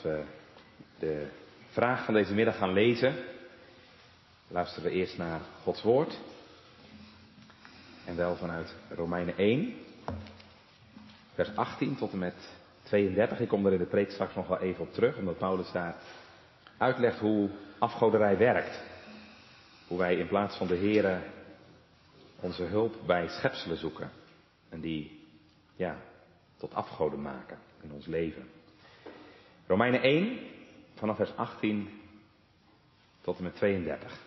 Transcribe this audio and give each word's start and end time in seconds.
Voordat 0.00 0.24
we 0.24 0.24
de 0.98 1.26
vraag 1.68 2.04
van 2.04 2.14
deze 2.14 2.34
middag 2.34 2.56
gaan 2.56 2.72
lezen, 2.72 3.14
luisteren 4.48 4.90
we 4.90 4.96
eerst 4.96 5.18
naar 5.18 5.40
Gods 5.62 5.82
Woord. 5.82 6.18
En 8.04 8.16
wel 8.16 8.36
vanuit 8.36 8.74
Romeinen 8.88 9.36
1, 9.36 9.74
vers 11.34 11.56
18 11.56 11.96
tot 11.96 12.12
en 12.12 12.18
met 12.18 12.34
32. 12.82 13.40
Ik 13.40 13.48
kom 13.48 13.66
er 13.66 13.72
in 13.72 13.78
de 13.78 13.84
preek 13.84 14.10
straks 14.10 14.34
nog 14.34 14.48
wel 14.48 14.58
even 14.58 14.84
op 14.84 14.92
terug, 14.92 15.16
omdat 15.16 15.38
Paulus 15.38 15.72
daar 15.72 15.94
uitlegt 16.76 17.18
hoe 17.18 17.50
afgoderij 17.78 18.38
werkt. 18.38 18.82
Hoe 19.86 19.98
wij 19.98 20.16
in 20.16 20.28
plaats 20.28 20.56
van 20.56 20.66
de 20.66 20.76
Here 20.76 21.20
onze 22.40 22.62
hulp 22.62 22.94
bij 23.06 23.28
schepselen 23.28 23.76
zoeken. 23.76 24.10
En 24.68 24.80
die, 24.80 25.28
ja, 25.76 25.96
tot 26.56 26.74
afgoden 26.74 27.22
maken 27.22 27.58
in 27.82 27.92
ons 27.92 28.06
leven. 28.06 28.59
Romeinen 29.70 30.02
1, 30.02 30.38
vanaf 30.94 31.16
vers 31.16 31.36
18 31.36 31.88
tot 33.20 33.36
en 33.36 33.42
met 33.42 33.54
32. 33.54 34.18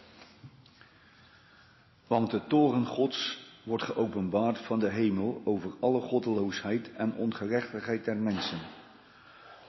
Want 2.08 2.32
de 2.32 2.48
toren 2.48 2.86
Gods 2.86 3.48
wordt 3.64 3.84
geopenbaard 3.84 4.58
van 4.58 4.80
de 4.80 4.90
hemel 4.90 5.42
over 5.46 5.72
alle 5.80 6.02
goddeloosheid 6.02 6.94
en 6.94 7.14
ongerechtigheid 7.16 8.06
der 8.06 8.18
mensen, 8.18 8.60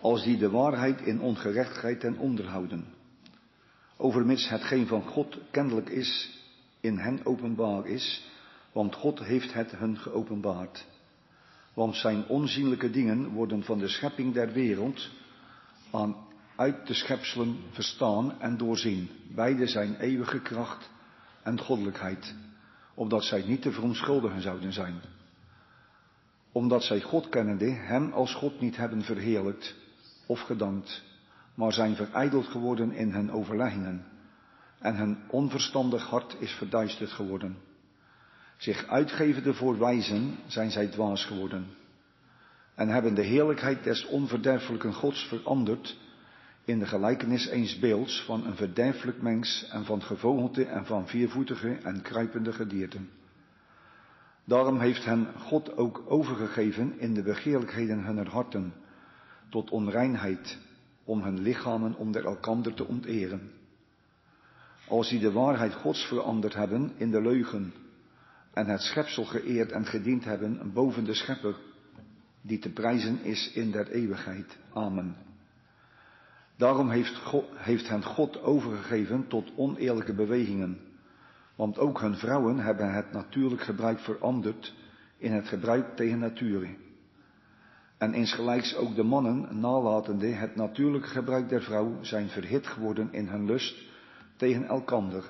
als 0.00 0.22
die 0.24 0.36
de 0.36 0.50
waarheid 0.50 1.00
in 1.00 1.20
ongerechtigheid 1.20 2.00
ten 2.00 2.18
onderhouden. 2.18 2.84
Overmits 3.96 4.48
hetgeen 4.48 4.86
van 4.86 5.02
God 5.02 5.38
kennelijk 5.50 5.88
is, 5.88 6.38
in 6.80 6.98
hen 6.98 7.26
openbaar 7.26 7.86
is, 7.86 8.30
want 8.72 8.94
God 8.94 9.18
heeft 9.18 9.52
het 9.52 9.70
hun 9.70 9.98
geopenbaard. 9.98 10.86
Want 11.72 11.96
zijn 11.96 12.26
onzienlijke 12.26 12.90
dingen 12.90 13.28
worden 13.28 13.62
van 13.62 13.78
de 13.78 13.88
schepping 13.88 14.34
der 14.34 14.52
wereld 14.52 15.10
aan 15.94 16.16
uit 16.56 16.86
de 16.86 16.94
schepselen 16.94 17.56
verstaan 17.70 18.40
en 18.40 18.56
doorzien. 18.56 19.10
Beide 19.34 19.66
zijn 19.66 19.96
eeuwige 19.96 20.40
kracht 20.40 20.90
en 21.42 21.60
goddelijkheid, 21.60 22.34
opdat 22.94 23.24
zij 23.24 23.42
niet 23.42 23.62
te 23.62 23.72
verontschuldigen 23.72 24.40
zouden 24.42 24.72
zijn. 24.72 25.00
Omdat 26.52 26.82
zij 26.82 27.00
God 27.00 27.28
kennende 27.28 27.70
hem 27.70 28.12
als 28.12 28.34
God 28.34 28.60
niet 28.60 28.76
hebben 28.76 29.02
verheerlijkt 29.02 29.74
of 30.26 30.40
gedankt, 30.40 31.02
maar 31.54 31.72
zijn 31.72 31.96
verijdeld 31.96 32.46
geworden 32.46 32.92
in 32.92 33.10
hun 33.12 33.32
overleggingen, 33.32 34.04
en 34.78 34.96
hun 34.96 35.18
onverstandig 35.28 36.06
hart 36.06 36.36
is 36.38 36.52
verduisterd 36.52 37.10
geworden. 37.10 37.56
Zich 38.56 38.86
uitgevende 38.86 39.54
voor 39.54 39.78
wijzen 39.78 40.38
zijn 40.46 40.70
zij 40.70 40.86
dwaas 40.86 41.24
geworden, 41.24 41.66
en 42.74 42.88
hebben 42.88 43.14
de 43.14 43.22
heerlijkheid 43.22 43.84
des 43.84 44.06
onverderfelijke 44.06 44.92
Gods 44.92 45.28
veranderd 45.28 45.96
in 46.64 46.78
de 46.78 46.86
gelijkenis 46.86 47.46
eens 47.46 47.78
beelds 47.78 48.24
van 48.24 48.46
een 48.46 48.56
verderfelijk 48.56 49.22
mens 49.22 49.68
en 49.70 49.84
van 49.84 50.02
gevogelte 50.02 50.64
en 50.64 50.86
van 50.86 51.08
viervoetige 51.08 51.78
en 51.82 52.02
kruipende 52.02 52.52
gedierten. 52.52 53.10
Daarom 54.44 54.80
heeft 54.80 55.04
hen 55.04 55.28
God 55.38 55.76
ook 55.76 56.02
overgegeven 56.06 56.98
in 56.98 57.14
de 57.14 57.22
begeerlijkheden 57.22 58.04
hunner 58.04 58.28
harten, 58.28 58.72
tot 59.48 59.70
onreinheid, 59.70 60.58
om 61.04 61.22
hun 61.22 61.40
lichamen 61.40 61.94
onder 61.94 62.24
elkander 62.24 62.74
te 62.74 62.86
onteren. 62.86 63.50
Als 64.88 65.08
die 65.08 65.20
de 65.20 65.32
waarheid 65.32 65.74
Gods 65.74 66.06
veranderd 66.06 66.54
hebben 66.54 66.92
in 66.96 67.10
de 67.10 67.22
leugen 67.22 67.72
en 68.52 68.66
het 68.66 68.80
schepsel 68.80 69.24
geëerd 69.24 69.72
en 69.72 69.86
gediend 69.86 70.24
hebben 70.24 70.72
boven 70.72 71.04
de 71.04 71.14
schepper, 71.14 71.54
die 72.46 72.58
te 72.58 72.70
prijzen 72.70 73.22
is 73.22 73.52
in 73.54 73.70
der 73.70 73.90
eeuwigheid. 73.90 74.58
Amen. 74.72 75.16
Daarom 76.56 76.90
heeft, 76.90 77.16
God, 77.16 77.44
heeft 77.54 77.88
hen 77.88 78.04
God 78.04 78.42
overgegeven 78.42 79.28
tot 79.28 79.52
oneerlijke 79.56 80.14
bewegingen. 80.14 80.78
Want 81.54 81.78
ook 81.78 82.00
hun 82.00 82.16
vrouwen 82.16 82.58
hebben 82.58 82.94
het 82.94 83.12
natuurlijk 83.12 83.62
gebruik 83.62 83.98
veranderd 83.98 84.74
in 85.18 85.32
het 85.32 85.48
gebruik 85.48 85.96
tegen 85.96 86.18
nature. 86.18 86.68
En 87.98 88.14
insgelijks 88.14 88.76
ook 88.76 88.94
de 88.94 89.02
mannen, 89.02 89.60
nalatende 89.60 90.26
het 90.26 90.56
natuurlijke 90.56 91.08
gebruik 91.08 91.48
der 91.48 91.62
vrouw, 91.62 91.98
zijn 92.00 92.28
verhit 92.28 92.66
geworden 92.66 93.08
in 93.12 93.28
hun 93.28 93.44
lust 93.44 93.82
tegen 94.36 94.64
elkander. 94.64 95.24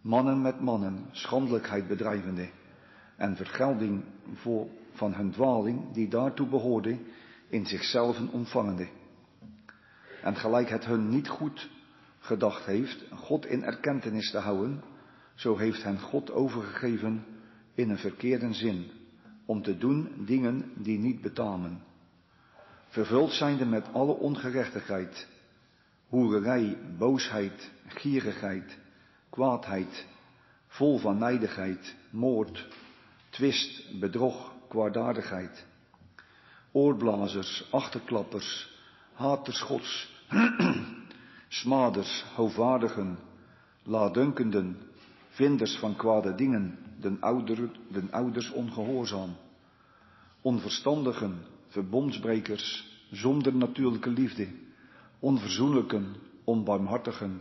Mannen 0.00 0.42
met 0.42 0.60
mannen, 0.60 1.06
schandelijkheid 1.10 1.88
bedrijvende 1.88 2.48
en 3.16 3.36
vergelding 3.36 4.04
voor, 4.34 4.68
van 4.94 5.14
hun 5.14 5.30
dwaling 5.30 5.92
die 5.92 6.08
daartoe 6.08 6.46
behoorde, 6.46 6.98
in 7.48 7.66
zichzelf 7.66 8.18
ontvangende. 8.30 8.88
En 10.22 10.36
gelijk 10.36 10.68
het 10.68 10.84
hun 10.84 11.08
niet 11.08 11.28
goed 11.28 11.70
gedacht 12.18 12.64
heeft, 12.64 13.04
God 13.12 13.46
in 13.46 13.64
erkentenis 13.64 14.30
te 14.30 14.38
houden, 14.38 14.82
zo 15.34 15.56
heeft 15.56 15.82
hen 15.82 16.00
God 16.00 16.32
overgegeven 16.32 17.24
in 17.74 17.90
een 17.90 17.98
verkeerde 17.98 18.52
zin, 18.52 18.90
om 19.44 19.62
te 19.62 19.78
doen 19.78 20.24
dingen 20.26 20.72
die 20.76 20.98
niet 20.98 21.20
betamen. 21.20 21.82
Vervuld 22.88 23.32
zijnde 23.32 23.64
met 23.64 23.86
alle 23.92 24.12
ongerechtigheid, 24.12 25.28
hoererij, 26.08 26.78
boosheid, 26.98 27.70
gierigheid, 27.86 28.78
kwaadheid, 29.30 30.06
vol 30.66 30.98
van 30.98 31.18
nijdigheid, 31.18 31.94
moord, 32.10 32.68
twist, 33.30 34.00
bedrog, 34.00 34.53
kwaadaardigheid, 34.74 35.66
oorblazers, 36.72 37.68
achterklappers, 37.70 38.48
haters 39.12 39.60
gods, 39.62 40.12
smaders, 41.62 42.24
hoogwaardigen, 42.34 43.18
laadunkenden, 43.82 44.76
vinders 45.28 45.76
van 45.78 45.96
kwade 45.96 46.34
dingen, 46.34 46.78
den, 47.00 47.20
ouder, 47.20 47.70
den 47.88 48.12
ouders 48.12 48.50
ongehoorzaam, 48.50 49.36
onverstandigen, 50.42 51.38
verbondsbrekers, 51.68 52.66
zonder 53.10 53.54
natuurlijke 53.54 54.10
liefde, 54.10 54.48
onverzoenlijken, 55.18 56.14
onbarmhartigen, 56.44 57.40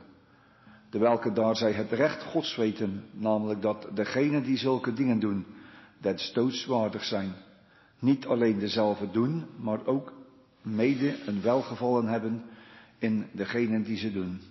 de 0.89 0.99
welke 0.99 1.31
daar 1.31 1.55
zij 1.55 1.71
het 1.71 1.91
recht 1.91 2.23
Gods 2.23 2.55
weten, 2.55 3.03
namelijk 3.11 3.61
dat 3.61 3.87
degenen 3.93 4.43
die 4.43 4.57
zulke 4.57 4.93
dingen 4.93 5.19
doen, 5.19 5.45
dat 6.03 6.19
stootswaardig 6.19 7.03
zijn, 7.03 7.33
niet 7.99 8.25
alleen 8.25 8.59
dezelfde 8.59 9.11
doen, 9.11 9.45
maar 9.57 9.85
ook 9.85 10.13
mede 10.61 11.15
een 11.25 11.41
welgevallen 11.41 12.07
hebben 12.07 12.43
in 12.97 13.29
degenen 13.31 13.83
die 13.83 13.97
ze 13.97 14.11
doen. 14.11 14.41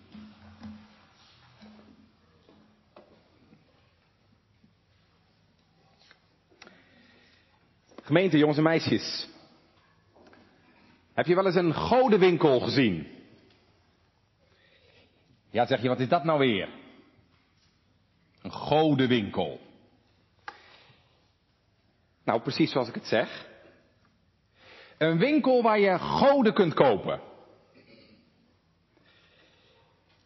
Gemeente, 8.02 8.38
jongens 8.38 8.58
en 8.58 8.64
meisjes. 8.64 9.28
Heb 11.12 11.26
je 11.26 11.34
wel 11.34 11.46
eens 11.46 11.54
een 11.54 11.74
godenwinkel 11.74 12.60
gezien? 12.60 13.06
Ja, 15.50 15.66
zeg 15.66 15.82
je, 15.82 15.88
wat 15.88 16.00
is 16.00 16.08
dat 16.08 16.24
nou 16.24 16.38
weer? 16.38 16.68
Een 18.42 18.52
godenwinkel. 18.52 19.60
Nou, 22.24 22.40
precies 22.40 22.70
zoals 22.70 22.88
ik 22.88 22.94
het 22.94 23.06
zeg. 23.06 23.46
Een 24.98 25.18
winkel 25.18 25.62
waar 25.62 25.78
je 25.78 25.98
goden 25.98 26.54
kunt 26.54 26.74
kopen. 26.74 27.20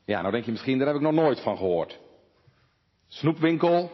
Ja, 0.04 0.20
nou 0.20 0.32
denk 0.32 0.44
je 0.44 0.50
misschien, 0.50 0.78
daar 0.78 0.86
heb 0.86 0.96
ik 0.96 1.02
nog 1.02 1.12
nooit 1.12 1.40
van 1.40 1.56
gehoord. 1.56 1.98
Snoepwinkel. 3.08 3.90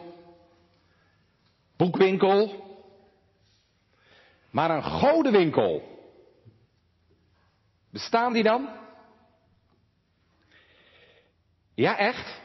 Boekwinkel. 1.77 2.63
Maar 4.49 4.69
een 4.69 4.83
godenwinkel. 4.83 5.91
Bestaan 7.89 8.33
die 8.33 8.43
dan? 8.43 8.69
Ja, 11.75 11.97
echt? 11.97 12.41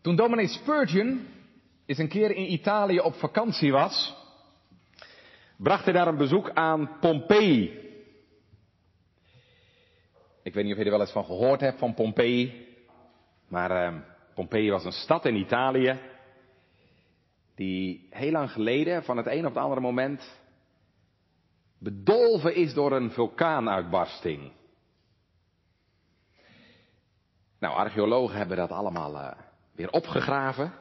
Toen 0.00 0.16
dominee 0.16 0.48
Spurgeon 0.48 1.28
eens 1.90 1.98
een 1.98 2.08
keer 2.08 2.30
in 2.30 2.52
Italië 2.52 3.00
op 3.00 3.14
vakantie 3.14 3.72
was, 3.72 4.16
bracht 5.56 5.84
hij 5.84 5.92
daar 5.92 6.06
een 6.06 6.16
bezoek 6.16 6.50
aan 6.50 6.98
Pompeii. 7.00 7.78
Ik 10.42 10.54
weet 10.54 10.64
niet 10.64 10.72
of 10.72 10.78
je 10.78 10.84
er 10.84 10.90
wel 10.90 11.00
eens 11.00 11.12
van 11.12 11.24
gehoord 11.24 11.60
hebt 11.60 11.78
van 11.78 11.94
Pompeii, 11.94 12.68
maar 13.48 14.02
Pompeii 14.34 14.70
was 14.70 14.84
een 14.84 14.92
stad 14.92 15.24
in 15.24 15.34
Italië 15.34 15.98
die 17.54 18.06
heel 18.10 18.30
lang 18.30 18.50
geleden, 18.50 19.04
van 19.04 19.16
het 19.16 19.26
een 19.26 19.46
op 19.46 19.54
het 19.54 19.62
andere 19.62 19.80
moment, 19.80 20.40
bedolven 21.78 22.54
is 22.54 22.74
door 22.74 22.92
een 22.92 23.10
vulkaanuitbarsting. 23.10 24.52
Nou, 27.58 27.74
archeologen 27.74 28.36
hebben 28.36 28.56
dat 28.56 28.70
allemaal 28.70 29.14
uh, 29.14 29.30
weer 29.74 29.90
opgegraven. 29.90 30.79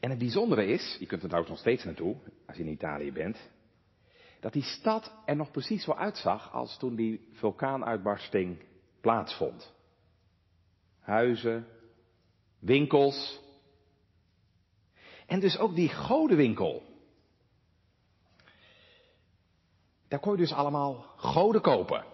En 0.00 0.10
het 0.10 0.18
bijzondere 0.18 0.66
is, 0.66 0.96
je 0.98 1.06
kunt 1.06 1.22
er 1.22 1.28
trouwens 1.28 1.52
nog 1.52 1.60
steeds 1.62 1.84
naartoe, 1.84 2.16
als 2.46 2.56
je 2.56 2.62
in 2.62 2.72
Italië 2.72 3.12
bent. 3.12 3.50
dat 4.40 4.52
die 4.52 4.62
stad 4.62 5.12
er 5.24 5.36
nog 5.36 5.50
precies 5.50 5.84
zo 5.84 5.92
uitzag 5.92 6.52
als 6.52 6.78
toen 6.78 6.94
die 6.94 7.28
vulkaanuitbarsting 7.32 8.62
plaatsvond. 9.00 9.72
Huizen, 11.00 11.66
winkels. 12.58 13.40
En 15.26 15.40
dus 15.40 15.58
ook 15.58 15.74
die 15.74 15.94
godenwinkel. 15.94 16.82
Daar 20.08 20.20
kon 20.20 20.32
je 20.32 20.38
dus 20.38 20.52
allemaal 20.52 21.14
goden 21.16 21.60
kopen. 21.60 22.04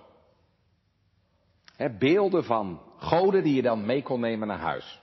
beelden 1.99 2.45
van 2.45 2.83
goden 2.97 3.43
die 3.43 3.55
je 3.55 3.63
dan 3.63 3.87
mee 3.87 4.03
kon 4.03 4.21
nemen 4.21 4.49
naar 4.49 4.59
huis. 4.59 5.03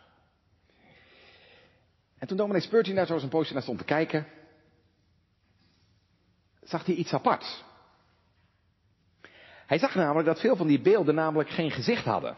En 2.21 2.27
toen 2.27 2.37
dominee 2.37 2.61
Spurgeon 2.61 2.95
daar 2.95 3.05
zo 3.05 3.13
eens 3.13 3.23
een 3.23 3.29
poosje 3.29 3.53
naar 3.53 3.61
stond 3.61 3.77
te 3.77 3.83
kijken, 3.83 4.27
zag 6.61 6.85
hij 6.85 6.95
iets 6.95 7.13
aparts. 7.13 7.63
Hij 9.65 9.77
zag 9.77 9.95
namelijk 9.95 10.27
dat 10.27 10.39
veel 10.39 10.55
van 10.55 10.67
die 10.67 10.81
beelden 10.81 11.15
namelijk 11.15 11.49
geen 11.49 11.71
gezicht 11.71 12.05
hadden. 12.05 12.37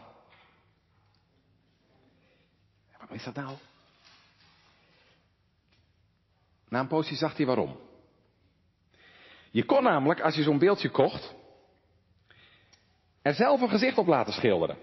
Waarom 2.98 3.16
is 3.16 3.24
dat 3.24 3.36
nou? 3.36 3.58
Na 6.70 6.80
een 6.80 6.88
poosje 6.88 7.16
zag 7.16 7.38
hij 7.38 7.46
waarom. 7.46 7.80
Je 9.52 9.66
kon 9.66 9.84
namelijk, 9.84 10.22
als 10.22 10.36
je 10.36 10.44
zo'n 10.44 10.60
beeldje 10.60 10.90
kocht, 10.90 11.34
er 13.22 13.34
zelf 13.34 13.62
een 13.62 13.70
gezicht 13.70 13.98
op 13.98 14.08
laten 14.08 14.34
schilderen. 14.34 14.78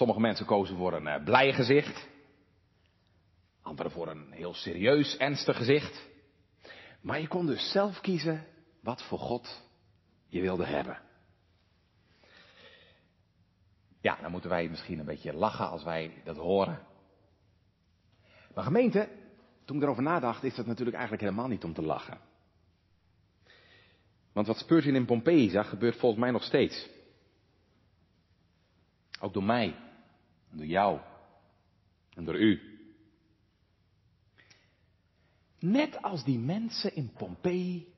Sommige 0.00 0.20
mensen 0.20 0.46
kozen 0.46 0.76
voor 0.76 0.92
een 0.92 1.06
uh, 1.06 1.24
blij 1.24 1.52
gezicht. 1.52 2.08
Anderen 3.62 3.92
voor 3.92 4.08
een 4.08 4.32
heel 4.32 4.54
serieus, 4.54 5.16
ernstig 5.16 5.56
gezicht. 5.56 6.08
Maar 7.00 7.20
je 7.20 7.28
kon 7.28 7.46
dus 7.46 7.70
zelf 7.70 8.00
kiezen 8.00 8.46
wat 8.82 9.02
voor 9.02 9.18
God 9.18 9.62
je 10.26 10.40
wilde 10.40 10.66
hebben. 10.66 11.00
Ja, 14.00 14.18
dan 14.20 14.30
moeten 14.30 14.50
wij 14.50 14.68
misschien 14.68 14.98
een 14.98 15.04
beetje 15.04 15.32
lachen 15.32 15.68
als 15.68 15.84
wij 15.84 16.22
dat 16.24 16.36
horen. 16.36 16.86
Maar 18.54 18.64
gemeente, 18.64 19.08
toen 19.64 19.76
ik 19.76 19.82
erover 19.82 20.02
nadacht, 20.02 20.44
is 20.44 20.54
dat 20.54 20.66
natuurlijk 20.66 20.96
eigenlijk 20.96 21.26
helemaal 21.28 21.48
niet 21.48 21.64
om 21.64 21.74
te 21.74 21.82
lachen. 21.82 22.20
Want 24.32 24.46
wat 24.46 24.58
Spurgeon 24.58 24.94
in 24.94 25.06
Pompeii 25.06 25.50
zag, 25.50 25.68
gebeurt 25.68 25.96
volgens 25.96 26.20
mij 26.20 26.30
nog 26.30 26.42
steeds. 26.42 26.88
Ook 29.20 29.32
door 29.32 29.44
mij, 29.44 29.88
en 30.50 30.56
door 30.56 30.66
jou, 30.66 31.00
en 32.14 32.24
door 32.24 32.38
u. 32.38 32.78
Net 35.58 36.02
als 36.02 36.24
die 36.24 36.38
mensen 36.38 36.94
in 36.94 37.12
Pompeii 37.12 37.94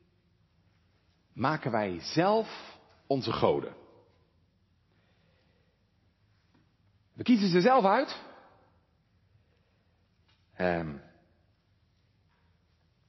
maken 1.32 1.70
wij 1.70 2.00
zelf 2.00 2.78
onze 3.06 3.32
goden. 3.32 3.75
We 7.12 7.22
kiezen 7.22 7.49
ze 7.49 7.60
zelf 7.60 7.84
uit. 7.84 8.20
Um, 10.58 11.00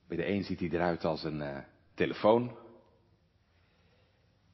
bij 0.07 0.17
de 0.17 0.27
een 0.27 0.43
ziet 0.43 0.59
hij 0.59 0.69
eruit 0.69 1.05
als 1.05 1.23
een 1.23 1.39
uh, 1.39 1.57
telefoon. 1.93 2.57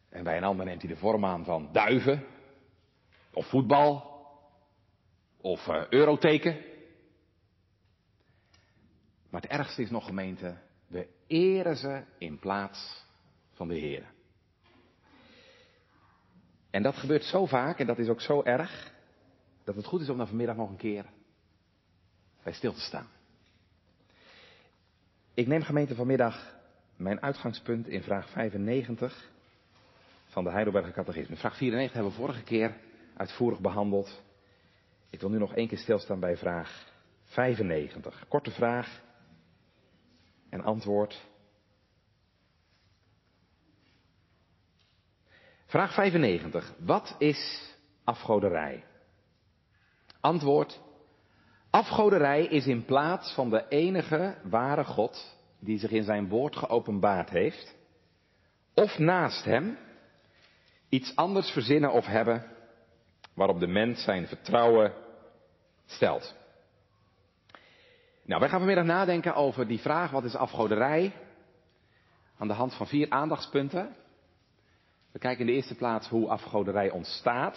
En 0.10 0.24
bij 0.24 0.38
een 0.38 0.44
ander 0.44 0.66
neemt 0.66 0.82
hij 0.82 0.92
de 0.92 1.00
vorm 1.00 1.26
aan 1.26 1.46
van 1.46 1.70
duiven. 1.72 2.26
Of 3.34 3.48
voetbal. 3.50 4.19
Of 5.42 5.68
uh, 5.68 5.88
euroteken. 5.90 6.58
Maar 9.30 9.42
het 9.42 9.52
ergste 9.52 9.82
is 9.82 9.90
nog 9.90 10.06
gemeente, 10.06 10.58
we 10.88 11.08
eren 11.28 11.78
ze 11.78 12.04
in 12.18 12.40
plaats 12.40 13.06
van 13.54 13.68
de 13.68 13.76
Heer. 13.76 14.04
En 16.70 16.84
dat 16.84 16.96
gebeurt 16.96 17.24
zo 17.24 17.46
vaak 17.46 17.80
en 17.80 17.86
dat 17.88 18.00
is 18.00 18.08
ook 18.08 18.22
zo 18.22 18.44
erg, 18.44 18.94
dat 19.64 19.76
het 19.76 19.86
goed 19.86 20.02
is 20.02 20.10
om 20.10 20.18
daar 20.18 20.28
vanmiddag 20.28 20.56
nog 20.56 20.70
een 20.70 20.76
keer 20.76 21.06
bij 22.44 22.54
stil 22.54 22.74
te 22.74 22.80
staan. 22.80 23.08
Ik 25.34 25.48
neem 25.48 25.62
gemeente 25.62 25.96
vanmiddag 25.96 26.56
mijn 26.96 27.22
uitgangspunt 27.22 27.88
in 27.88 28.04
vraag 28.04 28.30
95 28.30 29.32
van 30.26 30.44
de 30.44 30.50
Heidelberger 30.50 30.92
Catechisme. 30.94 31.36
Vraag 31.36 31.58
94 31.58 31.94
hebben 31.94 32.12
we 32.12 32.18
vorige 32.18 32.44
keer 32.44 32.76
uitvoerig 33.18 33.60
behandeld. 33.60 34.22
Ik 35.10 35.20
wil 35.20 35.30
nu 35.30 35.38
nog 35.38 35.56
één 35.56 35.68
keer 35.68 35.78
stilstaan 35.78 36.20
bij 36.20 36.38
vraag 36.38 36.88
95. 37.24 38.26
Korte 38.28 38.52
vraag 38.52 39.02
en 40.50 40.62
antwoord. 40.62 41.28
Vraag 45.66 45.94
95. 45.94 46.74
Wat 46.78 47.16
is 47.18 47.74
afgoderij? 48.04 48.84
Antwoord. 50.20 50.80
Afgoderij 51.70 52.46
is 52.46 52.68
in 52.68 52.86
plaats 52.86 53.34
van 53.34 53.50
de 53.50 53.68
enige 53.68 54.38
ware 54.44 54.84
God 54.84 55.38
die 55.60 55.80
zich 55.80 55.92
in 55.92 56.04
zijn 56.04 56.28
woord 56.28 56.56
geopenbaard 56.56 57.30
heeft, 57.30 57.76
of 58.74 58.98
naast 58.98 59.46
hem 59.46 59.78
iets 60.90 61.16
anders 61.16 61.52
verzinnen 61.52 61.92
of 61.92 62.06
hebben 62.06 62.59
waarop 63.40 63.60
de 63.60 63.68
mens 63.68 64.04
zijn 64.04 64.28
vertrouwen 64.28 64.94
stelt. 65.86 66.36
Nou, 68.24 68.40
wij 68.40 68.50
gaan 68.50 68.60
vanmiddag 68.60 68.86
nadenken 68.86 69.36
over 69.36 69.68
die 69.68 69.80
vraag, 69.80 70.12
wat 70.12 70.24
is 70.24 70.36
afgoderij? 70.36 71.14
Aan 72.38 72.48
de 72.48 72.54
hand 72.54 72.74
van 72.74 72.88
vier 72.88 73.10
aandachtspunten. 73.10 73.96
We 75.12 75.20
kijken 75.20 75.40
in 75.40 75.46
de 75.46 75.54
eerste 75.54 75.76
plaats 75.76 76.08
hoe 76.08 76.28
afgoderij 76.28 76.90
ontstaat. 76.90 77.56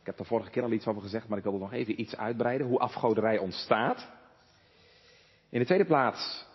Ik 0.00 0.06
heb 0.06 0.18
er 0.18 0.24
vorige 0.24 0.50
keer 0.50 0.62
al 0.62 0.72
iets 0.72 0.86
over 0.86 1.02
gezegd, 1.02 1.28
maar 1.28 1.38
ik 1.38 1.44
wil 1.44 1.52
er 1.52 1.58
nog 1.58 1.72
even 1.72 2.00
iets 2.00 2.16
uitbreiden. 2.16 2.66
Hoe 2.66 2.78
afgoderij 2.78 3.38
ontstaat. 3.38 4.08
In 5.48 5.58
de 5.58 5.66
tweede 5.66 5.84
plaats 5.84 6.46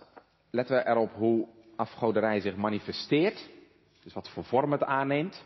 letten 0.50 0.75
we 0.75 0.88
erop 0.88 1.13
hoe 1.13 1.48
afgoderij 1.75 2.39
zich 2.39 2.56
manifesteert. 2.56 3.50
Dus 4.04 4.13
wat 4.13 4.30
voor 4.30 4.44
vorm 4.44 4.71
het 4.71 4.83
aanneemt. 4.83 5.44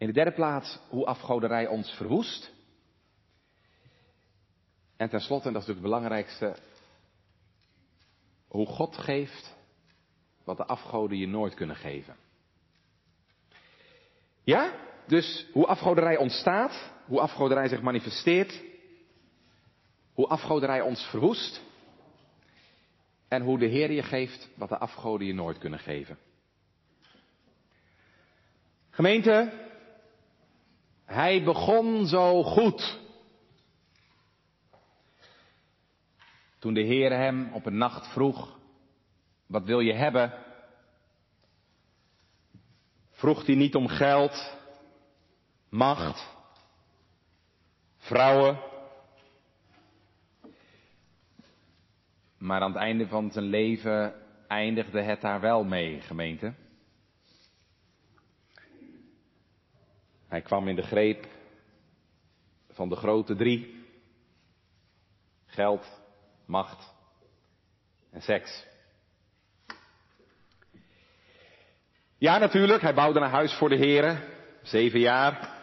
In 0.00 0.06
de 0.06 0.12
derde 0.12 0.32
plaats 0.32 0.78
hoe 0.88 1.06
afgoderij 1.06 1.66
ons 1.66 1.90
verwoest. 1.90 2.52
En 4.96 5.08
tenslotte, 5.08 5.46
en 5.46 5.52
dat 5.52 5.62
is 5.62 5.68
natuurlijk 5.68 5.86
het 5.86 6.00
belangrijkste, 6.00 6.56
hoe 8.48 8.66
God 8.66 8.96
geeft 8.96 9.56
wat 10.44 10.56
de 10.56 10.64
afgoden 10.64 11.18
je 11.18 11.26
nooit 11.26 11.54
kunnen 11.54 11.76
geven. 11.76 12.16
Ja? 14.42 14.72
Dus 15.06 15.46
hoe 15.52 15.66
afgoderij 15.66 16.16
ontstaat, 16.16 16.92
hoe 17.06 17.20
afgoderij 17.20 17.68
zich 17.68 17.82
manifesteert, 17.82 18.62
hoe 20.14 20.26
afgoderij 20.26 20.80
ons 20.80 21.02
verwoest 21.02 21.62
en 23.28 23.42
hoe 23.42 23.58
de 23.58 23.66
Heer 23.66 23.92
je 23.92 24.02
geeft 24.02 24.48
wat 24.56 24.68
de 24.68 24.78
afgoden 24.78 25.26
je 25.26 25.34
nooit 25.34 25.58
kunnen 25.58 25.78
geven. 25.78 26.18
Gemeente, 28.90 29.68
hij 31.10 31.42
begon 31.42 32.06
zo 32.06 32.42
goed. 32.42 32.98
Toen 36.58 36.74
de 36.74 36.82
Heer 36.82 37.12
hem 37.12 37.52
op 37.52 37.66
een 37.66 37.78
nacht 37.78 38.12
vroeg, 38.12 38.58
wat 39.46 39.64
wil 39.64 39.80
je 39.80 39.92
hebben? 39.92 40.32
Vroeg 43.10 43.46
hij 43.46 43.54
niet 43.54 43.74
om 43.74 43.88
geld, 43.88 44.56
macht, 45.68 46.36
vrouwen. 47.96 48.60
Maar 52.38 52.60
aan 52.60 52.72
het 52.72 52.80
einde 52.80 53.06
van 53.06 53.30
zijn 53.30 53.44
leven 53.44 54.14
eindigde 54.48 55.00
het 55.00 55.20
daar 55.20 55.40
wel 55.40 55.64
mee, 55.64 56.00
gemeente. 56.00 56.54
Hij 60.30 60.40
kwam 60.40 60.68
in 60.68 60.76
de 60.76 60.82
greep 60.82 61.26
van 62.68 62.88
de 62.88 62.96
grote 62.96 63.36
drie. 63.36 63.84
Geld, 65.46 66.00
macht 66.46 66.94
en 68.10 68.20
seks. 68.22 68.66
Ja, 72.18 72.38
natuurlijk, 72.38 72.82
hij 72.82 72.94
bouwde 72.94 73.20
een 73.20 73.30
huis 73.30 73.54
voor 73.54 73.68
de 73.68 73.76
heren, 73.76 74.22
zeven 74.62 75.00
jaar. 75.00 75.58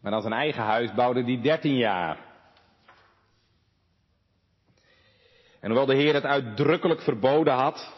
Maar 0.00 0.12
aan 0.12 0.20
zijn 0.20 0.32
eigen 0.32 0.62
huis 0.62 0.94
bouwde 0.94 1.24
hij 1.24 1.40
dertien 1.40 1.76
jaar. 1.76 2.18
En 5.60 5.66
hoewel 5.70 5.86
de 5.86 5.94
Heer 5.94 6.14
het 6.14 6.24
uitdrukkelijk 6.24 7.00
verboden 7.00 7.54
had, 7.54 7.92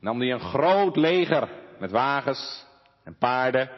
nam 0.00 0.20
hij 0.20 0.32
een 0.32 0.40
groot 0.40 0.96
leger 0.96 1.48
met 1.78 1.90
wagens 1.90 2.66
en 3.08 3.16
paarden 3.18 3.70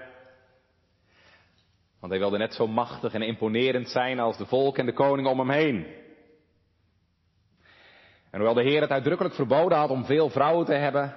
want 2.00 2.12
hij 2.12 2.20
wilde 2.20 2.38
net 2.38 2.54
zo 2.54 2.66
machtig 2.66 3.12
en 3.12 3.22
imponerend 3.22 3.88
zijn 3.88 4.18
als 4.18 4.36
de 4.36 4.46
volk 4.46 4.78
en 4.78 4.86
de 4.86 4.92
koning 4.92 5.28
om 5.28 5.38
hem 5.38 5.50
heen. 5.50 5.86
En 8.30 8.40
hoewel 8.40 8.54
de 8.54 8.62
Heer 8.62 8.80
het 8.80 8.90
uitdrukkelijk 8.90 9.34
verboden 9.34 9.78
had 9.78 9.90
om 9.90 10.04
veel 10.04 10.30
vrouwen 10.30 10.66
te 10.66 10.74
hebben, 10.74 11.16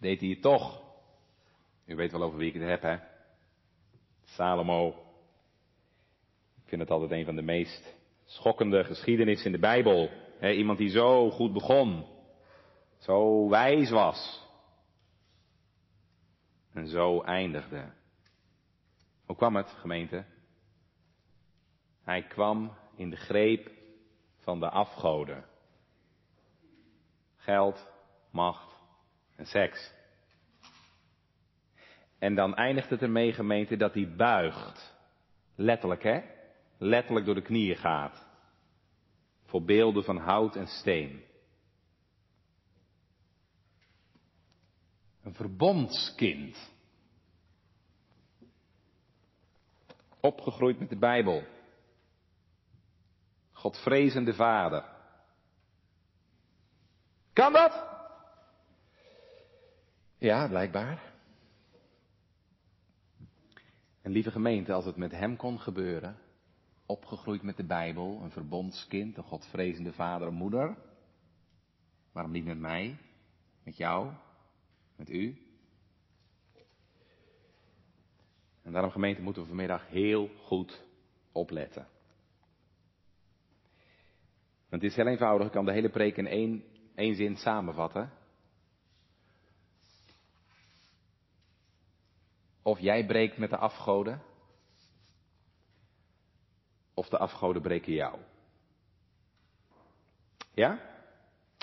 deed 0.00 0.20
hij 0.20 0.28
het 0.28 0.42
toch. 0.42 0.82
U 1.86 1.96
weet 1.96 2.12
wel 2.12 2.22
over 2.22 2.38
wie 2.38 2.48
ik 2.48 2.60
het 2.60 2.68
heb, 2.68 2.82
hè? 2.82 2.96
Salomo. 4.24 4.88
Ik 6.62 6.68
vind 6.68 6.80
het 6.80 6.90
altijd 6.90 7.10
een 7.10 7.24
van 7.24 7.36
de 7.36 7.42
meest 7.42 7.96
schokkende 8.24 8.84
geschiedenissen 8.84 9.46
in 9.46 9.52
de 9.52 9.58
Bijbel. 9.58 10.10
iemand 10.40 10.78
die 10.78 10.90
zo 10.90 11.30
goed 11.30 11.52
begon, 11.52 12.06
zo 12.98 13.48
wijs 13.48 13.90
was 13.90 14.47
en 16.78 16.86
zo 16.86 17.22
eindigde. 17.22 17.92
Hoe 19.26 19.36
kwam 19.36 19.56
het, 19.56 19.70
gemeente? 19.70 20.24
Hij 22.02 22.22
kwam 22.22 22.76
in 22.96 23.10
de 23.10 23.16
greep 23.16 23.70
van 24.36 24.60
de 24.60 24.70
afgoden. 24.70 25.44
Geld, 27.36 27.88
macht 28.30 28.74
en 29.36 29.46
seks. 29.46 29.94
En 32.18 32.34
dan 32.34 32.54
eindigt 32.54 32.90
het 32.90 33.02
ermee, 33.02 33.32
gemeente, 33.32 33.76
dat 33.76 33.94
hij 33.94 34.14
buigt. 34.16 34.96
Letterlijk, 35.54 36.02
hè? 36.02 36.20
Letterlijk 36.78 37.26
door 37.26 37.34
de 37.34 37.42
knieën 37.42 37.76
gaat. 37.76 38.26
Voor 39.44 39.62
beelden 39.62 40.04
van 40.04 40.16
hout 40.16 40.56
en 40.56 40.66
steen. 40.66 41.24
Een 45.28 45.34
verbondskind. 45.34 46.70
Opgegroeid 50.20 50.78
met 50.78 50.88
de 50.88 50.96
Bijbel. 50.96 51.42
Godvrezende 53.52 54.34
vader. 54.34 54.84
Kan 57.32 57.52
dat? 57.52 57.86
Ja, 60.18 60.48
blijkbaar. 60.48 61.12
En 64.02 64.10
lieve 64.10 64.30
gemeente, 64.30 64.72
als 64.72 64.84
het 64.84 64.96
met 64.96 65.12
hem 65.12 65.36
kon 65.36 65.60
gebeuren, 65.60 66.18
opgegroeid 66.86 67.42
met 67.42 67.56
de 67.56 67.66
Bijbel, 67.66 68.20
een 68.22 68.30
verbondskind, 68.30 69.16
een 69.16 69.24
godvrezende 69.24 69.92
vader 69.92 70.28
en 70.28 70.34
moeder, 70.34 70.76
waarom 72.12 72.32
niet 72.32 72.44
met 72.44 72.58
mij, 72.58 72.98
met 73.62 73.76
jou, 73.76 74.12
met 74.98 75.10
u? 75.10 75.42
En 78.62 78.72
daarom 78.72 78.90
gemeente 78.90 79.22
moeten 79.22 79.42
we 79.42 79.48
vanmiddag 79.48 79.88
heel 79.88 80.28
goed 80.28 80.84
opletten. 81.32 81.88
Want 84.68 84.82
het 84.82 84.90
is 84.90 84.96
heel 84.96 85.06
eenvoudig, 85.06 85.46
ik 85.46 85.52
kan 85.52 85.64
de 85.64 85.72
hele 85.72 85.90
preek 85.90 86.16
in 86.16 86.26
één, 86.26 86.64
één 86.94 87.14
zin 87.14 87.36
samenvatten. 87.36 88.12
Of 92.62 92.78
jij 92.78 93.06
breekt 93.06 93.38
met 93.38 93.50
de 93.50 93.56
afgoden, 93.56 94.22
of 96.94 97.08
de 97.08 97.18
afgoden 97.18 97.62
breken 97.62 97.92
jou. 97.92 98.20
Ja? 100.54 100.80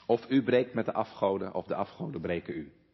Of 0.05 0.29
u 0.29 0.43
breekt 0.43 0.73
met 0.73 0.85
de 0.85 0.93
afgoden, 0.93 1.53
of 1.53 1.65
de 1.65 1.75
afgoden 1.75 2.21
breken 2.21 2.53
u. 2.53 2.84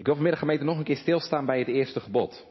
Ik 0.00 0.06
wil 0.06 0.14
vanmiddag 0.14 0.40
gemeente 0.40 0.64
nog 0.64 0.78
een 0.78 0.84
keer 0.84 0.96
stilstaan 0.96 1.46
bij 1.46 1.58
het 1.58 1.68
eerste 1.68 2.00
gebod. 2.00 2.46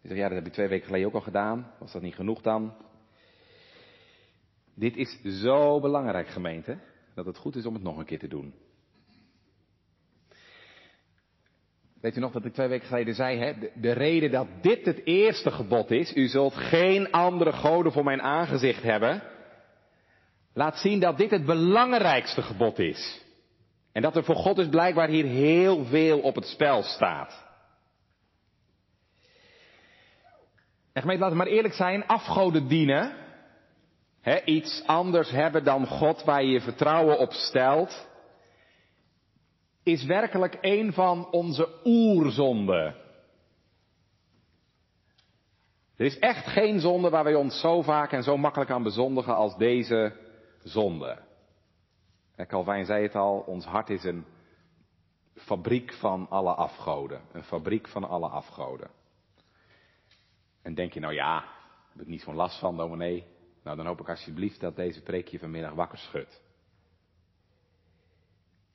Je 0.00 0.08
zegt, 0.08 0.20
ja, 0.20 0.28
dat 0.28 0.36
heb 0.36 0.46
ik 0.46 0.52
twee 0.52 0.68
weken 0.68 0.86
geleden 0.86 1.06
ook 1.06 1.14
al 1.14 1.20
gedaan. 1.20 1.70
Was 1.78 1.92
dat 1.92 2.02
niet 2.02 2.14
genoeg 2.14 2.40
dan? 2.40 2.74
Dit 4.74 4.96
is 4.96 5.20
zo 5.22 5.80
belangrijk, 5.80 6.28
gemeente, 6.28 6.78
dat 7.14 7.26
het 7.26 7.36
goed 7.36 7.56
is 7.56 7.66
om 7.66 7.74
het 7.74 7.82
nog 7.82 7.96
een 7.96 8.04
keer 8.04 8.18
te 8.18 8.28
doen. 8.28 8.54
Weet 12.00 12.16
u 12.16 12.20
nog 12.20 12.32
dat 12.32 12.44
ik 12.44 12.52
twee 12.52 12.68
weken 12.68 12.86
geleden 12.86 13.14
zei, 13.14 13.38
hè? 13.38 13.70
De, 13.74 13.92
reden 13.92 14.30
dat 14.30 14.48
dit 14.60 14.84
het 14.84 15.04
eerste 15.04 15.50
gebod 15.50 15.90
is, 15.90 16.16
u 16.16 16.26
zult 16.26 16.54
geen 16.54 17.10
andere 17.10 17.52
goden 17.52 17.92
voor 17.92 18.04
mijn 18.04 18.22
aangezicht 18.22 18.82
hebben, 18.82 19.22
laat 20.52 20.78
zien 20.78 21.00
dat 21.00 21.18
dit 21.18 21.30
het 21.30 21.44
belangrijkste 21.44 22.42
gebod 22.42 22.78
is. 22.78 23.21
En 23.92 24.02
dat 24.02 24.16
er 24.16 24.24
voor 24.24 24.34
God 24.34 24.56
dus 24.56 24.68
blijkbaar 24.68 25.08
hier 25.08 25.24
heel 25.24 25.84
veel 25.84 26.20
op 26.20 26.34
het 26.34 26.46
spel 26.46 26.82
staat. 26.82 27.50
En 30.92 31.00
gemeente, 31.00 31.22
laten 31.22 31.38
we 31.38 31.44
maar 31.44 31.52
eerlijk 31.52 31.74
zijn, 31.74 32.06
afgoden 32.06 32.68
dienen, 32.68 33.16
hè, 34.20 34.44
iets 34.44 34.82
anders 34.86 35.30
hebben 35.30 35.64
dan 35.64 35.86
God 35.86 36.24
waar 36.24 36.42
je 36.42 36.50
je 36.50 36.60
vertrouwen 36.60 37.18
op 37.18 37.32
stelt, 37.32 38.08
is 39.82 40.04
werkelijk 40.04 40.58
een 40.60 40.92
van 40.92 41.30
onze 41.30 41.68
oerzonden. 41.84 42.96
Er 45.96 46.06
is 46.06 46.18
echt 46.18 46.46
geen 46.46 46.80
zonde 46.80 47.10
waar 47.10 47.24
wij 47.24 47.34
ons 47.34 47.60
zo 47.60 47.82
vaak 47.82 48.12
en 48.12 48.22
zo 48.22 48.36
makkelijk 48.36 48.70
aan 48.70 48.82
bezondigen 48.82 49.34
als 49.34 49.56
deze 49.56 50.16
zonde. 50.62 51.18
Calvijn 52.36 52.84
zei 52.84 53.02
het 53.02 53.14
al, 53.14 53.38
ons 53.38 53.64
hart 53.64 53.90
is 53.90 54.04
een 54.04 54.24
fabriek 55.34 55.92
van 55.92 56.26
alle 56.28 56.54
afgoden. 56.54 57.20
Een 57.32 57.44
fabriek 57.44 57.88
van 57.88 58.04
alle 58.04 58.28
afgoden. 58.28 58.90
En 60.62 60.74
denk 60.74 60.92
je 60.92 61.00
nou 61.00 61.14
ja, 61.14 61.44
heb 61.92 62.00
ik 62.00 62.06
niet 62.06 62.22
zo'n 62.22 62.34
last 62.34 62.58
van, 62.58 62.76
dominee. 62.76 63.26
Nou 63.62 63.76
dan 63.76 63.86
hoop 63.86 64.00
ik 64.00 64.08
alsjeblieft 64.08 64.60
dat 64.60 64.76
deze 64.76 65.02
preek 65.02 65.28
je 65.28 65.38
vanmiddag 65.38 65.72
wakker 65.72 65.98
schudt. 65.98 66.42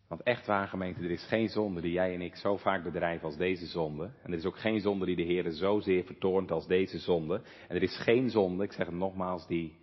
Want 0.07 0.23
echt 0.23 0.45
waar 0.45 0.67
gemeente, 0.67 1.03
er 1.03 1.11
is 1.11 1.27
geen 1.27 1.49
zonde 1.49 1.81
die 1.81 1.91
jij 1.91 2.13
en 2.13 2.21
ik 2.21 2.35
zo 2.35 2.57
vaak 2.57 2.83
bedrijven 2.83 3.25
als 3.25 3.37
deze 3.37 3.65
zonde. 3.65 4.11
En 4.23 4.31
er 4.31 4.37
is 4.37 4.45
ook 4.45 4.59
geen 4.59 4.79
zonde 4.79 5.05
die 5.05 5.15
de 5.15 5.21
Heer 5.21 5.51
zozeer 5.51 6.03
vertoont 6.03 6.51
als 6.51 6.67
deze 6.67 6.99
zonde. 6.99 7.41
En 7.67 7.75
er 7.75 7.83
is 7.83 7.97
geen 7.97 8.29
zonde, 8.29 8.63
ik 8.63 8.71
zeg 8.71 8.85
het 8.85 8.95
nogmaals, 8.95 9.47
die 9.47 9.77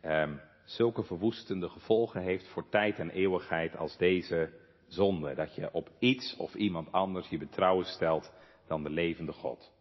ehm, 0.00 0.36
zulke 0.68 1.02
verwoestende 1.02 1.68
gevolgen 1.68 2.22
heeft 2.22 2.48
voor 2.48 2.68
tijd 2.68 2.98
en 2.98 3.10
eeuwigheid 3.10 3.76
als 3.76 3.96
deze 3.96 4.52
zonde. 4.86 5.34
Dat 5.34 5.54
je 5.54 5.72
op 5.72 5.90
iets 5.98 6.36
of 6.36 6.54
iemand 6.54 6.92
anders 6.92 7.28
je 7.28 7.38
betrouwen 7.38 7.86
stelt 7.86 8.32
dan 8.66 8.82
de 8.82 8.90
levende 8.90 9.32
God. 9.32 9.72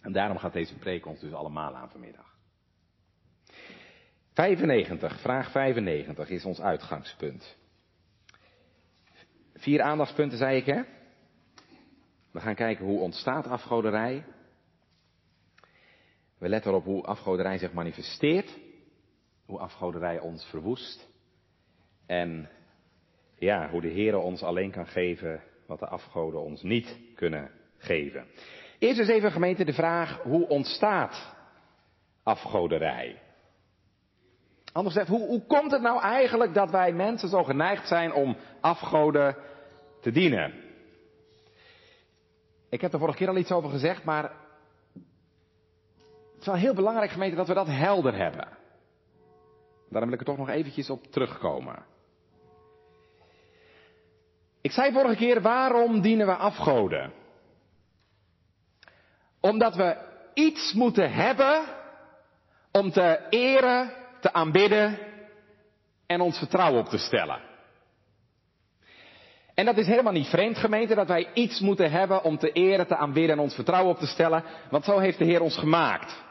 En 0.00 0.12
daarom 0.12 0.38
gaat 0.38 0.52
deze 0.52 0.78
preek 0.78 1.06
ons 1.06 1.20
dus 1.20 1.32
allemaal 1.32 1.74
aan 1.74 1.90
vanmiddag. 1.90 2.34
95, 4.32 5.20
vraag 5.20 5.50
95 5.50 6.28
is 6.28 6.44
ons 6.44 6.60
uitgangspunt. 6.60 7.56
Vier 9.54 9.82
aandachtspunten 9.82 10.38
zei 10.38 10.56
ik 10.56 10.66
hè. 10.66 10.82
We 12.30 12.40
gaan 12.40 12.54
kijken 12.54 12.84
hoe 12.84 13.00
ontstaat 13.00 13.46
afgoderij. 13.46 14.24
We 16.38 16.48
letten 16.48 16.70
erop 16.70 16.84
hoe 16.84 17.02
afgoderij 17.02 17.58
zich 17.58 17.72
manifesteert. 17.72 18.58
Hoe 19.46 19.58
afgoderij 19.58 20.18
ons 20.18 20.44
verwoest. 20.44 21.08
En 22.06 22.48
ja, 23.38 23.68
hoe 23.70 23.80
de 23.80 23.88
Heer 23.88 24.16
ons 24.16 24.42
alleen 24.42 24.70
kan 24.70 24.86
geven 24.86 25.42
wat 25.66 25.78
de 25.78 25.86
afgoden 25.86 26.40
ons 26.40 26.62
niet 26.62 26.98
kunnen 27.14 27.50
geven. 27.78 28.26
Eerst 28.78 28.98
eens 28.98 29.08
even 29.08 29.32
gemeente 29.32 29.64
de 29.64 29.72
vraag, 29.72 30.22
hoe 30.22 30.48
ontstaat 30.48 31.34
afgoderij? 32.22 33.20
Anders 34.72 34.94
gezegd, 34.94 35.16
hoe, 35.16 35.26
hoe 35.26 35.46
komt 35.46 35.70
het 35.70 35.82
nou 35.82 36.00
eigenlijk 36.00 36.54
dat 36.54 36.70
wij 36.70 36.92
mensen 36.92 37.28
zo 37.28 37.44
geneigd 37.44 37.88
zijn 37.88 38.12
om 38.12 38.36
afgoden 38.60 39.36
te 40.00 40.10
dienen? 40.10 40.54
Ik 42.70 42.80
heb 42.80 42.92
er 42.92 42.98
vorige 42.98 43.18
keer 43.18 43.28
al 43.28 43.36
iets 43.36 43.52
over 43.52 43.70
gezegd, 43.70 44.04
maar 44.04 44.22
het 46.32 46.40
is 46.40 46.46
wel 46.46 46.54
heel 46.54 46.74
belangrijk 46.74 47.10
gemeente 47.10 47.36
dat 47.36 47.48
we 47.48 47.54
dat 47.54 47.66
helder 47.66 48.16
hebben. 48.16 48.48
Daarom 49.88 50.10
wil 50.10 50.20
ik 50.20 50.26
er 50.26 50.34
toch 50.34 50.46
nog 50.46 50.48
eventjes 50.48 50.90
op 50.90 51.04
terugkomen. 51.04 51.84
Ik 54.60 54.72
zei 54.72 54.92
vorige 54.92 55.16
keer, 55.16 55.42
waarom 55.42 56.00
dienen 56.00 56.26
we 56.26 56.34
afgoden? 56.34 57.12
Omdat 59.40 59.74
we 59.74 59.96
iets 60.34 60.72
moeten 60.72 61.12
hebben 61.12 61.64
om 62.72 62.90
te 62.90 63.26
eren, 63.30 63.92
te 64.20 64.32
aanbidden 64.32 64.98
en 66.06 66.20
ons 66.20 66.38
vertrouwen 66.38 66.80
op 66.80 66.88
te 66.88 66.98
stellen. 66.98 67.40
En 69.54 69.64
dat 69.64 69.76
is 69.76 69.86
helemaal 69.86 70.12
niet 70.12 70.26
vreemd 70.28 70.58
gemeente, 70.58 70.94
dat 70.94 71.08
wij 71.08 71.32
iets 71.34 71.60
moeten 71.60 71.90
hebben 71.90 72.22
om 72.22 72.38
te 72.38 72.52
eren, 72.52 72.86
te 72.86 72.96
aanbidden 72.96 73.36
en 73.36 73.42
ons 73.42 73.54
vertrouwen 73.54 73.92
op 73.92 73.98
te 73.98 74.06
stellen, 74.06 74.44
want 74.70 74.84
zo 74.84 74.98
heeft 74.98 75.18
de 75.18 75.24
Heer 75.24 75.40
ons 75.40 75.58
gemaakt. 75.58 76.24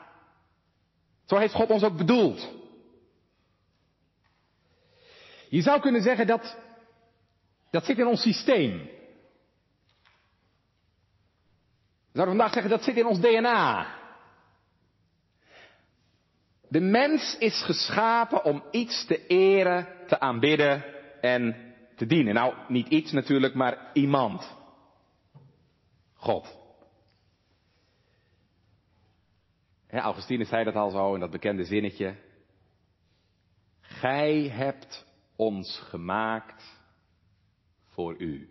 Zo 1.25 1.37
heeft 1.37 1.53
God 1.53 1.69
ons 1.69 1.83
ook 1.83 1.97
bedoeld. 1.97 2.51
Je 5.55 5.61
zou 5.61 5.81
kunnen 5.81 6.01
zeggen 6.01 6.27
dat 6.27 6.57
dat 7.69 7.85
zit 7.85 7.97
in 7.97 8.07
ons 8.07 8.21
systeem. 8.21 8.77
We 12.11 12.21
zouden 12.21 12.35
vandaag 12.35 12.53
zeggen 12.53 12.71
dat 12.71 12.83
zit 12.83 12.97
in 12.97 13.05
ons 13.05 13.19
DNA. 13.19 13.87
De 16.69 16.79
mens 16.79 17.37
is 17.37 17.63
geschapen 17.63 18.43
om 18.43 18.63
iets 18.71 19.05
te 19.05 19.27
eren, 19.27 19.87
te 20.07 20.19
aanbidden 20.19 20.83
en 21.21 21.73
te 21.95 22.05
dienen. 22.05 22.33
Nou, 22.33 22.53
niet 22.67 22.87
iets 22.87 23.11
natuurlijk, 23.11 23.53
maar 23.53 23.89
iemand. 23.93 24.55
God. 26.13 26.57
Augustinus 29.89 30.49
zei 30.49 30.63
dat 30.63 30.75
al 30.75 30.89
zo 30.89 31.13
in 31.13 31.19
dat 31.19 31.31
bekende 31.31 31.63
zinnetje. 31.63 32.15
Gij 33.81 34.49
hebt 34.49 35.05
ons 35.35 35.79
gemaakt 35.89 36.83
voor 37.89 38.15
u. 38.17 38.49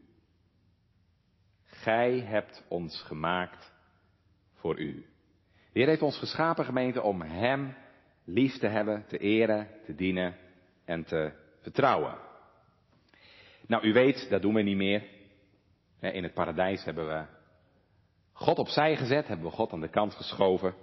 Gij 1.64 2.20
hebt 2.20 2.64
ons 2.68 3.02
gemaakt 3.02 3.72
voor 4.52 4.78
u. 4.78 5.06
De 5.72 5.78
Heer 5.80 5.88
heeft 5.88 6.02
ons 6.02 6.18
geschapen 6.18 6.64
gemeente 6.64 7.02
om 7.02 7.22
Hem 7.22 7.76
lief 8.24 8.58
te 8.58 8.66
hebben, 8.66 9.06
te 9.06 9.18
eren, 9.18 9.68
te 9.84 9.94
dienen 9.94 10.36
en 10.84 11.04
te 11.04 11.32
vertrouwen. 11.60 12.18
Nou, 13.66 13.86
u 13.86 13.92
weet, 13.92 14.30
dat 14.30 14.42
doen 14.42 14.54
we 14.54 14.62
niet 14.62 14.76
meer. 14.76 15.02
In 16.00 16.22
het 16.22 16.34
paradijs 16.34 16.84
hebben 16.84 17.06
we 17.06 17.24
God 18.32 18.58
opzij 18.58 18.96
gezet, 18.96 19.28
hebben 19.28 19.46
we 19.46 19.52
God 19.52 19.72
aan 19.72 19.80
de 19.80 19.88
kant 19.88 20.14
geschoven. 20.14 20.74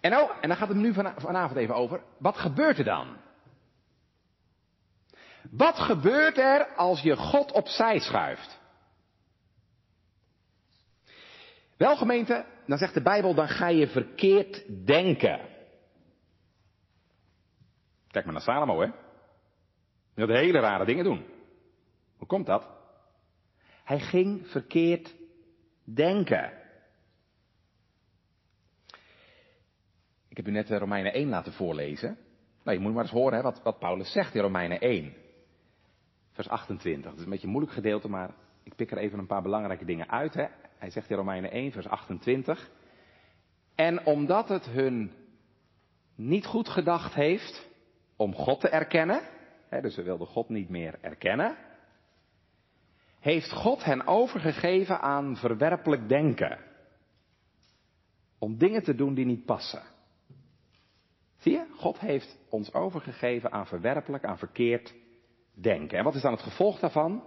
En 0.00 0.10
nou, 0.10 0.30
en 0.40 0.48
daar 0.48 0.58
gaat 0.58 0.68
het 0.68 0.76
nu 0.76 0.92
vanavond 1.16 1.56
even 1.56 1.74
over. 1.74 2.02
Wat 2.18 2.36
gebeurt 2.36 2.78
er 2.78 2.84
dan? 2.84 3.16
Wat 5.50 5.78
gebeurt 5.78 6.38
er 6.38 6.66
als 6.74 7.00
je 7.00 7.16
God 7.16 7.52
opzij 7.52 7.98
schuift? 7.98 8.58
Wel 11.76 11.96
gemeente, 11.96 12.46
dan 12.66 12.78
zegt 12.78 12.94
de 12.94 13.02
Bijbel, 13.02 13.34
dan 13.34 13.48
ga 13.48 13.68
je 13.68 13.88
verkeerd 13.88 14.86
denken. 14.86 15.40
Kijk 18.08 18.24
maar 18.24 18.34
naar 18.34 18.42
Salomo, 18.42 18.80
hè. 18.80 18.90
Die 20.14 20.26
had 20.26 20.36
hele 20.36 20.60
rare 20.60 20.84
dingen 20.84 21.04
doen. 21.04 21.26
Hoe 22.16 22.26
komt 22.26 22.46
dat? 22.46 22.68
Hij 23.84 24.00
ging 24.00 24.46
verkeerd 24.46 25.14
denken. 25.84 26.52
Ik 30.28 30.36
heb 30.36 30.46
u 30.46 30.50
net 30.50 30.66
de 30.66 30.78
Romeinen 30.78 31.12
1 31.12 31.28
laten 31.28 31.52
voorlezen. 31.52 32.18
Nou, 32.62 32.76
je 32.76 32.82
moet 32.82 32.92
maar 32.92 33.02
eens 33.02 33.12
horen 33.12 33.36
hè, 33.36 33.42
wat, 33.42 33.62
wat 33.62 33.78
Paulus 33.78 34.12
zegt 34.12 34.34
in 34.34 34.40
Romeinen 34.40 34.80
1. 34.80 35.14
Vers 36.32 36.48
28. 36.48 37.10
Het 37.10 37.18
is 37.18 37.24
een 37.24 37.30
beetje 37.30 37.46
een 37.46 37.52
moeilijk 37.52 37.74
gedeelte, 37.74 38.08
maar 38.08 38.34
ik 38.62 38.74
pik 38.74 38.90
er 38.90 38.98
even 38.98 39.18
een 39.18 39.26
paar 39.26 39.42
belangrijke 39.42 39.84
dingen 39.84 40.10
uit. 40.10 40.34
Hè. 40.34 40.46
Hij 40.78 40.90
zegt 40.90 41.10
in 41.10 41.16
Romeinen 41.16 41.50
1, 41.50 41.72
vers 41.72 41.86
28. 41.86 42.70
En 43.74 44.06
omdat 44.06 44.48
het 44.48 44.66
hun 44.66 45.12
niet 46.14 46.46
goed 46.46 46.68
gedacht 46.68 47.14
heeft 47.14 47.68
om 48.16 48.34
God 48.34 48.60
te 48.60 48.68
erkennen, 48.68 49.20
hè, 49.68 49.80
dus 49.80 49.94
ze 49.94 50.02
wilden 50.02 50.26
God 50.26 50.48
niet 50.48 50.68
meer 50.68 50.98
erkennen, 51.00 51.56
heeft 53.20 53.52
God 53.52 53.84
hen 53.84 54.06
overgegeven 54.06 55.00
aan 55.00 55.36
verwerpelijk 55.36 56.08
denken. 56.08 56.58
Om 58.38 58.58
dingen 58.58 58.82
te 58.82 58.94
doen 58.94 59.14
die 59.14 59.26
niet 59.26 59.44
passen. 59.44 59.82
Zie 61.36 61.52
je? 61.52 61.66
God 61.76 61.98
heeft 61.98 62.38
ons 62.48 62.72
overgegeven 62.72 63.52
aan 63.52 63.66
verwerpelijk, 63.66 64.24
aan 64.24 64.38
verkeerd 64.38 64.94
denken. 65.60 65.98
En 65.98 66.04
wat 66.04 66.14
is 66.14 66.22
dan 66.22 66.32
het 66.32 66.42
gevolg 66.42 66.78
daarvan? 66.78 67.22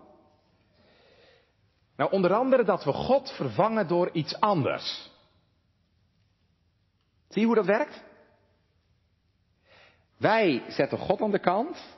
Nou, 1.96 2.12
onder 2.12 2.34
andere 2.34 2.64
dat 2.64 2.84
we 2.84 2.94
God 2.94 3.32
vervangen 3.32 3.88
door 3.88 4.10
iets 4.12 4.40
anders. 4.40 5.12
Zie 7.28 7.42
je 7.42 7.48
hoe 7.48 7.56
dat 7.56 7.66
werkt? 7.66 8.04
Wij 10.18 10.64
zetten 10.68 10.98
God 10.98 11.22
aan 11.22 11.32
de 11.32 11.40
kant. 11.40 11.98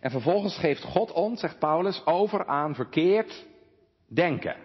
En 0.00 0.10
vervolgens 0.10 0.58
geeft 0.58 0.82
God 0.82 1.12
ons, 1.12 1.40
zegt 1.40 1.58
Paulus, 1.58 2.06
over 2.06 2.46
aan 2.46 2.74
verkeerd 2.74 3.46
denken. 4.08 4.56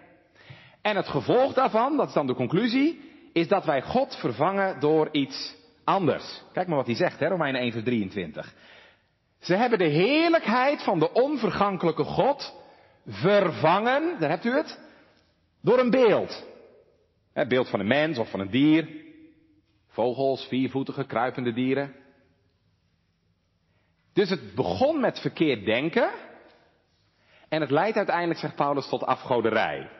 En 0.82 0.96
het 0.96 1.08
gevolg 1.08 1.54
daarvan, 1.54 1.96
dat 1.96 2.08
is 2.08 2.14
dan 2.14 2.26
de 2.26 2.34
conclusie, 2.34 3.00
is 3.32 3.48
dat 3.48 3.64
wij 3.64 3.82
God 3.82 4.16
vervangen 4.16 4.80
door 4.80 5.08
iets 5.12 5.56
anders. 5.84 6.42
Kijk 6.52 6.66
maar 6.66 6.76
wat 6.76 6.86
hij 6.86 6.94
zegt, 6.94 7.20
hè, 7.20 7.28
Romeinen 7.28 7.60
1 7.60 7.72
vers 7.72 7.84
23. 7.84 8.54
Ze 9.46 9.54
hebben 9.54 9.78
de 9.78 9.84
heerlijkheid 9.84 10.82
van 10.82 10.98
de 10.98 11.12
onvergankelijke 11.12 12.04
God 12.04 12.54
vervangen, 13.06 14.20
daar 14.20 14.30
hebt 14.30 14.44
u 14.44 14.52
het, 14.52 14.80
door 15.60 15.78
een 15.78 15.90
beeld. 15.90 16.46
Een 17.32 17.48
beeld 17.48 17.68
van 17.68 17.80
een 17.80 17.86
mens 17.86 18.18
of 18.18 18.30
van 18.30 18.40
een 18.40 18.50
dier. 18.50 18.88
Vogels, 19.88 20.46
viervoetige, 20.46 21.06
kruipende 21.06 21.52
dieren. 21.52 21.94
Dus 24.12 24.30
het 24.30 24.54
begon 24.54 25.00
met 25.00 25.18
verkeerd 25.18 25.64
denken. 25.64 26.10
En 27.48 27.60
het 27.60 27.70
leidt 27.70 27.96
uiteindelijk, 27.96 28.40
zegt 28.40 28.56
Paulus, 28.56 28.88
tot 28.88 29.04
afgoderij. 29.04 29.90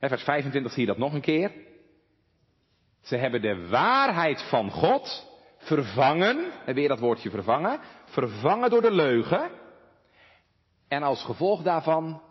vers 0.00 0.22
25 0.22 0.72
zie 0.72 0.80
je 0.80 0.88
dat 0.88 0.98
nog 0.98 1.12
een 1.12 1.20
keer. 1.20 1.52
Ze 3.02 3.16
hebben 3.16 3.42
de 3.42 3.68
waarheid 3.68 4.42
van 4.42 4.70
God 4.70 5.28
vervangen, 5.58 6.52
en 6.66 6.74
weer 6.74 6.88
dat 6.88 6.98
woordje 6.98 7.30
vervangen, 7.30 7.80
vervangen 8.10 8.70
door 8.70 8.82
de 8.82 8.92
leugen. 8.92 9.50
En 10.88 11.02
als 11.02 11.24
gevolg 11.24 11.62
daarvan 11.62 12.22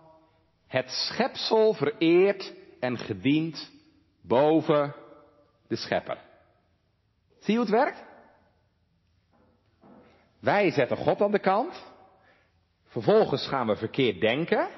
het 0.67 0.89
schepsel 0.89 1.73
vereerd 1.73 2.53
en 2.79 2.97
gediend 2.97 3.71
boven 4.21 4.95
de 5.67 5.75
schepper. 5.75 6.17
Zie 7.39 7.53
je 7.53 7.59
hoe 7.59 7.69
het 7.69 7.83
werkt? 7.83 8.03
Wij 10.39 10.71
zetten 10.71 10.97
God 10.97 11.21
aan 11.21 11.31
de 11.31 11.39
kant. 11.39 11.91
Vervolgens 12.85 13.47
gaan 13.47 13.67
we 13.67 13.75
verkeerd 13.75 14.21
denken. 14.21 14.69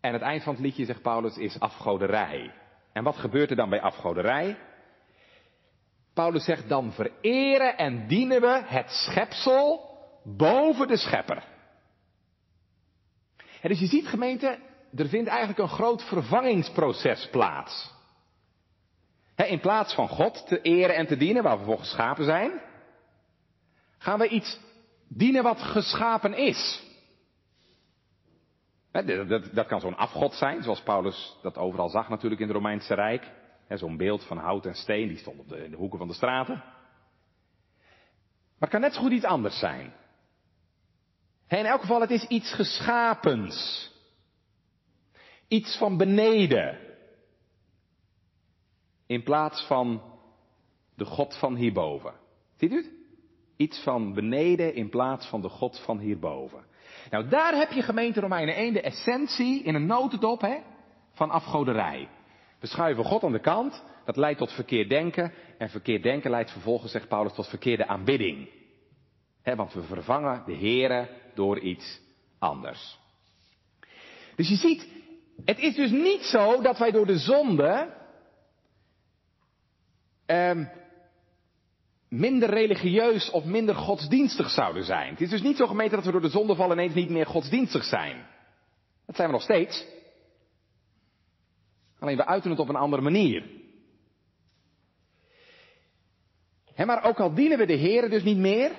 En 0.00 0.12
het 0.12 0.22
eind 0.22 0.42
van 0.42 0.52
het 0.52 0.62
liedje, 0.62 0.84
zegt 0.84 1.02
Paulus, 1.02 1.36
is 1.36 1.60
afgoderij. 1.60 2.54
En 2.92 3.04
wat 3.04 3.16
gebeurt 3.16 3.50
er 3.50 3.56
dan 3.56 3.70
bij 3.70 3.80
afgoderij? 3.80 4.58
Paulus 6.16 6.44
zegt 6.44 6.68
dan 6.68 6.92
vereren 6.92 7.76
en 7.76 8.06
dienen 8.06 8.40
we 8.40 8.62
het 8.64 8.90
schepsel 8.90 9.90
boven 10.24 10.88
de 10.88 10.96
schepper. 10.96 11.44
En 13.60 13.68
dus 13.68 13.78
je 13.78 13.86
ziet 13.86 14.06
gemeente, 14.06 14.58
er 14.94 15.08
vindt 15.08 15.28
eigenlijk 15.28 15.58
een 15.58 15.76
groot 15.76 16.02
vervangingsproces 16.02 17.28
plaats. 17.30 17.94
in 19.36 19.60
plaats 19.60 19.94
van 19.94 20.08
God 20.08 20.46
te 20.46 20.60
eren 20.60 20.94
en 20.94 21.06
te 21.06 21.16
dienen, 21.16 21.42
waar 21.42 21.58
we 21.58 21.64
voor 21.64 21.78
geschapen 21.78 22.24
zijn, 22.24 22.60
gaan 23.98 24.18
we 24.18 24.28
iets 24.28 24.60
dienen 25.08 25.42
wat 25.42 25.62
geschapen 25.62 26.34
is. 26.34 26.82
Dat, 29.52 29.66
kan 29.66 29.80
zo'n 29.80 29.96
afgod 29.96 30.34
zijn, 30.34 30.62
zoals 30.62 30.82
Paulus 30.82 31.36
dat 31.42 31.56
overal 31.56 31.88
zag 31.88 32.08
natuurlijk 32.08 32.40
in 32.40 32.46
het 32.46 32.56
Romeinse 32.56 32.94
Rijk. 32.94 33.32
Zo'n 33.68 33.96
beeld 33.96 34.24
van 34.24 34.38
hout 34.38 34.66
en 34.66 34.74
steen, 34.74 35.08
die 35.08 35.18
stond 35.18 35.40
op 35.40 35.48
de, 35.48 35.68
de 35.68 35.76
hoeken 35.76 35.98
van 35.98 36.08
de 36.08 36.14
straten. 36.14 36.54
Maar 38.58 38.68
het 38.68 38.70
kan 38.70 38.80
net 38.80 38.94
zo 38.94 39.00
goed 39.00 39.12
iets 39.12 39.24
anders 39.24 39.58
zijn. 39.58 39.92
In 41.48 41.64
elk 41.64 41.80
geval, 41.80 42.00
het 42.00 42.10
is 42.10 42.26
iets 42.26 42.54
geschapens. 42.54 43.90
Iets 45.48 45.78
van 45.78 45.96
beneden. 45.96 46.78
In 49.06 49.22
plaats 49.22 49.66
van 49.66 50.02
de 50.94 51.04
God 51.04 51.38
van 51.38 51.54
hierboven. 51.54 52.14
Ziet 52.56 52.72
u 52.72 52.76
het? 52.76 52.90
Iets 53.56 53.82
van 53.82 54.14
beneden 54.14 54.74
in 54.74 54.88
plaats 54.88 55.26
van 55.26 55.40
de 55.40 55.48
God 55.48 55.80
van 55.84 55.98
hierboven. 55.98 56.64
Nou, 57.10 57.28
daar 57.28 57.54
heb 57.54 57.70
je 57.70 57.82
gemeente 57.82 58.20
Romeinen 58.20 58.54
1 58.54 58.72
de 58.72 58.80
essentie 58.80 59.62
in 59.62 59.74
een 59.74 59.86
notendop 59.86 60.40
hè, 60.40 60.58
van 61.12 61.30
afgoderij. 61.30 62.08
We 62.66 62.72
schuiven 62.72 63.04
God 63.04 63.24
aan 63.24 63.32
de 63.32 63.40
kant, 63.40 63.82
dat 64.04 64.16
leidt 64.16 64.38
tot 64.38 64.52
verkeerd 64.52 64.88
denken. 64.88 65.32
En 65.58 65.68
verkeerd 65.68 66.02
denken 66.02 66.30
leidt 66.30 66.50
vervolgens, 66.50 66.92
zegt 66.92 67.08
Paulus, 67.08 67.32
tot 67.32 67.48
verkeerde 67.48 67.86
aanbidding. 67.86 68.48
Want 69.44 69.72
we 69.72 69.82
vervangen 69.82 70.42
de 70.46 70.56
Here 70.56 71.08
door 71.34 71.58
iets 71.58 72.00
anders. 72.38 72.98
Dus 74.36 74.48
je 74.48 74.56
ziet, 74.56 74.88
het 75.44 75.58
is 75.58 75.74
dus 75.74 75.90
niet 75.90 76.22
zo 76.22 76.62
dat 76.62 76.78
wij 76.78 76.90
door 76.90 77.06
de 77.06 77.18
zonde 77.18 77.94
eh, 80.26 80.60
minder 82.08 82.50
religieus 82.50 83.30
of 83.30 83.44
minder 83.44 83.74
godsdienstig 83.74 84.50
zouden 84.50 84.84
zijn. 84.84 85.10
Het 85.10 85.20
is 85.20 85.30
dus 85.30 85.42
niet 85.42 85.56
zo 85.56 85.66
gemeten 85.66 85.96
dat 85.96 86.04
we 86.04 86.12
door 86.12 86.20
de 86.20 86.28
zondeval 86.28 86.72
ineens 86.72 86.94
niet 86.94 87.10
meer 87.10 87.26
godsdienstig 87.26 87.84
zijn. 87.84 88.26
Dat 89.06 89.16
zijn 89.16 89.28
we 89.28 89.34
nog 89.34 89.42
steeds. 89.42 89.94
Alleen 91.98 92.16
we 92.16 92.26
uiten 92.26 92.50
het 92.50 92.60
op 92.60 92.68
een 92.68 92.76
andere 92.76 93.02
manier. 93.02 93.44
maar 96.84 97.04
ook 97.04 97.20
al 97.20 97.34
dienen 97.34 97.58
we 97.58 97.66
de 97.66 97.76
Heer 97.76 98.10
dus 98.10 98.22
niet 98.22 98.36
meer, 98.36 98.70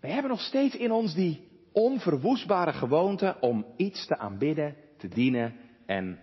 we 0.00 0.08
hebben 0.08 0.30
nog 0.30 0.40
steeds 0.40 0.76
in 0.76 0.92
ons 0.92 1.14
die 1.14 1.48
onverwoestbare 1.72 2.72
gewoonte 2.72 3.36
om 3.40 3.66
iets 3.76 4.06
te 4.06 4.18
aanbidden, 4.18 4.76
te 4.98 5.08
dienen 5.08 5.56
en 5.86 6.18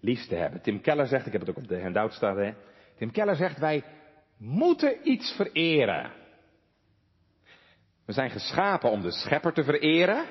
lief 0.00 0.26
te 0.26 0.34
hebben. 0.34 0.60
Tim 0.60 0.80
Keller 0.80 1.06
zegt, 1.06 1.26
ik 1.26 1.32
heb 1.32 1.40
het 1.40 1.50
ook 1.50 1.56
op 1.56 1.68
de 1.68 1.82
handout 1.82 2.12
staan, 2.12 2.38
hè. 2.38 2.54
Tim 2.96 3.10
Keller 3.10 3.36
zegt, 3.36 3.58
wij 3.58 3.84
moeten 4.36 5.08
iets 5.08 5.32
vereren. 5.32 6.12
We 8.04 8.12
zijn 8.12 8.30
geschapen 8.30 8.90
om 8.90 9.00
de 9.02 9.12
schepper 9.12 9.52
te 9.52 9.64
vereren. 9.64 10.24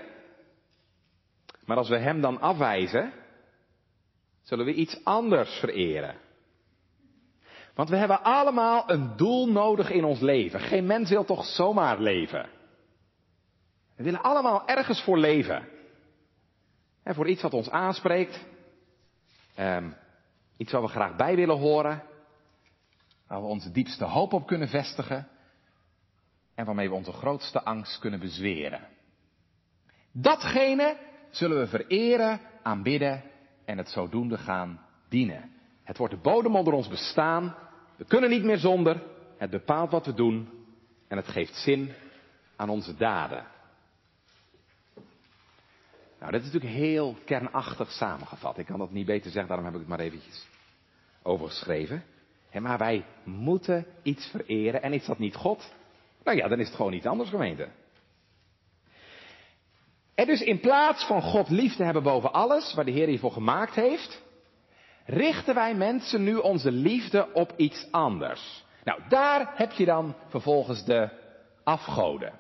Maar 1.66 1.78
als 1.78 1.90
we 1.90 1.98
hem 1.98 2.22
dan 2.22 2.40
afwijzen, 2.40 3.14
zullen 4.50 4.66
we 4.66 4.74
iets 4.74 5.04
anders 5.04 5.60
vereren. 5.60 6.16
Want 7.74 7.90
we 7.90 7.96
hebben 7.96 8.24
allemaal 8.24 8.90
een 8.90 9.16
doel 9.18 9.52
nodig 9.52 9.90
in 9.90 10.04
ons 10.04 10.20
leven. 10.20 10.60
Geen 10.60 10.86
mens 10.86 11.10
wil 11.10 11.26
toch 11.26 11.46
zomaar 11.46 12.00
leven. 12.00 12.50
We 13.96 14.04
willen 14.04 14.22
allemaal 14.22 14.68
ergens 14.68 15.04
voor 15.04 15.18
leven. 15.18 15.68
En 17.04 17.16
voor 17.16 17.28
iets 17.28 17.42
wat 17.42 17.54
ons 17.54 17.70
aanspreekt. 17.70 18.46
Um, 19.60 19.96
iets 20.58 20.72
waar 20.72 20.82
we 20.82 20.88
graag 20.88 21.16
bij 21.16 21.36
willen 21.36 21.58
horen. 21.58 22.04
Waar 23.28 23.42
we 23.42 23.48
onze 23.48 23.72
diepste 23.72 24.06
hoop 24.06 24.34
op 24.34 24.48
kunnen 24.48 24.68
vestigen. 24.68 25.28
En 26.56 26.66
waarmee 26.66 26.90
we 26.90 26.96
onze 26.96 27.12
grootste 27.12 27.64
angst 27.64 28.00
kunnen 28.00 28.20
bezweren. 28.20 28.88
Datgene 30.12 30.98
zullen 31.30 31.60
we 31.60 31.68
vereren, 31.68 32.42
aanbidden 32.64 33.30
en 33.70 33.78
het 33.78 33.90
zodoende 33.90 34.38
gaan 34.38 34.82
dienen. 35.10 35.52
Het 35.84 35.98
wordt 35.98 36.14
de 36.14 36.20
bodem 36.20 36.56
onder 36.56 36.74
ons 36.74 36.88
bestaan. 36.88 37.56
We 37.96 38.06
kunnen 38.06 38.30
niet 38.30 38.44
meer 38.44 38.58
zonder. 38.58 39.04
Het 39.38 39.50
bepaalt 39.50 39.92
wat 39.92 40.06
we 40.06 40.14
doen. 40.14 40.50
En 41.08 41.18
het 41.18 41.28
geeft 41.28 41.56
zin 41.56 41.94
aan 42.56 42.70
onze 42.70 42.96
daden. 42.96 43.46
Nou, 46.20 46.32
dit 46.32 46.42
is 46.42 46.52
natuurlijk 46.52 46.82
heel 46.82 47.16
kernachtig 47.26 47.92
samengevat. 47.92 48.58
Ik 48.58 48.66
kan 48.66 48.80
dat 48.80 48.92
niet 48.92 49.06
beter 49.06 49.32
zeggen, 49.32 49.48
daarom 49.48 49.66
heb 49.66 49.74
ik 49.74 49.80
het 49.80 49.90
maar 49.90 50.00
eventjes 50.00 50.48
overgeschreven. 51.22 52.04
maar 52.60 52.78
wij 52.78 53.06
moeten 53.24 53.86
iets 54.04 54.26
vereren 54.28 54.82
en 54.82 54.94
is 54.94 55.06
dat 55.06 55.20
niet 55.20 55.36
God? 55.36 55.74
Nou 56.24 56.38
ja, 56.38 56.48
dan 56.48 56.60
is 56.60 56.68
het 56.68 56.76
gewoon 56.76 56.94
iets 56.94 57.06
anders 57.06 57.30
gemeente. 57.30 57.70
En 60.20 60.26
dus 60.26 60.42
in 60.42 60.60
plaats 60.60 61.06
van 61.06 61.22
God 61.22 61.50
liefde 61.50 61.84
hebben 61.84 62.04
boven 62.04 62.34
alles, 62.34 62.74
waar 62.74 62.86
de 62.86 62.92
Heer 62.92 63.08
hiervoor 63.08 63.32
gemaakt 63.32 63.76
heeft, 63.76 64.24
richten 65.06 65.56
wij 65.56 65.76
mensen 65.76 66.24
nu 66.24 66.36
onze 66.36 66.72
liefde 66.72 67.34
op 67.34 67.54
iets 67.58 67.88
anders. 67.92 68.66
Nou, 68.84 69.02
daar 69.10 69.52
heb 69.56 69.72
je 69.72 69.86
dan 69.86 70.16
vervolgens 70.28 70.86
de 70.86 71.10
afgoden. 71.64 72.40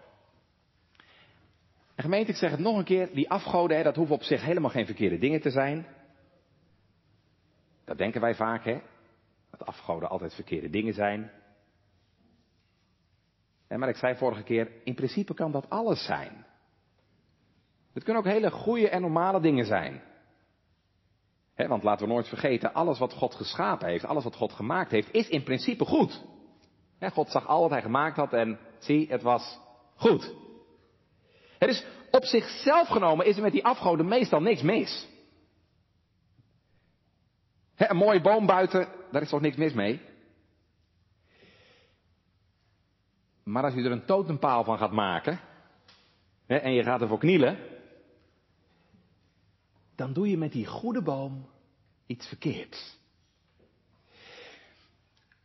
En 1.96 2.04
gemeente, 2.04 2.32
ik 2.32 2.38
zeg 2.38 2.52
het 2.52 2.60
nog 2.60 2.78
een 2.78 2.84
keer, 2.84 3.10
die 3.14 3.30
afgoden, 3.30 3.78
hè, 3.78 3.84
dat 3.84 3.96
hoeven 3.96 4.16
op 4.16 4.24
zich 4.24 4.42
helemaal 4.42 4.70
geen 4.70 4.86
verkeerde 4.86 5.18
dingen 5.18 5.42
te 5.42 5.52
zijn. 5.52 5.88
Dat 7.86 7.98
denken 7.98 8.22
wij 8.22 8.36
vaak, 8.36 8.66
hè. 8.66 8.82
Dat 9.50 9.66
afgoden 9.66 10.10
altijd 10.10 10.34
verkeerde 10.34 10.70
dingen 10.70 10.94
zijn. 10.94 11.32
maar 13.68 13.90
ik 13.90 13.96
zei 13.96 14.16
vorige 14.16 14.44
keer, 14.44 14.72
in 14.84 14.96
principe 14.96 15.34
kan 15.34 15.52
dat 15.52 15.70
alles 15.70 16.06
zijn. 16.06 16.48
Het 17.94 18.04
kunnen 18.04 18.24
ook 18.24 18.30
hele 18.30 18.52
goede 18.52 18.90
en 18.90 19.02
normale 19.02 19.42
dingen 19.42 19.66
zijn. 19.66 20.02
want 21.56 21.84
laten 21.84 22.08
we 22.08 22.14
nooit 22.14 22.28
vergeten, 22.28 22.74
alles 22.74 23.00
wat 23.00 23.14
God 23.14 23.36
geschapen 23.36 23.88
heeft, 23.88 24.06
alles 24.06 24.24
wat 24.24 24.36
God 24.36 24.54
gemaakt 24.54 24.92
heeft, 24.92 25.14
is 25.14 25.30
in 25.30 25.44
principe 25.44 25.86
goed. 25.86 26.22
God 27.00 27.30
zag 27.30 27.48
al 27.48 27.62
wat 27.62 27.70
hij 27.70 27.82
gemaakt 27.82 28.16
had 28.16 28.34
en 28.34 28.60
zie, 28.80 29.08
het 29.10 29.22
was 29.22 29.60
goed. 29.96 30.34
Het 31.58 31.70
is 31.70 31.86
op 32.12 32.24
zichzelf 32.24 32.88
genomen 32.88 33.26
is 33.26 33.36
er 33.36 33.42
met 33.42 33.52
die 33.52 33.66
afgoden 33.66 34.08
meestal 34.08 34.42
niks 34.42 34.62
mis. 34.62 35.08
een 37.76 37.96
mooie 37.96 38.22
boom 38.22 38.46
buiten, 38.46 38.88
daar 39.12 39.22
is 39.22 39.30
toch 39.30 39.42
niks 39.42 39.56
mis 39.56 39.74
mee? 39.74 40.02
Maar 43.44 43.64
als 43.64 43.74
je 43.74 43.84
er 43.84 43.92
een 43.92 44.06
totempaal 44.06 44.64
van 44.64 44.78
gaat 44.78 44.92
maken, 44.92 45.40
en 46.48 46.74
je 46.74 46.84
gaat 46.84 47.02
ervoor 47.02 47.20
knielen, 47.20 47.58
dan 50.00 50.14
doe 50.14 50.30
je 50.30 50.38
met 50.38 50.52
die 50.52 50.66
goede 50.66 51.02
boom 51.02 51.46
iets 52.06 52.28
verkeerds. 52.28 52.98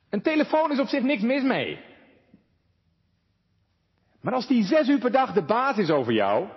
Een 0.08 0.22
telefoon 0.22 0.72
is 0.72 0.80
op 0.80 0.86
zich 0.86 1.02
niks 1.02 1.22
mis 1.22 1.42
mee. 1.42 1.80
Maar 4.20 4.34
als 4.34 4.46
die 4.46 4.64
zes 4.64 4.88
uur 4.88 4.98
per 4.98 5.12
dag 5.12 5.32
de 5.32 5.44
baas 5.44 5.76
is 5.76 5.90
over 5.90 6.12
jou, 6.12 6.48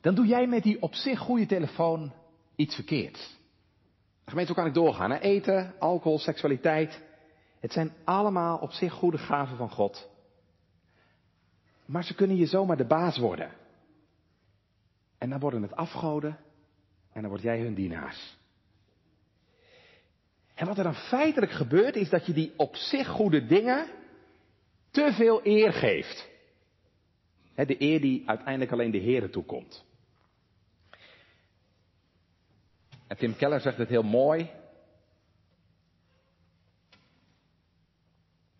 dan 0.00 0.14
doe 0.14 0.26
jij 0.26 0.46
met 0.46 0.62
die 0.62 0.82
op 0.82 0.94
zich 0.94 1.18
goede 1.18 1.46
telefoon 1.46 2.12
iets 2.56 2.74
verkeerds. 2.74 3.36
Gemeente, 4.24 4.52
zo 4.52 4.58
kan 4.60 4.68
ik 4.68 4.74
doorgaan. 4.74 5.12
Eten, 5.12 5.74
alcohol, 5.78 6.18
seksualiteit. 6.18 7.02
Het 7.60 7.72
zijn 7.72 7.92
allemaal 8.04 8.58
op 8.58 8.72
zich 8.72 8.92
goede 8.92 9.18
gaven 9.18 9.56
van 9.56 9.70
God. 9.70 10.08
Maar 11.84 12.04
ze 12.04 12.14
kunnen 12.14 12.36
je 12.36 12.46
zomaar 12.46 12.76
de 12.76 12.86
baas 12.86 13.18
worden. 13.18 13.59
En 15.20 15.30
dan 15.30 15.40
worden 15.40 15.62
het 15.62 15.76
afgoden 15.76 16.38
en 17.12 17.20
dan 17.20 17.30
word 17.30 17.42
jij 17.42 17.60
hun 17.60 17.74
dienaars. 17.74 18.38
En 20.54 20.66
wat 20.66 20.78
er 20.78 20.84
dan 20.84 20.94
feitelijk 20.94 21.52
gebeurt 21.52 21.96
is 21.96 22.08
dat 22.08 22.26
je 22.26 22.32
die 22.32 22.52
op 22.56 22.76
zich 22.76 23.08
goede 23.08 23.46
dingen 23.46 23.86
te 24.90 25.12
veel 25.12 25.40
eer 25.46 25.72
geeft. 25.72 26.28
de 27.54 27.82
eer 27.82 28.00
die 28.00 28.28
uiteindelijk 28.28 28.72
alleen 28.72 28.90
de 28.90 28.98
Heeren 28.98 29.30
toekomt. 29.30 29.84
En 33.06 33.16
Tim 33.16 33.36
Keller 33.36 33.60
zegt 33.60 33.78
het 33.78 33.88
heel 33.88 34.02
mooi. 34.02 34.50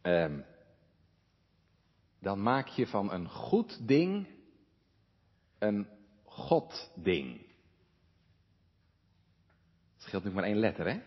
Um, 0.03 0.45
dan 2.19 2.43
maak 2.43 2.67
je 2.67 2.87
van 2.87 3.13
een 3.13 3.29
goed 3.29 3.89
ding 3.89 4.27
een 5.59 6.00
God-ding. 6.41 7.49
Het 9.95 10.03
scheelt 10.03 10.25
nu 10.25 10.31
maar 10.31 10.45
één 10.45 10.59
letter, 10.59 10.87
hè? 10.87 11.01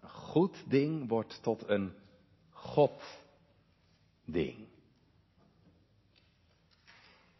Een 0.00 0.10
goed 0.10 0.64
ding 0.70 1.08
wordt 1.08 1.42
tot 1.42 1.68
een 1.68 1.94
God-ding. 2.50 3.10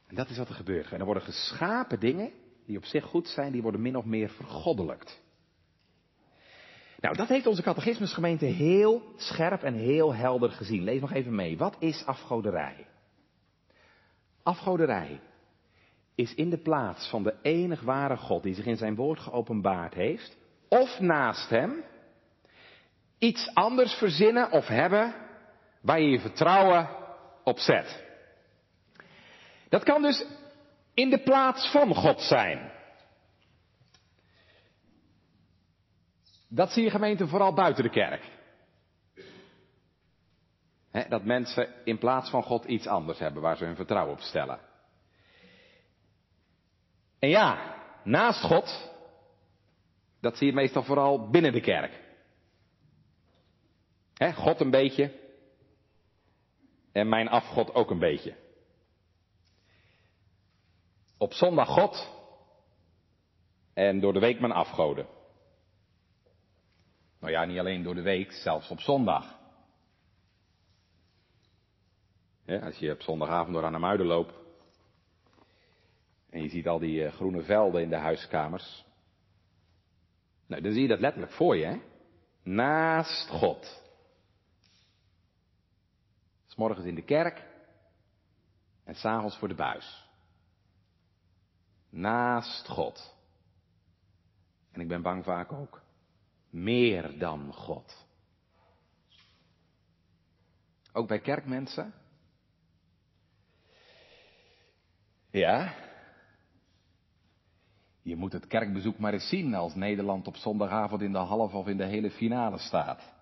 En 0.07 0.15
dat 0.15 0.29
is 0.29 0.37
wat 0.37 0.49
er 0.49 0.55
gebeurt. 0.55 0.93
En 0.93 0.99
er 0.99 1.05
worden 1.05 1.23
geschapen 1.23 2.01
dingen 2.01 2.33
die 2.67 2.77
op 2.77 2.85
zich 2.85 3.05
goed 3.05 3.29
zijn, 3.29 3.53
die 3.53 3.63
worden 3.63 3.83
min 3.83 3.97
of 3.97 4.05
meer 4.05 4.29
vergoddelijkt. 4.29 5.21
Nou, 7.01 7.17
dat 7.17 7.29
heeft 7.29 7.47
onze 7.47 7.63
catechismusgemeente 7.63 8.45
heel 8.45 9.13
scherp 9.17 9.63
en 9.63 9.75
heel 9.75 10.15
helder 10.15 10.51
gezien. 10.51 10.83
Lees 10.83 11.01
nog 11.01 11.13
even 11.13 11.35
mee. 11.35 11.59
Wat 11.59 11.77
is 11.79 12.05
afgoderij? 12.07 12.87
Afgoderij 14.43 15.21
is 16.15 16.35
in 16.35 16.51
de 16.51 16.59
plaats 16.63 17.09
van 17.09 17.23
de 17.23 17.35
enig 17.43 17.81
ware 17.81 18.17
God 18.17 18.43
die 18.43 18.55
zich 18.55 18.67
in 18.67 18.77
zijn 18.77 18.95
woord 18.95 19.21
geopenbaard 19.21 19.95
heeft, 19.95 20.37
of 20.69 21.01
naast 21.01 21.51
hem, 21.51 21.85
iets 23.19 23.55
anders 23.55 23.95
verzinnen 23.95 24.51
of 24.51 24.67
hebben 24.67 25.15
waar 25.81 26.01
je 26.01 26.11
je 26.11 26.21
vertrouwen 26.21 26.89
op 27.45 27.59
zet. 27.59 28.05
Dat 29.69 29.83
kan 29.83 30.03
dus 30.03 30.27
in 30.95 31.11
de 31.11 31.23
plaats 31.23 31.71
van 31.71 31.95
God 31.95 32.21
zijn. 32.21 32.71
Dat 36.49 36.73
zie 36.73 36.83
je 36.83 36.91
gemeente 36.91 37.27
vooral 37.27 37.55
buiten 37.55 37.83
de 37.83 37.91
kerk. 37.91 38.31
dat 41.09 41.25
mensen 41.25 41.69
in 41.85 41.99
plaats 41.99 42.31
van 42.31 42.43
God 42.43 42.65
iets 42.65 42.87
anders 42.87 43.19
hebben 43.19 43.43
waar 43.43 43.57
ze 43.57 43.65
hun 43.65 43.77
vertrouwen 43.77 44.15
op 44.15 44.21
stellen. 44.21 44.72
En 47.23 47.29
ja, 47.29 47.77
naast 48.05 48.41
God, 48.41 48.91
dat 50.21 50.37
zie 50.37 50.47
je 50.47 50.53
meestal 50.53 50.83
vooral 50.83 51.31
binnen 51.31 51.53
de 51.53 51.61
kerk. 51.61 52.01
God 54.35 54.61
een 54.61 54.71
beetje 54.71 55.21
en 56.93 57.09
mijn 57.09 57.29
afgod 57.29 57.75
ook 57.75 57.91
een 57.91 57.99
beetje. 57.99 58.37
Op 61.19 61.33
zondag 61.33 61.69
God 61.69 62.11
en 63.75 64.01
door 64.01 64.13
de 64.13 64.21
week 64.21 64.41
mijn 64.41 64.53
afgoden. 64.53 65.07
Nou 67.21 67.33
ja, 67.33 67.45
niet 67.45 67.59
alleen 67.59 67.83
door 67.83 67.95
de 67.95 68.03
week, 68.03 68.33
zelfs 68.33 68.71
op 68.71 68.81
zondag. 68.81 69.41
als 72.47 72.77
je 72.77 72.93
op 72.93 73.03
zondagavond 73.03 73.55
door 73.55 73.65
aan 73.65 73.73
de 73.73 73.79
muiden 73.79 74.07
loopt 74.07 74.42
en 76.33 76.43
je 76.43 76.49
ziet 76.49 76.69
al 76.69 76.79
die 76.79 77.05
eh, 77.05 77.13
groene 77.13 77.43
velden 77.43 77.83
in 77.83 77.89
de 77.89 77.97
huiskamers. 77.97 78.85
Nou, 80.47 80.63
dan 80.63 80.73
zie 80.73 80.83
je 80.83 80.89
dat 80.89 81.01
letterlijk 81.01 81.33
voor 81.33 81.57
je, 81.57 81.65
hè? 81.65 81.81
Naast 82.43 83.29
God. 83.29 83.83
S 86.47 86.55
morgens 86.55 86.87
in 86.87 86.95
de 86.95 87.05
kerk 87.05 87.47
en 88.85 88.95
s'avonds 88.95 89.37
voor 89.37 89.49
de 89.49 89.55
buis. 89.55 90.09
Naast 91.89 92.69
God. 92.69 93.17
En 94.71 94.81
ik 94.81 94.89
ben 94.89 95.03
bang 95.03 95.25
vaak 95.25 95.53
ook 95.53 95.83
meer 96.51 97.19
dan 97.19 97.53
God. 97.53 98.07
Ook 100.93 101.09
bij 101.09 101.21
kerkmensen? 101.21 101.95
Ja. 105.31 105.91
Je 108.03 108.17
moet 108.17 108.33
het 108.33 108.47
kerkbezoek 108.47 108.99
maar 108.99 109.13
eens 109.13 109.29
zien 109.29 109.55
als 109.55 109.75
Nederland 109.75 110.27
op 110.27 110.37
zondagavond 110.37 111.03
in 111.03 111.13
de 111.13 111.19
halve 111.19 111.57
of 111.57 111.67
in 111.67 111.77
de 111.77 111.87
hele 111.87 112.11
finale 112.11 112.59
staat. 112.59 113.13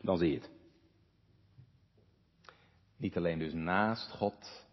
Dan 0.00 0.18
zie 0.18 0.30
je 0.30 0.34
het. 0.34 0.50
Niet 2.96 3.16
alleen 3.16 3.38
dus 3.38 3.52
naast 3.52 4.10
God, 4.10 4.66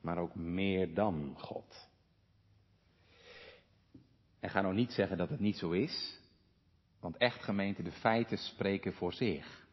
maar 0.00 0.18
ook 0.18 0.34
meer 0.34 0.94
dan 0.94 1.34
God. 1.38 1.88
En 4.40 4.50
ga 4.50 4.60
nou 4.60 4.74
niet 4.74 4.92
zeggen 4.92 5.16
dat 5.16 5.28
het 5.28 5.40
niet 5.40 5.56
zo 5.56 5.70
is, 5.70 6.20
want 7.00 7.16
echt 7.16 7.42
gemeente, 7.42 7.82
de 7.82 7.92
feiten 7.92 8.38
spreken 8.38 8.92
voor 8.92 9.12
zich. 9.12 9.66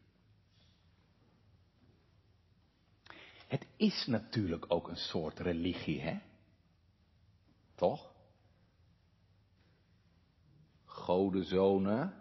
Het 3.48 3.68
is 3.76 4.06
natuurlijk 4.08 4.66
ook 4.68 4.88
een 4.88 4.96
soort 4.96 5.40
religie, 5.40 6.02
hè? 6.02 6.20
Toch? 7.80 8.12
Godenzonen, 10.86 12.14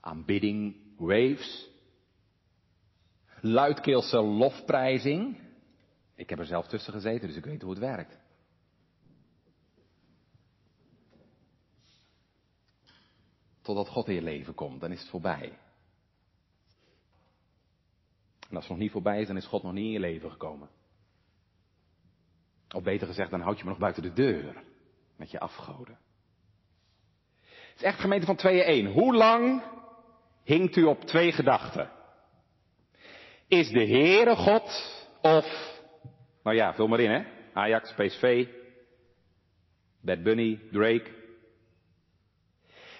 aanbidding, 0.00 0.76
waves, 0.96 1.70
luidkeelse 3.40 4.20
lofprijzing. 4.22 5.40
Ik 6.14 6.30
heb 6.30 6.38
er 6.38 6.46
zelf 6.46 6.66
tussen 6.66 6.92
gezeten, 6.92 7.28
dus 7.28 7.36
ik 7.36 7.44
weet 7.44 7.62
hoe 7.62 7.70
het 7.70 7.80
werkt. 7.80 8.18
Totdat 13.62 13.88
God 13.88 14.08
in 14.08 14.14
je 14.14 14.22
leven 14.22 14.54
komt, 14.54 14.80
dan 14.80 14.92
is 14.92 15.00
het 15.00 15.08
voorbij. 15.08 15.58
En 18.48 18.54
als 18.56 18.64
het 18.64 18.68
nog 18.68 18.78
niet 18.78 18.92
voorbij 18.92 19.20
is, 19.20 19.26
dan 19.26 19.36
is 19.36 19.46
God 19.46 19.62
nog 19.62 19.72
niet 19.72 19.84
in 19.84 19.90
je 19.90 20.00
leven 20.00 20.30
gekomen. 20.30 20.76
Of 22.74 22.82
beter 22.82 23.06
gezegd, 23.06 23.30
dan 23.30 23.40
houd 23.40 23.58
je 23.58 23.64
me 23.64 23.70
nog 23.70 23.78
buiten 23.78 24.02
de 24.02 24.12
deur 24.12 24.62
met 25.16 25.30
je 25.30 25.40
afgoden. 25.40 25.98
Het 27.42 27.76
is 27.76 27.82
echt 27.82 28.00
gemeente 28.00 28.26
van 28.26 28.36
tweeën 28.36 28.64
één. 28.64 28.86
Hoe 28.86 29.14
lang 29.14 29.62
hinkt 30.44 30.76
u 30.76 30.84
op 30.84 31.00
twee 31.00 31.32
gedachten? 31.32 31.90
Is 33.48 33.70
de 33.70 33.86
Heere 33.86 34.36
God 34.36 34.96
of, 35.22 35.80
nou 36.42 36.56
ja, 36.56 36.74
vul 36.74 36.88
maar 36.88 37.00
in 37.00 37.10
hè, 37.10 37.24
Ajax, 37.52 37.92
PSV, 37.94 38.46
Bad 40.00 40.22
Bunny, 40.22 40.60
Drake. 40.70 41.10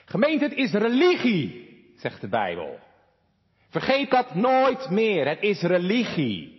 Gemeente, 0.05 0.45
het 0.45 0.53
is 0.53 0.73
religie, 0.73 1.69
zegt 1.97 2.21
de 2.21 2.29
Bijbel. 2.29 2.79
Vergeet 3.69 4.11
dat 4.11 4.35
nooit 4.35 4.91
meer. 4.91 5.29
Het 5.29 5.43
is 5.43 5.63
religie. 5.63 6.58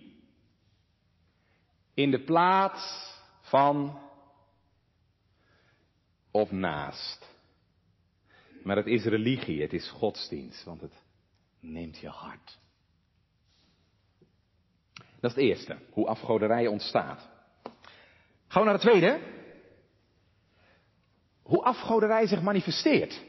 In 2.00 2.12
de 2.12 2.24
plaats 2.24 3.14
van 3.42 4.00
of 6.32 6.52
naast. 6.52 7.30
Maar 8.64 8.76
het 8.76 8.86
is 8.86 9.04
religie, 9.04 9.62
het 9.62 9.74
is 9.74 9.90
godsdienst, 9.90 10.64
want 10.64 10.82
het 10.82 10.94
neemt 11.60 11.98
je 11.98 12.08
hart. 12.08 12.58
Dat 14.94 15.32
is 15.32 15.36
het 15.36 15.38
eerste, 15.38 15.78
hoe 15.92 16.08
afgoderij 16.08 16.68
ontstaat. 16.68 17.30
Gaan 18.48 18.64
we 18.64 18.70
naar 18.70 18.80
het 18.80 18.82
tweede. 18.82 19.20
Hoe 21.42 21.64
afgoderij 21.64 22.28
zich 22.28 22.42
manifesteert. 22.42 23.24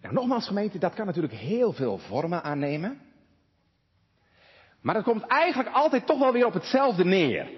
Nou, 0.00 0.14
nogmaals 0.14 0.46
gemeente, 0.46 0.78
dat 0.78 0.94
kan 0.94 1.06
natuurlijk 1.06 1.34
heel 1.34 1.72
veel 1.72 1.98
vormen 1.98 2.42
aannemen. 2.42 3.12
Maar 4.84 4.94
het 4.94 5.04
komt 5.04 5.26
eigenlijk 5.26 5.74
altijd 5.74 6.06
toch 6.06 6.18
wel 6.18 6.32
weer 6.32 6.46
op 6.46 6.52
hetzelfde 6.52 7.04
neer. 7.04 7.48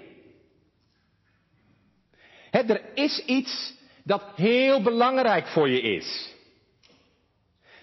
er 2.51 2.81
is 2.93 3.25
iets 3.25 3.73
dat 4.03 4.23
heel 4.35 4.81
belangrijk 4.81 5.47
voor 5.47 5.69
je 5.69 5.81
is. 5.81 6.35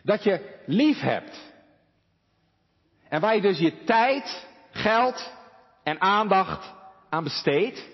Dat 0.03 0.23
je 0.23 0.61
lief 0.67 1.01
hebt. 1.01 1.53
En 3.09 3.21
waar 3.21 3.35
je 3.35 3.41
dus 3.41 3.59
je 3.59 3.85
tijd, 3.85 4.47
geld 4.71 5.33
en 5.83 6.01
aandacht 6.01 6.75
aan 7.11 7.25
besteedt. 7.25 7.89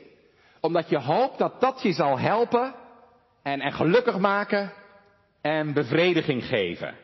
Omdat 0.61 0.89
je 0.89 0.99
hoopt 0.99 1.39
dat 1.39 1.61
dat 1.61 1.83
je 1.83 1.93
zal 1.93 2.19
helpen 2.19 2.75
en, 3.43 3.61
en 3.61 3.73
gelukkig 3.73 4.19
maken 4.19 4.73
en 5.41 5.73
bevrediging 5.73 6.45
geven. 6.45 6.95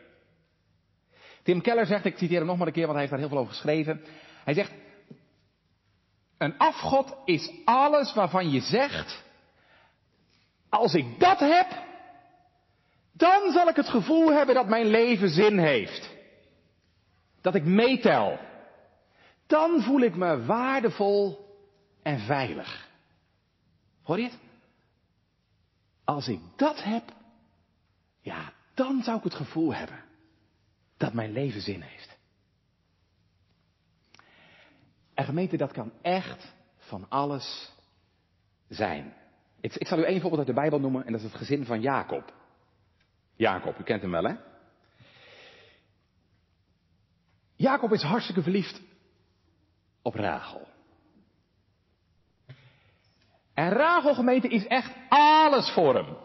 Tim 1.43 1.61
Keller 1.61 1.87
zegt, 1.87 2.05
ik 2.05 2.19
citeer 2.19 2.39
hem 2.39 2.47
nog 2.47 2.57
maar 2.59 2.67
een 2.67 2.73
keer, 2.73 2.87
want 2.87 2.99
hij 2.99 3.01
heeft 3.01 3.11
daar 3.11 3.21
heel 3.21 3.31
veel 3.31 3.39
over 3.39 3.53
geschreven. 3.53 4.05
Hij 4.47 4.55
zegt, 4.55 4.73
een 6.39 6.59
afgod 6.59 7.17
is 7.25 7.51
alles 7.65 8.15
waarvan 8.15 8.51
je 8.51 8.61
zegt, 8.61 9.25
als 10.69 10.95
ik 10.95 11.21
dat 11.21 11.39
heb, 11.39 11.67
dan 13.13 13.53
zal 13.53 13.69
ik 13.69 13.77
het 13.77 13.89
gevoel 13.89 14.33
hebben 14.33 14.55
dat 14.55 14.69
mijn 14.69 14.87
leven 14.87 15.29
zin 15.29 15.59
heeft. 15.59 16.11
Dat 17.41 17.55
ik 17.55 17.65
meetel. 17.65 18.39
Dan 19.47 19.83
voel 19.83 20.01
ik 20.01 20.17
me 20.17 20.45
waardevol 20.45 21.55
en 22.03 22.19
veilig. 22.19 22.89
Hoor 24.03 24.19
je 24.19 24.25
het? 24.25 24.39
Als 26.05 26.29
ik 26.29 26.41
dat 26.57 26.83
heb, 26.83 27.13
ja, 28.21 28.53
dan 28.75 29.03
zou 29.03 29.17
ik 29.17 29.25
het 29.25 29.35
gevoel 29.35 29.75
hebben 29.75 30.05
dat 30.97 31.13
mijn 31.13 31.33
leven 31.33 31.61
zin 31.61 31.81
heeft. 31.81 32.16
En 35.17 35.25
gemeente, 35.25 35.57
dat 35.57 35.73
kan 35.73 35.93
echt 36.03 36.55
van 36.79 37.07
alles 37.09 37.73
zijn. 38.69 39.15
Ik, 39.61 39.75
ik 39.75 39.87
zal 39.87 39.99
u 39.99 40.03
één 40.03 40.21
voorbeeld 40.21 40.39
uit 40.39 40.55
de 40.55 40.61
Bijbel 40.61 40.81
noemen 40.81 41.07
en 41.07 41.13
dat 41.13 41.21
is 41.21 41.27
het 41.27 41.37
gezin 41.37 41.65
van 41.65 41.81
Jacob. 41.81 42.35
Jacob, 43.37 43.79
u 43.79 43.83
kent 43.83 44.03
hem 44.03 44.11
wel 44.11 44.25
hè? 44.25 44.35
Jacob 47.55 47.93
is 47.93 48.03
hartstikke 48.03 48.43
verliefd 48.43 48.83
op 50.03 50.15
Rachel. 50.15 50.67
En 53.55 53.71
Rachel 53.71 54.15
gemeente 54.15 54.49
is 54.49 54.67
echt 54.67 54.95
alles 55.09 55.71
voor 55.71 55.95
hem. 55.95 56.17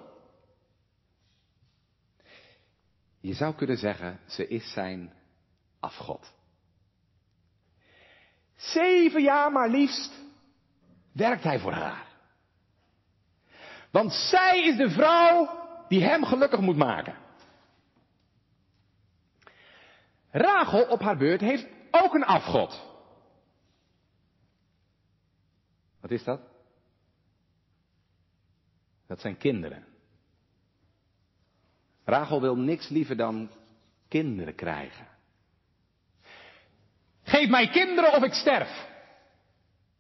Je 3.20 3.34
zou 3.34 3.56
kunnen 3.56 3.78
zeggen, 3.78 4.20
ze 4.26 4.48
is 4.48 4.74
zijn 4.74 5.14
afgod. 5.80 6.34
Zeven 8.62 9.22
jaar 9.22 9.52
maar 9.52 9.70
liefst 9.70 10.12
werkt 11.12 11.44
hij 11.44 11.60
voor 11.60 11.72
haar. 11.72 12.08
Want 13.92 14.14
zij 14.14 14.64
is 14.64 14.78
de 14.78 14.90
vrouw 14.90 15.50
die 15.88 16.04
hem 16.04 16.24
gelukkig 16.26 16.60
moet 16.60 16.76
maken. 16.76 17.16
Rachel 20.32 20.84
op 20.84 21.00
haar 21.00 21.18
beurt 21.18 21.42
heeft 21.42 21.68
ook 21.92 22.14
een 22.14 22.26
afgod. 22.26 22.90
Wat 26.00 26.12
is 26.12 26.24
dat? 26.24 26.42
Dat 29.08 29.20
zijn 29.22 29.38
kinderen. 29.38 29.86
Rachel 32.04 32.42
wil 32.42 32.56
niks 32.56 32.90
liever 32.90 33.18
dan 33.18 33.50
kinderen 34.08 34.56
krijgen. 34.56 35.11
Geef 37.32 37.50
mij 37.50 37.70
kinderen 37.70 38.14
of 38.14 38.24
ik 38.24 38.34
sterf. 38.34 38.90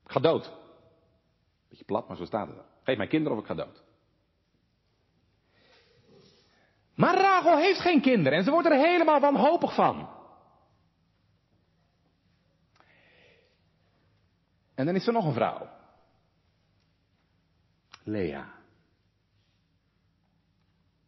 Ik 0.03 0.11
ga 0.11 0.19
dood. 0.19 0.51
Beetje 1.69 1.85
plat, 1.85 2.07
maar 2.07 2.17
zo 2.17 2.25
staat 2.25 2.47
het. 2.47 2.57
Geef 2.83 2.97
mij 2.97 3.07
kinderen 3.07 3.37
of 3.37 3.43
ik 3.43 3.49
ga 3.49 3.55
dood. 3.55 3.83
Maar 6.95 7.15
Rachel 7.15 7.57
heeft 7.57 7.79
geen 7.79 8.01
kinderen 8.01 8.37
en 8.37 8.43
ze 8.43 8.51
wordt 8.51 8.67
er 8.67 8.77
helemaal 8.77 9.19
wanhopig 9.19 9.75
van. 9.75 10.09
En 14.75 14.85
dan 14.85 14.95
is 14.95 15.07
er 15.07 15.13
nog 15.13 15.25
een 15.25 15.33
vrouw. 15.33 15.69
Lea. 18.03 18.53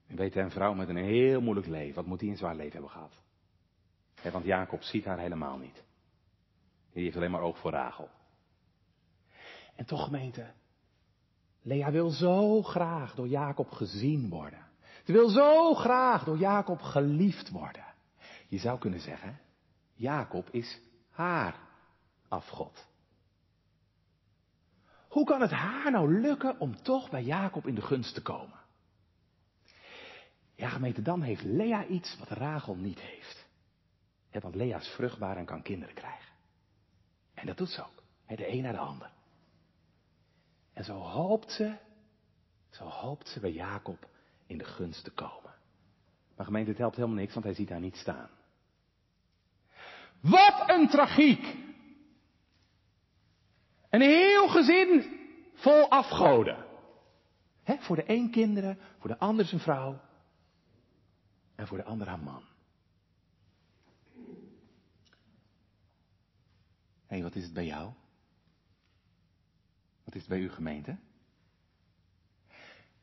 En 0.07 0.15
weet 0.15 0.35
een 0.35 0.51
vrouw 0.51 0.73
met 0.73 0.89
een 0.89 0.97
heel 0.97 1.41
moeilijk 1.41 1.67
leven, 1.67 1.95
wat 1.95 2.05
moet 2.05 2.19
die 2.19 2.29
een 2.29 2.37
zwaar 2.37 2.55
leven 2.55 2.71
hebben 2.71 2.91
gehad? 2.91 3.21
want 4.31 4.45
Jacob 4.45 4.81
ziet 4.81 5.05
haar 5.05 5.19
helemaal 5.19 5.57
niet. 5.57 5.83
Die 6.93 7.03
heeft 7.03 7.15
alleen 7.15 7.31
maar 7.31 7.41
oog 7.41 7.57
voor 7.57 7.71
Rachel. 7.71 8.09
En 9.75 9.85
toch 9.85 10.03
gemeente, 10.03 10.51
Lea 11.61 11.91
wil 11.91 12.09
zo 12.09 12.61
graag 12.61 13.15
door 13.15 13.27
Jacob 13.27 13.69
gezien 13.69 14.29
worden. 14.29 14.65
Ze 15.05 15.11
wil 15.11 15.29
zo 15.29 15.73
graag 15.73 16.23
door 16.23 16.37
Jacob 16.37 16.81
geliefd 16.81 17.49
worden. 17.49 17.85
Je 18.47 18.57
zou 18.57 18.79
kunnen 18.79 18.99
zeggen, 18.99 19.39
Jacob 19.93 20.49
is 20.49 20.81
haar 21.09 21.59
afgod. 22.27 22.87
Hoe 25.07 25.25
kan 25.25 25.41
het 25.41 25.51
haar 25.51 25.91
nou 25.91 26.21
lukken 26.21 26.59
om 26.59 26.81
toch 26.81 27.09
bij 27.09 27.23
Jacob 27.23 27.67
in 27.67 27.75
de 27.75 27.81
gunst 27.81 28.13
te 28.13 28.21
komen? 28.21 28.59
Ja, 30.55 30.69
gemeente, 30.69 31.01
dan 31.01 31.21
heeft 31.21 31.43
Lea 31.43 31.85
iets 31.85 32.17
wat 32.17 32.29
Rachel 32.29 32.75
niet 32.75 32.99
heeft. 32.99 33.47
want 34.31 34.55
Lea 34.55 34.77
is 34.77 34.87
vruchtbaar 34.87 35.37
en 35.37 35.45
kan 35.45 35.61
kinderen 35.61 35.95
krijgen. 35.95 36.32
En 37.43 37.49
dat 37.49 37.57
doet 37.57 37.69
ze 37.69 37.81
ook. 37.81 38.03
de 38.27 38.51
een 38.51 38.61
naar 38.61 38.73
de 38.73 38.79
ander. 38.79 39.11
En 40.73 40.83
zo 40.83 40.93
hoopt 40.93 41.51
ze, 41.51 41.75
zo 42.69 42.83
hoopt 42.83 43.27
ze 43.27 43.39
bij 43.39 43.51
Jacob 43.51 44.07
in 44.45 44.57
de 44.57 44.63
gunst 44.63 45.03
te 45.03 45.11
komen. 45.11 45.53
Maar 46.35 46.45
gemeente, 46.45 46.69
het 46.69 46.79
helpt 46.79 46.95
helemaal 46.95 47.17
niks, 47.17 47.33
want 47.33 47.45
hij 47.45 47.53
ziet 47.53 47.69
haar 47.69 47.79
niet 47.79 47.95
staan. 47.95 48.29
Wat 50.19 50.63
een 50.69 50.89
tragiek! 50.89 51.55
Een 53.89 54.01
heel 54.01 54.47
gezin 54.47 55.19
vol 55.53 55.89
afgoden. 55.89 56.65
voor 57.63 57.95
de 57.95 58.09
een 58.09 58.31
kinderen, 58.31 58.79
voor 58.99 59.09
de 59.09 59.19
ander 59.19 59.45
zijn 59.45 59.61
vrouw 59.61 59.99
en 61.55 61.67
voor 61.67 61.77
de 61.77 61.83
ander 61.83 62.07
haar 62.07 62.19
man. 62.19 62.43
Hey, 67.13 67.23
wat 67.23 67.35
is 67.35 67.43
het 67.43 67.53
bij 67.53 67.65
jou? 67.65 67.91
Wat 70.03 70.15
is 70.15 70.21
het 70.21 70.29
bij 70.29 70.39
uw 70.39 70.49
gemeente? 70.49 70.97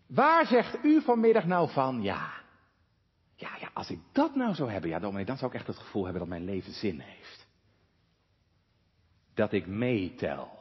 Waar 0.06 0.46
zegt 0.46 0.84
u 0.84 1.02
vanmiddag 1.02 1.44
nou 1.44 1.70
van, 1.70 2.02
ja, 2.02 2.32
ja, 3.34 3.56
ja, 3.60 3.70
als 3.74 3.90
ik 3.90 3.98
dat 4.12 4.34
nou 4.34 4.54
zou 4.54 4.70
hebben, 4.70 4.90
ja, 4.90 4.98
dan 4.98 5.36
zou 5.36 5.50
ik 5.50 5.54
echt 5.54 5.66
het 5.66 5.78
gevoel 5.78 6.02
hebben 6.02 6.20
dat 6.20 6.30
mijn 6.30 6.44
leven 6.44 6.72
zin 6.72 7.00
heeft. 7.00 7.46
Dat 9.34 9.52
ik 9.52 9.66
meetel. 9.66 10.58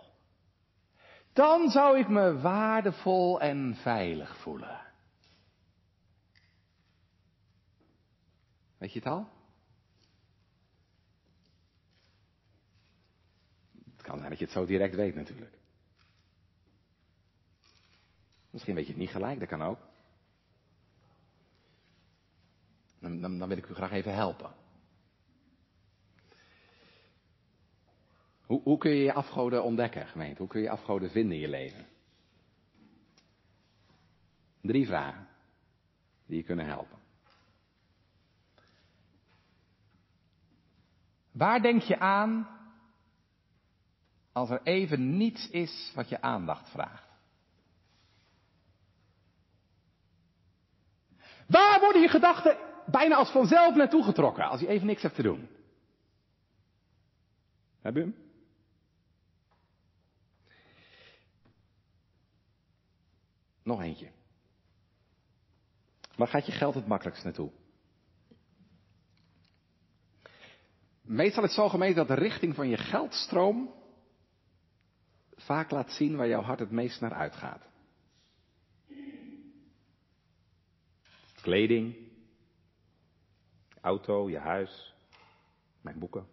Dan 1.33 1.69
zou 1.69 1.99
ik 1.99 2.07
me 2.07 2.39
waardevol 2.39 3.41
en 3.41 3.75
veilig 3.75 4.37
voelen. 4.37 4.81
Weet 8.77 8.93
je 8.93 8.99
het 8.99 9.07
al? 9.07 9.38
Kan 14.09 14.17
zijn 14.17 14.29
dat 14.29 14.39
je 14.39 14.45
het 14.45 14.53
zo 14.53 14.65
direct 14.65 14.95
weet 14.95 15.15
natuurlijk. 15.15 15.57
Misschien 18.49 18.75
weet 18.75 18.85
je 18.85 18.91
het 18.91 19.01
niet 19.01 19.09
gelijk, 19.09 19.39
dat 19.39 19.49
kan 19.49 19.61
ook. 19.61 19.79
Dan, 22.99 23.21
dan, 23.21 23.39
dan 23.39 23.47
wil 23.47 23.57
ik 23.57 23.69
u 23.69 23.73
graag 23.73 23.91
even 23.91 24.13
helpen. 24.13 24.51
Hoe, 28.41 28.61
hoe, 28.63 28.77
kun 28.77 28.91
je 28.91 29.03
je 29.03 29.13
afgoden 29.13 29.63
ontdekken, 29.63 30.07
gemeente? 30.07 30.39
Hoe 30.39 30.47
kun 30.47 30.59
je 30.59 30.65
je 30.65 30.71
afgoden 30.71 31.11
vinden 31.11 31.35
in 31.35 31.41
je 31.41 31.49
leven? 31.49 31.85
Drie 34.61 34.85
vragen 34.85 35.27
die 36.25 36.37
je 36.37 36.43
kunnen 36.43 36.65
helpen. 36.65 36.97
Waar 41.31 41.61
denk 41.61 41.81
je 41.81 41.99
aan 41.99 42.58
als 44.39 44.49
er 44.49 44.61
even 44.63 45.17
niets 45.17 45.49
is 45.49 45.91
wat 45.95 46.09
je 46.09 46.21
aandacht 46.21 46.69
vraagt? 46.69 47.07
Waar 51.47 51.79
worden 51.79 52.01
je 52.01 52.07
gedachten 52.07 52.57
bijna 52.85 53.15
als 53.15 53.31
vanzelf 53.31 53.75
naartoe 53.75 54.03
getrokken 54.03 54.43
als 54.43 54.59
je 54.59 54.67
even 54.67 54.87
niks 54.87 55.01
hebt 55.01 55.15
te 55.15 55.21
doen? 55.21 55.49
Heb 57.81 57.95
je 57.95 57.99
hem? 57.99 58.15
Nog 63.63 63.81
eentje. 63.81 64.11
Waar 66.15 66.27
gaat 66.27 66.45
je 66.45 66.51
geld 66.51 66.75
het 66.75 66.87
makkelijkst 66.87 67.23
naartoe? 67.23 67.51
Meestal 71.01 71.43
is 71.43 71.49
het 71.49 71.59
zo 71.59 71.69
gemeten 71.69 71.95
dat 71.95 72.07
de 72.07 72.23
richting 72.23 72.55
van 72.55 72.67
je 72.67 72.77
geldstroom 72.77 73.77
vaak 75.49 75.71
laat 75.71 75.91
zien 75.91 76.15
waar 76.15 76.27
jouw 76.27 76.41
hart 76.41 76.59
het 76.59 76.71
meest 76.71 77.01
naar 77.01 77.13
uitgaat. 77.13 77.67
Kleding, 81.41 81.95
auto, 83.81 84.29
je 84.29 84.37
huis, 84.37 84.95
mijn 85.81 85.99
boeken. 85.99 86.27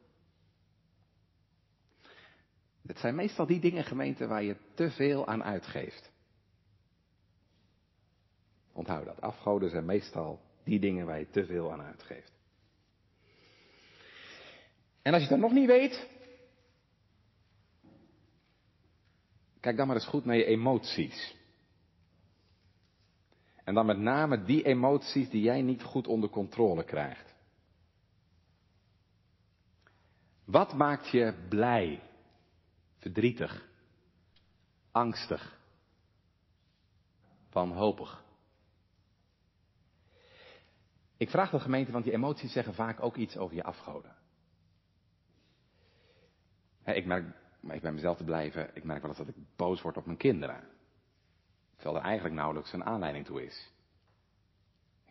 Het 2.87 2.99
zijn 2.99 3.15
meestal 3.15 3.47
die 3.47 3.61
dingen, 3.61 3.85
gemeente, 3.85 4.27
waar 4.27 4.43
je 4.43 4.57
te 4.75 4.91
veel 4.91 5.27
aan 5.27 5.45
uitgeeft. 5.45 6.11
Onthoud 8.73 9.05
dat. 9.05 9.21
Afgoden 9.21 9.71
zijn 9.71 9.85
meestal 9.85 10.41
die 10.65 10.81
dingen 10.81 11.07
waar 11.07 11.19
je 11.19 11.31
te 11.31 11.47
veel 11.47 11.73
aan 11.73 11.83
uitgeeft. 11.83 12.33
En 15.03 15.13
als 15.13 15.23
je 15.23 15.29
dan 15.29 15.41
nog 15.41 15.53
niet 15.53 15.67
weet, 15.67 16.16
kijk 19.61 19.77
dan 19.77 19.87
maar 19.87 19.97
eens 19.97 20.07
goed 20.07 20.25
naar 20.25 20.37
je 20.37 20.45
emoties. 20.45 21.35
En 23.65 23.75
dan 23.75 23.87
met 23.87 23.99
name 23.99 24.45
die 24.45 24.63
emoties 24.63 25.31
die 25.31 25.43
jij 25.43 25.63
niet 25.63 25.83
goed 25.83 26.07
onder 26.07 26.31
controle 26.31 26.85
krijgt. 26.85 27.35
Wat 30.45 30.75
maakt 30.75 31.09
je 31.09 31.47
blij, 31.49 32.03
verdrietig, 32.99 33.69
angstig, 34.91 35.59
wanhopig? 37.51 38.25
Ik 41.17 41.31
vraag 41.31 41.51
de 41.51 41.61
gemeente, 41.61 41.93
want 41.93 42.05
die 42.05 42.13
emoties 42.13 42.53
zeggen 42.53 42.75
vaak 42.75 43.03
ook 43.03 43.17
iets 43.17 43.37
over 43.37 43.57
je 43.57 43.63
afgoden. 43.63 44.17
ik 46.85 47.07
merk, 47.07 47.46
maar 47.61 47.77
ik 47.77 47.83
ben 47.83 47.95
mezelf 47.95 48.17
te 48.17 48.25
blijven, 48.25 48.71
ik 48.75 48.85
merk 48.85 49.01
wel 49.01 49.11
eens 49.11 49.19
dat 49.19 49.29
ik 49.29 49.35
boos 49.57 49.83
word 49.83 49.97
op 49.97 50.07
mijn 50.07 50.19
kinderen. 50.19 50.69
Terwijl 51.75 51.97
er 51.97 52.05
eigenlijk 52.05 52.35
nauwelijks 52.35 52.73
een 52.73 52.85
aanleiding 52.85 53.25
toe 53.27 53.45
is. 53.45 53.73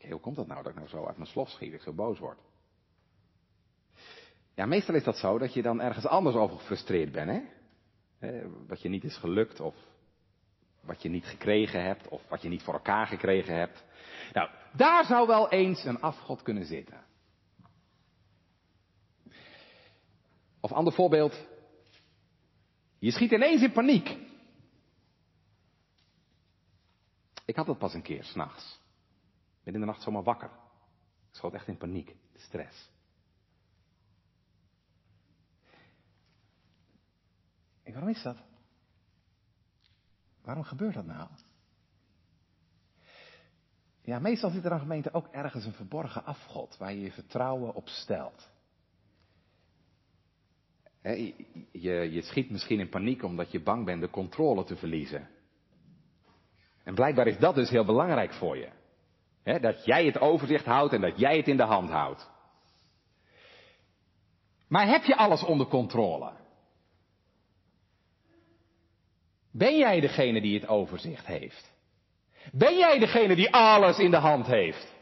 hoe 0.09 0.19
komt 0.19 0.35
dat 0.35 0.47
nou 0.47 0.63
dat 0.63 0.71
ik 0.71 0.77
nou 0.77 0.89
zo 0.89 1.05
uit 1.05 1.17
mijn 1.17 1.29
slof 1.29 1.49
schiet, 1.49 1.73
ik 1.73 1.81
zo 1.81 1.93
boos 1.93 2.19
word? 2.19 2.39
Ja, 4.53 4.65
meestal 4.65 4.95
is 4.95 5.03
dat 5.03 5.17
zo 5.17 5.37
dat 5.37 5.53
je 5.53 5.61
dan 5.61 5.81
ergens 5.81 6.05
anders 6.05 6.35
over 6.35 6.57
gefrustreerd 6.57 7.11
bent, 7.11 7.29
hè? 7.29 7.41
Wat 8.67 8.81
je 8.81 8.89
niet 8.89 9.03
is 9.03 9.17
gelukt, 9.17 9.59
of 9.59 9.75
wat 10.81 11.01
je 11.01 11.09
niet 11.09 11.25
gekregen 11.25 11.83
hebt, 11.83 12.07
of 12.07 12.21
wat 12.29 12.41
je 12.41 12.49
niet 12.49 12.63
voor 12.63 12.73
elkaar 12.73 13.07
gekregen 13.07 13.55
hebt. 13.55 13.83
Nou, 14.33 14.49
daar 14.73 15.05
zou 15.05 15.27
wel 15.27 15.49
eens 15.49 15.83
een 15.83 16.01
afgod 16.01 16.41
kunnen 16.41 16.65
zitten. 16.65 17.03
Of 20.59 20.71
ander 20.71 20.93
voorbeeld. 20.93 21.47
Je 22.99 23.11
schiet 23.11 23.31
ineens 23.31 23.61
in 23.61 23.71
paniek. 23.71 24.17
Ik 27.45 27.55
had 27.55 27.65
dat 27.65 27.77
pas 27.77 27.93
een 27.93 28.01
keer, 28.01 28.23
s'nachts. 28.23 28.79
Ben 29.63 29.73
in 29.73 29.79
de 29.79 29.85
nacht 29.85 30.01
zomaar 30.01 30.23
wakker. 30.23 30.49
Ik 31.29 31.35
schoot 31.35 31.53
echt 31.53 31.67
in 31.67 31.77
paniek, 31.77 32.15
stress. 32.35 32.89
En 37.83 37.93
waarom 37.93 38.09
is 38.09 38.21
dat? 38.21 38.37
Waarom 40.41 40.63
gebeurt 40.63 40.93
dat 40.93 41.05
nou? 41.05 41.29
Ja, 44.01 44.19
meestal 44.19 44.49
zit 44.49 44.65
er 44.65 44.71
een 44.71 44.79
gemeente 44.79 45.13
ook 45.13 45.27
ergens 45.27 45.65
een 45.65 45.73
verborgen 45.73 46.25
afgod 46.25 46.77
waar 46.77 46.93
je 46.93 47.01
je 47.01 47.11
vertrouwen 47.11 47.73
op 47.73 47.87
stelt. 47.87 48.49
Je, 51.71 52.11
je 52.11 52.21
schiet 52.21 52.49
misschien 52.49 52.79
in 52.79 52.89
paniek 52.89 53.23
omdat 53.23 53.51
je 53.51 53.61
bang 53.61 53.85
bent 53.85 54.01
de 54.01 54.09
controle 54.09 54.63
te 54.63 54.75
verliezen. 54.75 55.29
En 56.83 56.95
blijkbaar 56.95 57.27
is 57.27 57.37
dat 57.37 57.55
dus 57.55 57.69
heel 57.69 57.85
belangrijk 57.85 58.33
voor 58.33 58.57
je. 58.57 58.69
dat 59.59 59.85
jij 59.85 60.05
het 60.05 60.19
overzicht 60.19 60.65
houdt 60.65 60.93
en 60.93 61.01
dat 61.01 61.19
jij 61.19 61.37
het 61.37 61.47
in 61.47 61.57
de 61.57 61.63
hand 61.63 61.89
houdt. 61.89 62.29
Maar 64.67 64.87
heb 64.87 65.03
je 65.03 65.15
alles 65.15 65.43
onder 65.43 65.67
controle? 65.67 66.33
Ben 69.51 69.77
jij 69.77 69.99
degene 69.99 70.41
die 70.41 70.59
het 70.59 70.67
overzicht 70.67 71.25
heeft? 71.25 71.73
Ben 72.51 72.77
jij 72.77 72.99
degene 72.99 73.35
die 73.35 73.51
alles 73.51 73.99
in 73.99 74.11
de 74.11 74.17
hand 74.17 74.45
heeft? 74.45 74.95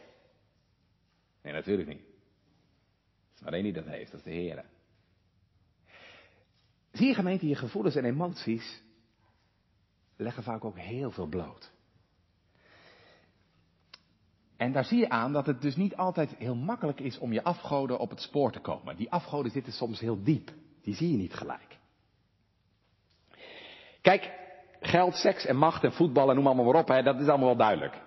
Nee, 1.42 1.52
natuurlijk 1.52 1.88
niet. 1.88 1.98
Het 1.98 3.34
is 3.34 3.40
maar 3.40 3.52
één 3.52 3.62
die 3.62 3.72
dat 3.72 3.86
heeft, 3.86 4.10
dat 4.10 4.20
is 4.20 4.26
de 4.26 4.32
Heer. 4.32 4.64
Zie 6.94 7.06
je 7.06 7.14
gemeente, 7.14 7.48
je 7.48 7.56
gevoelens 7.56 7.96
en 7.96 8.04
emoties 8.04 8.82
leggen 10.16 10.42
vaak 10.42 10.64
ook 10.64 10.78
heel 10.78 11.10
veel 11.10 11.26
bloot. 11.26 11.72
En 14.56 14.72
daar 14.72 14.84
zie 14.84 14.98
je 14.98 15.08
aan 15.08 15.32
dat 15.32 15.46
het 15.46 15.62
dus 15.62 15.76
niet 15.76 15.96
altijd 15.96 16.36
heel 16.36 16.54
makkelijk 16.54 17.00
is 17.00 17.18
om 17.18 17.32
je 17.32 17.42
afgoden 17.42 17.98
op 17.98 18.10
het 18.10 18.20
spoor 18.20 18.52
te 18.52 18.60
komen. 18.60 18.96
Die 18.96 19.10
afgoden 19.10 19.50
zitten 19.50 19.72
soms 19.72 20.00
heel 20.00 20.22
diep. 20.22 20.52
Die 20.82 20.94
zie 20.94 21.10
je 21.10 21.16
niet 21.16 21.34
gelijk. 21.34 21.78
Kijk, 24.00 24.32
geld, 24.80 25.14
seks 25.14 25.46
en 25.46 25.56
macht 25.56 25.84
en 25.84 25.92
voetbal 25.92 26.28
en 26.28 26.36
noem 26.36 26.46
allemaal 26.46 26.64
maar 26.64 26.80
op, 26.80 26.88
hè, 26.88 27.02
dat 27.02 27.20
is 27.20 27.28
allemaal 27.28 27.46
wel 27.46 27.56
duidelijk. 27.56 28.02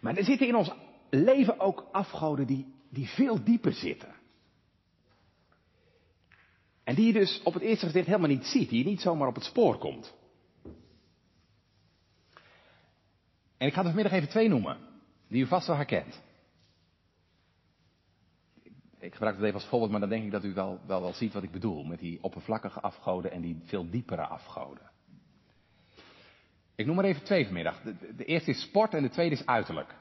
Maar 0.00 0.16
er 0.16 0.24
zitten 0.24 0.46
in 0.46 0.56
ons 0.56 0.72
leven 1.10 1.60
ook 1.60 1.88
afgoden 1.92 2.46
die, 2.46 2.74
die 2.90 3.08
veel 3.08 3.44
dieper 3.44 3.72
zitten. 3.72 4.14
En 6.84 6.94
die 6.94 7.06
je 7.06 7.12
dus 7.12 7.40
op 7.42 7.54
het 7.54 7.62
eerste 7.62 7.86
gezicht 7.86 8.06
helemaal 8.06 8.28
niet 8.28 8.46
ziet, 8.46 8.68
die 8.68 8.78
je 8.78 8.90
niet 8.90 9.00
zomaar 9.00 9.28
op 9.28 9.34
het 9.34 9.44
spoor 9.44 9.78
komt. 9.78 10.14
En 13.56 13.66
ik 13.66 13.72
ga 13.72 13.78
er 13.78 13.86
vanmiddag 13.86 14.12
even 14.12 14.28
twee 14.28 14.48
noemen, 14.48 14.78
die 15.28 15.42
u 15.42 15.46
vast 15.46 15.66
wel 15.66 15.76
herkent. 15.76 16.22
Ik 18.98 19.12
gebruik 19.12 19.36
het 19.36 19.44
even 19.44 19.60
als 19.60 19.68
voorbeeld, 19.68 19.90
maar 19.90 20.00
dan 20.00 20.08
denk 20.08 20.24
ik 20.24 20.30
dat 20.30 20.44
u 20.44 20.54
wel, 20.54 20.80
wel, 20.86 21.12
ziet 21.12 21.32
wat 21.32 21.42
ik 21.42 21.50
bedoel. 21.50 21.84
Met 21.84 21.98
die 21.98 22.22
oppervlakkige 22.22 22.80
afgoden 22.80 23.30
en 23.30 23.40
die 23.40 23.60
veel 23.64 23.90
diepere 23.90 24.26
afgoden. 24.26 24.90
Ik 26.74 26.86
noem 26.86 26.98
er 26.98 27.04
even 27.04 27.24
twee 27.24 27.44
vanmiddag. 27.44 27.82
De 28.16 28.24
eerste 28.24 28.50
is 28.50 28.62
sport 28.62 28.94
en 28.94 29.02
de 29.02 29.08
tweede 29.08 29.34
is 29.34 29.46
uiterlijk. 29.46 29.94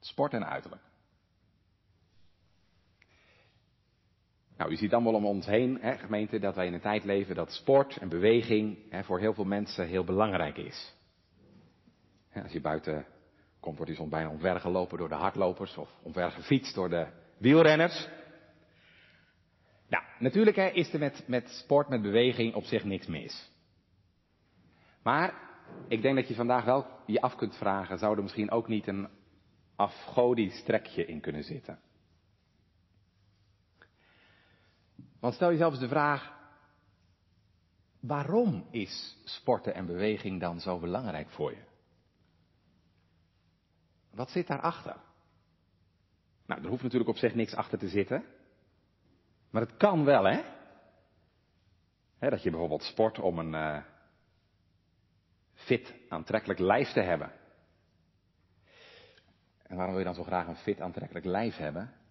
Sport 0.00 0.32
en 0.32 0.46
uiterlijk. 0.46 0.82
Nou, 4.56 4.70
u 4.70 4.76
ziet 4.76 4.90
wel 4.90 5.14
om 5.14 5.26
ons 5.26 5.46
heen, 5.46 5.78
hè, 5.80 5.96
gemeente, 5.98 6.38
dat 6.38 6.54
wij 6.54 6.66
in 6.66 6.74
een 6.74 6.80
tijd 6.80 7.04
leven 7.04 7.34
dat 7.34 7.52
sport 7.52 7.96
en 7.96 8.08
beweging 8.08 8.78
hè, 8.90 9.04
voor 9.04 9.18
heel 9.18 9.34
veel 9.34 9.44
mensen 9.44 9.86
heel 9.86 10.04
belangrijk 10.04 10.56
is. 10.56 10.94
als 12.42 12.52
je 12.52 12.60
buiten 12.60 13.06
komt, 13.60 13.76
wordt 13.76 13.90
je 13.90 13.96
soms 13.96 14.10
bijna 14.10 14.30
omvergelopen 14.30 14.98
door 14.98 15.08
de 15.08 15.14
hardlopers 15.14 15.76
of 15.76 15.90
omvergefietst 16.02 16.74
door 16.74 16.88
de 16.88 17.06
wielrenners. 17.38 18.08
Nou, 19.88 20.04
natuurlijk 20.18 20.56
hè, 20.56 20.68
is 20.68 20.92
er 20.92 20.98
met, 20.98 21.24
met 21.26 21.48
sport, 21.48 21.88
met 21.88 22.02
beweging 22.02 22.54
op 22.54 22.64
zich 22.64 22.84
niks 22.84 23.06
mis. 23.06 23.50
Maar 25.02 25.34
ik 25.88 26.02
denk 26.02 26.16
dat 26.16 26.28
je 26.28 26.34
vandaag 26.34 26.64
wel 26.64 26.86
je 27.06 27.20
af 27.20 27.36
kunt 27.36 27.56
vragen, 27.56 27.98
zou 27.98 28.16
er 28.16 28.22
misschien 28.22 28.50
ook 28.50 28.68
niet 28.68 28.86
een 28.86 29.08
afgodisch 29.76 30.62
trekje 30.62 31.06
in 31.06 31.20
kunnen 31.20 31.42
zitten? 31.42 31.78
Want 35.22 35.34
stel 35.34 35.50
jezelf 35.50 35.72
eens 35.72 35.80
de 35.80 35.88
vraag, 35.88 36.32
waarom 38.00 38.66
is 38.70 39.16
sporten 39.24 39.74
en 39.74 39.86
beweging 39.86 40.40
dan 40.40 40.60
zo 40.60 40.78
belangrijk 40.78 41.30
voor 41.30 41.50
je? 41.50 41.62
Wat 44.10 44.30
zit 44.30 44.46
daarachter? 44.46 44.96
Nou, 46.46 46.62
er 46.62 46.68
hoeft 46.68 46.82
natuurlijk 46.82 47.10
op 47.10 47.16
zich 47.16 47.34
niks 47.34 47.54
achter 47.54 47.78
te 47.78 47.88
zitten. 47.88 48.24
Maar 49.50 49.62
het 49.62 49.76
kan 49.76 50.04
wel, 50.04 50.24
hè? 50.24 50.42
dat 52.18 52.42
je 52.42 52.50
bijvoorbeeld 52.50 52.82
sport 52.82 53.18
om 53.18 53.38
een 53.38 53.54
uh, 53.54 53.82
fit, 55.54 55.94
aantrekkelijk 56.08 56.58
lijf 56.58 56.92
te 56.92 57.00
hebben. 57.00 57.32
En 59.62 59.76
waarom 59.76 59.94
wil 59.94 60.04
je 60.04 60.12
dan 60.12 60.24
zo 60.24 60.24
graag 60.24 60.46
een 60.46 60.56
fit, 60.56 60.80
aantrekkelijk 60.80 61.26
lijf 61.26 61.56
hebben? 61.56 62.01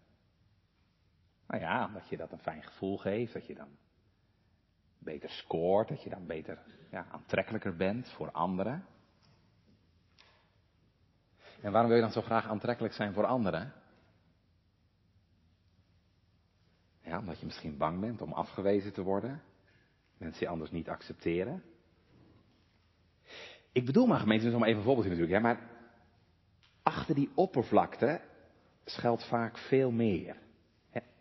Nou 1.51 1.63
ja, 1.63 1.85
omdat 1.85 2.07
je 2.07 2.17
dat 2.17 2.31
een 2.31 2.39
fijn 2.39 2.63
gevoel 2.63 2.97
geeft, 2.97 3.33
dat 3.33 3.45
je 3.45 3.55
dan 3.55 3.77
beter 4.97 5.29
scoort, 5.29 5.87
dat 5.87 6.03
je 6.03 6.09
dan 6.09 6.25
beter 6.25 6.59
ja, 6.91 7.05
aantrekkelijker 7.11 7.75
bent 7.75 8.09
voor 8.09 8.31
anderen. 8.31 8.85
En 11.61 11.71
waarom 11.71 11.87
wil 11.87 11.95
je 11.95 12.03
dan 12.03 12.11
zo 12.11 12.21
graag 12.21 12.47
aantrekkelijk 12.47 12.93
zijn 12.93 13.13
voor 13.13 13.25
anderen? 13.25 13.73
Ja, 17.01 17.19
omdat 17.19 17.39
je 17.39 17.45
misschien 17.45 17.77
bang 17.77 17.99
bent 17.99 18.21
om 18.21 18.33
afgewezen 18.33 18.93
te 18.93 19.01
worden. 19.01 19.41
Mensen 20.17 20.45
je 20.45 20.51
anders 20.51 20.71
niet 20.71 20.89
accepteren. 20.89 21.63
Ik 23.71 23.85
bedoel 23.85 24.07
maar 24.07 24.19
gemeente, 24.19 24.45
dus 24.45 24.53
om 24.53 24.63
even 24.63 24.77
een 24.77 24.83
voorbeeld 24.83 25.07
natuurlijk. 25.07 25.33
Hè, 25.33 25.39
maar 25.39 25.69
achter 26.83 27.15
die 27.15 27.31
oppervlakte 27.35 28.21
schuilt 28.85 29.23
vaak 29.23 29.57
veel 29.57 29.91
meer. 29.91 30.49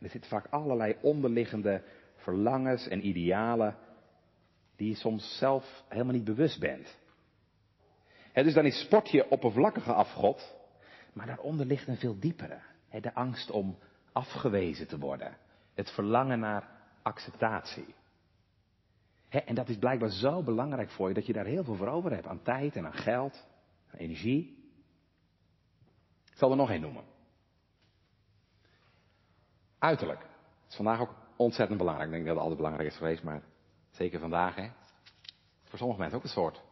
Er 0.00 0.10
zitten 0.10 0.30
vaak 0.30 0.46
allerlei 0.46 0.96
onderliggende 1.00 1.82
verlangens 2.16 2.88
en 2.88 3.06
idealen 3.06 3.76
die 4.76 4.88
je 4.88 4.94
soms 4.94 5.38
zelf 5.38 5.84
helemaal 5.88 6.14
niet 6.14 6.24
bewust 6.24 6.60
bent. 6.60 6.98
dus 8.32 8.54
dan 8.54 8.66
is 8.66 8.80
sport 8.80 9.10
je 9.10 9.30
oppervlakkige 9.30 9.92
afgod, 9.92 10.56
maar 11.12 11.26
daaronder 11.26 11.66
ligt 11.66 11.88
een 11.88 11.96
veel 11.96 12.18
diepere. 12.18 12.60
de 13.00 13.14
angst 13.14 13.50
om 13.50 13.78
afgewezen 14.12 14.88
te 14.88 14.98
worden. 14.98 15.36
Het 15.74 15.90
verlangen 15.90 16.38
naar 16.38 16.68
acceptatie. 17.02 17.94
en 19.28 19.54
dat 19.54 19.68
is 19.68 19.78
blijkbaar 19.78 20.10
zo 20.10 20.42
belangrijk 20.42 20.90
voor 20.90 21.08
je 21.08 21.14
dat 21.14 21.26
je 21.26 21.32
daar 21.32 21.44
heel 21.44 21.64
veel 21.64 21.76
voor 21.76 21.88
over 21.88 22.12
hebt. 22.12 22.26
Aan 22.26 22.42
tijd 22.42 22.76
en 22.76 22.86
aan 22.86 22.94
geld, 22.94 23.46
aan 23.92 23.98
energie. 23.98 24.58
Ik 26.30 26.36
zal 26.36 26.50
er 26.50 26.56
nog 26.56 26.70
één 26.70 26.80
noemen. 26.80 27.09
Uiterlijk. 29.80 30.20
Dat 30.20 30.68
is 30.68 30.76
vandaag 30.76 31.00
ook 31.00 31.14
ontzettend 31.36 31.78
belangrijk. 31.78 32.08
Ik 32.08 32.14
denk 32.14 32.26
dat 32.26 32.34
het 32.34 32.44
altijd 32.44 32.62
belangrijk 32.62 32.90
is 32.90 32.98
geweest, 32.98 33.22
maar 33.22 33.42
zeker 33.90 34.20
vandaag, 34.20 34.54
hè. 34.54 34.70
Voor 35.64 35.78
sommige 35.78 36.00
mensen 36.00 36.18
ook 36.18 36.24
een 36.24 36.30
soort 36.30 36.62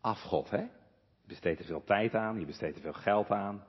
afgod, 0.00 0.50
hè. 0.50 0.60
Je 0.60 1.32
besteedt 1.32 1.60
er 1.60 1.66
veel 1.66 1.84
tijd 1.84 2.14
aan, 2.14 2.38
je 2.40 2.46
besteedt 2.46 2.76
er 2.76 2.82
veel 2.82 2.92
geld 2.92 3.30
aan. 3.30 3.64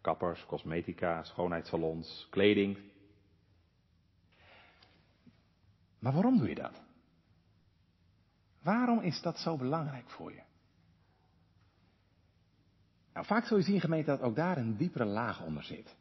Kappers, 0.00 0.46
cosmetica, 0.46 1.22
schoonheidssalons, 1.22 2.26
kleding. 2.30 2.78
Maar 5.98 6.12
waarom 6.12 6.38
doe 6.38 6.48
je 6.48 6.54
dat? 6.54 6.82
Waarom 8.62 9.00
is 9.00 9.22
dat 9.22 9.38
zo 9.38 9.56
belangrijk 9.56 10.10
voor 10.10 10.32
je? 10.32 10.42
Nou, 13.12 13.26
vaak 13.26 13.44
zul 13.44 13.56
je 13.56 13.62
zien, 13.62 13.80
gemeente, 13.80 14.10
dat 14.10 14.20
ook 14.20 14.36
daar 14.36 14.56
een 14.56 14.76
diepere 14.76 15.04
laag 15.04 15.42
onder 15.42 15.62
zit. 15.62 15.96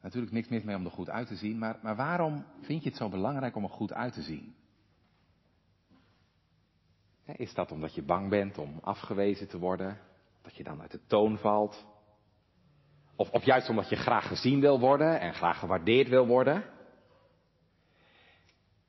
Natuurlijk 0.00 0.32
niks 0.32 0.48
mis 0.48 0.62
mee 0.62 0.76
om 0.76 0.84
er 0.84 0.90
goed 0.90 1.10
uit 1.10 1.26
te 1.26 1.36
zien, 1.36 1.58
maar, 1.58 1.78
maar 1.82 1.96
waarom 1.96 2.44
vind 2.60 2.82
je 2.82 2.88
het 2.88 2.98
zo 2.98 3.08
belangrijk 3.08 3.56
om 3.56 3.62
er 3.62 3.70
goed 3.70 3.92
uit 3.92 4.12
te 4.12 4.22
zien? 4.22 4.54
Is 7.24 7.54
dat 7.54 7.72
omdat 7.72 7.94
je 7.94 8.02
bang 8.02 8.28
bent 8.28 8.58
om 8.58 8.78
afgewezen 8.82 9.48
te 9.48 9.58
worden? 9.58 9.98
Dat 10.42 10.56
je 10.56 10.64
dan 10.64 10.80
uit 10.80 10.90
de 10.90 11.06
toon 11.06 11.38
valt? 11.38 11.86
Of, 13.16 13.30
of 13.30 13.44
juist 13.44 13.68
omdat 13.68 13.88
je 13.88 13.96
graag 13.96 14.28
gezien 14.28 14.60
wil 14.60 14.80
worden 14.80 15.20
en 15.20 15.34
graag 15.34 15.58
gewaardeerd 15.58 16.08
wil 16.08 16.26
worden? 16.26 16.64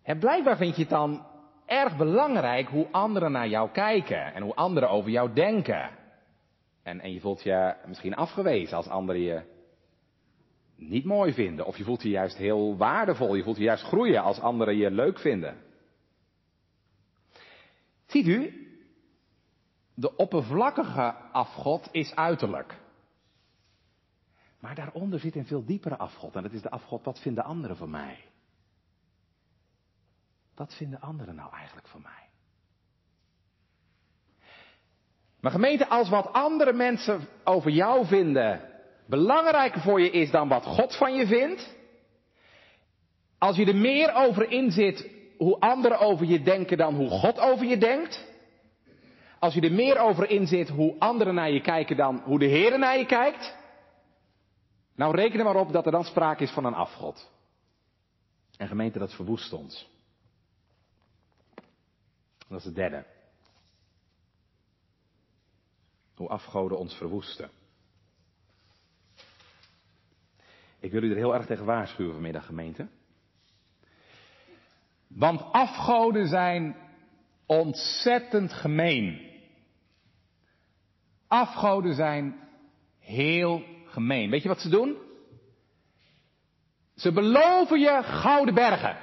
En 0.03 0.19
blijkbaar 0.19 0.57
vind 0.57 0.75
je 0.75 0.81
het 0.81 0.89
dan 0.89 1.25
erg 1.65 1.97
belangrijk 1.97 2.67
hoe 2.67 2.87
anderen 2.91 3.31
naar 3.31 3.47
jou 3.47 3.71
kijken 3.71 4.33
en 4.33 4.41
hoe 4.41 4.55
anderen 4.55 4.89
over 4.89 5.09
jou 5.09 5.33
denken. 5.33 5.89
En, 6.83 6.99
en 6.99 7.13
je 7.13 7.19
voelt 7.19 7.43
je 7.43 7.75
misschien 7.85 8.15
afgewezen 8.15 8.77
als 8.77 8.87
anderen 8.87 9.21
je 9.21 9.58
niet 10.79 11.05
mooi 11.05 11.33
vinden. 11.33 11.65
Of 11.65 11.77
je 11.77 11.83
voelt 11.83 12.01
je 12.01 12.09
juist 12.09 12.37
heel 12.37 12.77
waardevol. 12.77 13.35
Je 13.35 13.43
voelt 13.43 13.57
je 13.57 13.63
juist 13.63 13.83
groeien 13.83 14.21
als 14.21 14.39
anderen 14.39 14.77
je 14.77 14.91
leuk 14.91 15.19
vinden. 15.19 15.57
Ziet 18.05 18.27
u, 18.27 18.67
de 19.93 20.15
oppervlakkige 20.15 21.13
afgod 21.31 21.89
is 21.91 22.15
uiterlijk. 22.15 22.77
Maar 24.59 24.75
daaronder 24.75 25.19
zit 25.19 25.35
een 25.35 25.45
veel 25.45 25.65
diepere 25.65 25.97
afgod. 25.97 26.35
En 26.35 26.43
dat 26.43 26.51
is 26.51 26.61
de 26.61 26.69
afgod, 26.69 27.05
wat 27.05 27.19
vinden 27.19 27.43
anderen 27.43 27.77
van 27.77 27.89
mij? 27.89 28.25
Wat 30.55 30.75
vinden 30.75 31.01
anderen 31.01 31.35
nou 31.35 31.53
eigenlijk 31.53 31.87
van 31.87 32.01
mij? 32.01 32.27
Maar 35.39 35.51
gemeente, 35.51 35.87
als 35.87 36.09
wat 36.09 36.33
andere 36.33 36.73
mensen 36.73 37.27
over 37.43 37.71
jou 37.71 38.05
vinden 38.05 38.68
belangrijker 39.09 39.81
voor 39.81 40.01
je 40.01 40.09
is 40.09 40.31
dan 40.31 40.47
wat 40.47 40.65
God 40.65 40.95
van 40.95 41.15
je 41.15 41.27
vindt, 41.27 41.75
als 43.37 43.55
je 43.55 43.65
er 43.65 43.75
meer 43.75 44.13
over 44.13 44.51
inzit 44.51 45.09
hoe 45.37 45.59
anderen 45.59 45.99
over 45.99 46.25
je 46.25 46.41
denken 46.41 46.77
dan 46.77 46.95
hoe 46.95 47.09
God 47.09 47.39
over 47.39 47.65
je 47.65 47.77
denkt, 47.77 48.27
als 49.39 49.53
je 49.53 49.61
er 49.61 49.71
meer 49.71 49.97
over 49.97 50.29
inzit 50.29 50.69
hoe 50.69 50.95
anderen 50.99 51.35
naar 51.35 51.51
je 51.51 51.61
kijken 51.61 51.97
dan 51.97 52.21
hoe 52.23 52.39
de 52.39 52.45
Heer 52.45 52.79
naar 52.79 52.97
je 52.97 53.05
kijkt, 53.05 53.55
nou 54.95 55.15
reken 55.15 55.39
er 55.39 55.45
maar 55.45 55.55
op 55.55 55.71
dat 55.71 55.85
er 55.85 55.91
dan 55.91 56.03
sprake 56.03 56.43
is 56.43 56.51
van 56.51 56.65
een 56.65 56.73
afgod. 56.73 57.29
En 58.57 58.67
gemeente, 58.67 58.99
dat 58.99 59.13
verwoest 59.13 59.53
ons. 59.53 59.89
Dat 62.47 62.59
is 62.59 62.65
het 62.65 62.75
derde. 62.75 63.05
Hoe 66.15 66.27
afgoden 66.27 66.77
ons 66.77 66.93
verwoesten. 66.93 67.49
Ik 70.79 70.91
wil 70.91 71.03
u 71.03 71.09
er 71.09 71.15
heel 71.15 71.33
erg 71.33 71.45
tegen 71.45 71.65
waarschuwen 71.65 72.13
vanmiddag, 72.13 72.45
gemeente. 72.45 72.87
Want 75.07 75.41
afgoden 75.51 76.27
zijn 76.27 76.75
ontzettend 77.45 78.53
gemeen. 78.53 79.27
Afgoden 81.27 81.93
zijn 81.93 82.49
heel 82.99 83.63
gemeen. 83.85 84.29
Weet 84.29 84.41
je 84.41 84.47
wat 84.47 84.61
ze 84.61 84.69
doen? 84.69 84.97
Ze 86.95 87.11
beloven 87.11 87.79
je 87.79 88.03
gouden 88.03 88.53
bergen. 88.53 88.97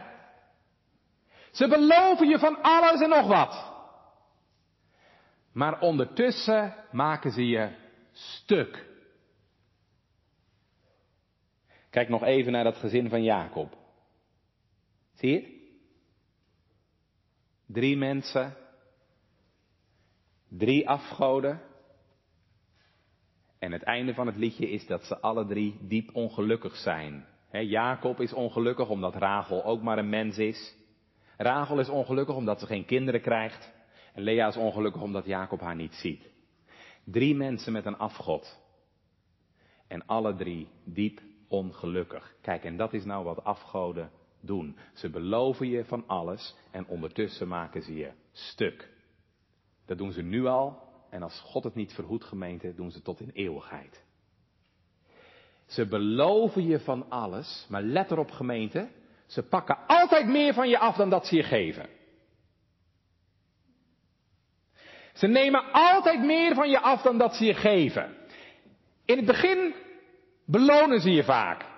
Ze 1.50 1.68
beloven 1.68 2.28
je 2.28 2.38
van 2.38 2.62
alles 2.62 3.00
en 3.00 3.08
nog 3.08 3.26
wat. 3.26 3.74
Maar 5.52 5.80
ondertussen 5.80 6.74
maken 6.90 7.30
ze 7.30 7.46
je 7.46 7.70
stuk. 8.12 8.86
Kijk 11.96 12.08
nog 12.08 12.22
even 12.22 12.52
naar 12.52 12.64
dat 12.64 12.76
gezin 12.76 13.08
van 13.08 13.22
Jacob. 13.22 13.76
Zie 15.14 15.30
je? 15.30 15.70
Drie 17.66 17.96
mensen, 17.96 18.56
drie 20.48 20.88
afgoden. 20.88 21.60
En 23.58 23.72
het 23.72 23.82
einde 23.82 24.14
van 24.14 24.26
het 24.26 24.36
liedje 24.36 24.70
is 24.70 24.86
dat 24.86 25.04
ze 25.04 25.20
alle 25.20 25.46
drie 25.46 25.78
diep 25.80 26.14
ongelukkig 26.14 26.76
zijn. 26.76 27.26
Jacob 27.50 28.20
is 28.20 28.32
ongelukkig 28.32 28.88
omdat 28.88 29.14
Rachel 29.14 29.64
ook 29.64 29.82
maar 29.82 29.98
een 29.98 30.08
mens 30.08 30.38
is. 30.38 30.76
Rachel 31.36 31.78
is 31.78 31.88
ongelukkig 31.88 32.34
omdat 32.34 32.60
ze 32.60 32.66
geen 32.66 32.84
kinderen 32.84 33.20
krijgt. 33.20 33.72
En 34.14 34.22
Lea 34.22 34.48
is 34.48 34.56
ongelukkig 34.56 35.02
omdat 35.02 35.26
Jacob 35.26 35.60
haar 35.60 35.76
niet 35.76 35.94
ziet. 35.94 36.30
Drie 37.04 37.34
mensen 37.34 37.72
met 37.72 37.86
een 37.86 37.98
afgod. 37.98 38.60
En 39.88 40.06
alle 40.06 40.34
drie 40.34 40.68
diep 40.84 41.20
ongelukkig. 41.48 42.34
Kijk, 42.40 42.64
en 42.64 42.76
dat 42.76 42.92
is 42.92 43.04
nou 43.04 43.24
wat 43.24 43.44
afgoden 43.44 44.10
doen. 44.40 44.76
Ze 44.94 45.10
beloven 45.10 45.68
je 45.68 45.84
van 45.84 46.04
alles 46.06 46.54
en 46.70 46.86
ondertussen 46.86 47.48
maken 47.48 47.82
ze 47.82 47.94
je 47.94 48.10
stuk. 48.32 48.90
Dat 49.86 49.98
doen 49.98 50.12
ze 50.12 50.22
nu 50.22 50.46
al 50.46 50.82
en 51.10 51.22
als 51.22 51.40
God 51.40 51.64
het 51.64 51.74
niet 51.74 51.92
verhoedt 51.92 52.24
gemeente, 52.24 52.74
doen 52.74 52.90
ze 52.90 53.02
tot 53.02 53.20
in 53.20 53.30
eeuwigheid. 53.32 54.04
Ze 55.66 55.86
beloven 55.86 56.66
je 56.66 56.80
van 56.80 57.10
alles, 57.10 57.66
maar 57.68 57.82
let 57.82 58.10
erop 58.10 58.30
gemeente, 58.30 58.88
ze 59.26 59.42
pakken 59.42 59.78
altijd 59.86 60.26
meer 60.26 60.54
van 60.54 60.68
je 60.68 60.78
af 60.78 60.96
dan 60.96 61.10
dat 61.10 61.26
ze 61.26 61.36
je 61.36 61.42
geven. 61.42 61.88
Ze 65.14 65.26
nemen 65.26 65.72
altijd 65.72 66.20
meer 66.20 66.54
van 66.54 66.70
je 66.70 66.80
af 66.80 67.02
dan 67.02 67.18
dat 67.18 67.34
ze 67.34 67.44
je 67.44 67.54
geven. 67.54 68.16
In 69.04 69.16
het 69.16 69.26
begin 69.26 69.74
belonen 70.46 71.00
ze 71.00 71.10
je 71.10 71.24
vaak. 71.24 71.74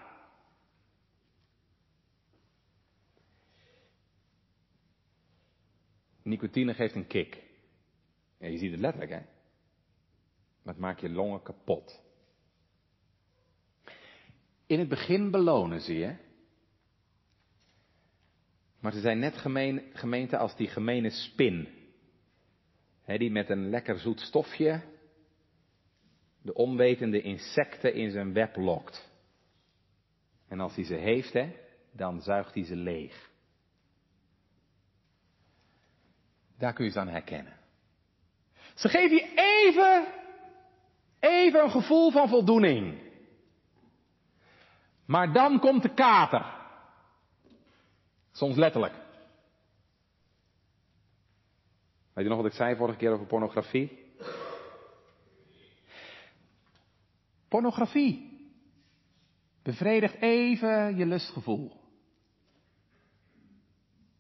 Nicotine 6.23 6.75
geeft 6.75 6.95
een 6.95 7.07
kick. 7.07 7.43
Ja, 8.39 8.47
je 8.47 8.59
ziet 8.59 8.71
het 8.71 8.81
letterlijk, 8.81 9.13
hè? 9.13 9.21
Maar 10.63 10.75
het 10.75 10.83
maakt 10.83 11.01
je 11.01 11.11
longen 11.11 11.43
kapot. 11.43 12.01
In 14.67 14.79
het 14.79 14.89
begin 14.89 15.31
belonen 15.31 15.81
ze 15.81 15.95
je. 15.95 16.17
Maar 18.81 18.93
ze 18.93 19.01
zijn 19.01 19.19
net 19.19 19.37
gemeen, 19.37 19.83
gemeente 19.93 20.37
als 20.37 20.57
die 20.57 20.69
gemene 20.69 21.11
spin. 21.11 21.69
die 23.05 23.31
met 23.31 23.51
een 23.51 23.69
lekker 23.69 23.99
zoet 23.99 24.21
stofje 24.21 24.83
de 26.43 26.55
onwetende 26.55 27.21
insecten 27.21 27.95
in 27.95 28.11
zijn 28.11 28.33
web 28.33 28.57
lokt. 28.57 29.11
En 30.49 30.61
als 30.61 30.75
hij 30.75 30.85
ze 30.85 30.95
heeft, 30.95 31.33
hè, 31.33 31.57
dan 31.93 32.21
zuigt 32.21 32.55
hij 32.55 32.65
ze 32.65 32.77
leeg. 32.77 33.31
Daar 36.59 36.73
kun 36.73 36.85
je 36.85 36.91
ze 36.91 37.01
aan 37.01 37.09
herkennen. 37.09 37.57
Ze 38.75 38.89
geven 38.89 39.17
je 39.17 39.33
even, 39.37 40.07
even 41.21 41.63
een 41.63 41.71
gevoel 41.71 42.11
van 42.11 42.29
voldoening. 42.29 43.07
Maar 45.05 45.33
dan 45.33 45.61
komt 45.61 45.83
de 45.83 45.95
kater. 45.95 46.57
Soms 48.33 48.57
letterlijk. 48.57 48.95
Weet 52.13 52.25
je 52.25 52.31
nog 52.31 52.43
wat 52.43 52.51
ik 52.51 52.59
zei 52.59 52.77
vorige 52.77 52.99
keer 52.99 53.13
over 53.13 53.27
pornografie? 53.27 54.08
Pornografie 57.49 58.29
bevredigt 59.63 60.15
even 60.15 60.97
je 60.97 61.07
lustgevoel. 61.07 61.69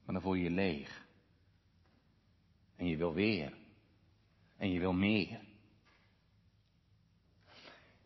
Maar 0.05 0.14
dan 0.14 0.22
voel 0.22 0.35
je 0.35 0.43
je 0.43 0.51
leeg. 0.51 1.07
En 2.76 2.87
je 2.87 2.97
wil 2.97 3.14
weer. 3.14 3.53
En 4.57 4.72
je 4.72 4.79
wil 4.79 4.93
meer. 4.93 5.41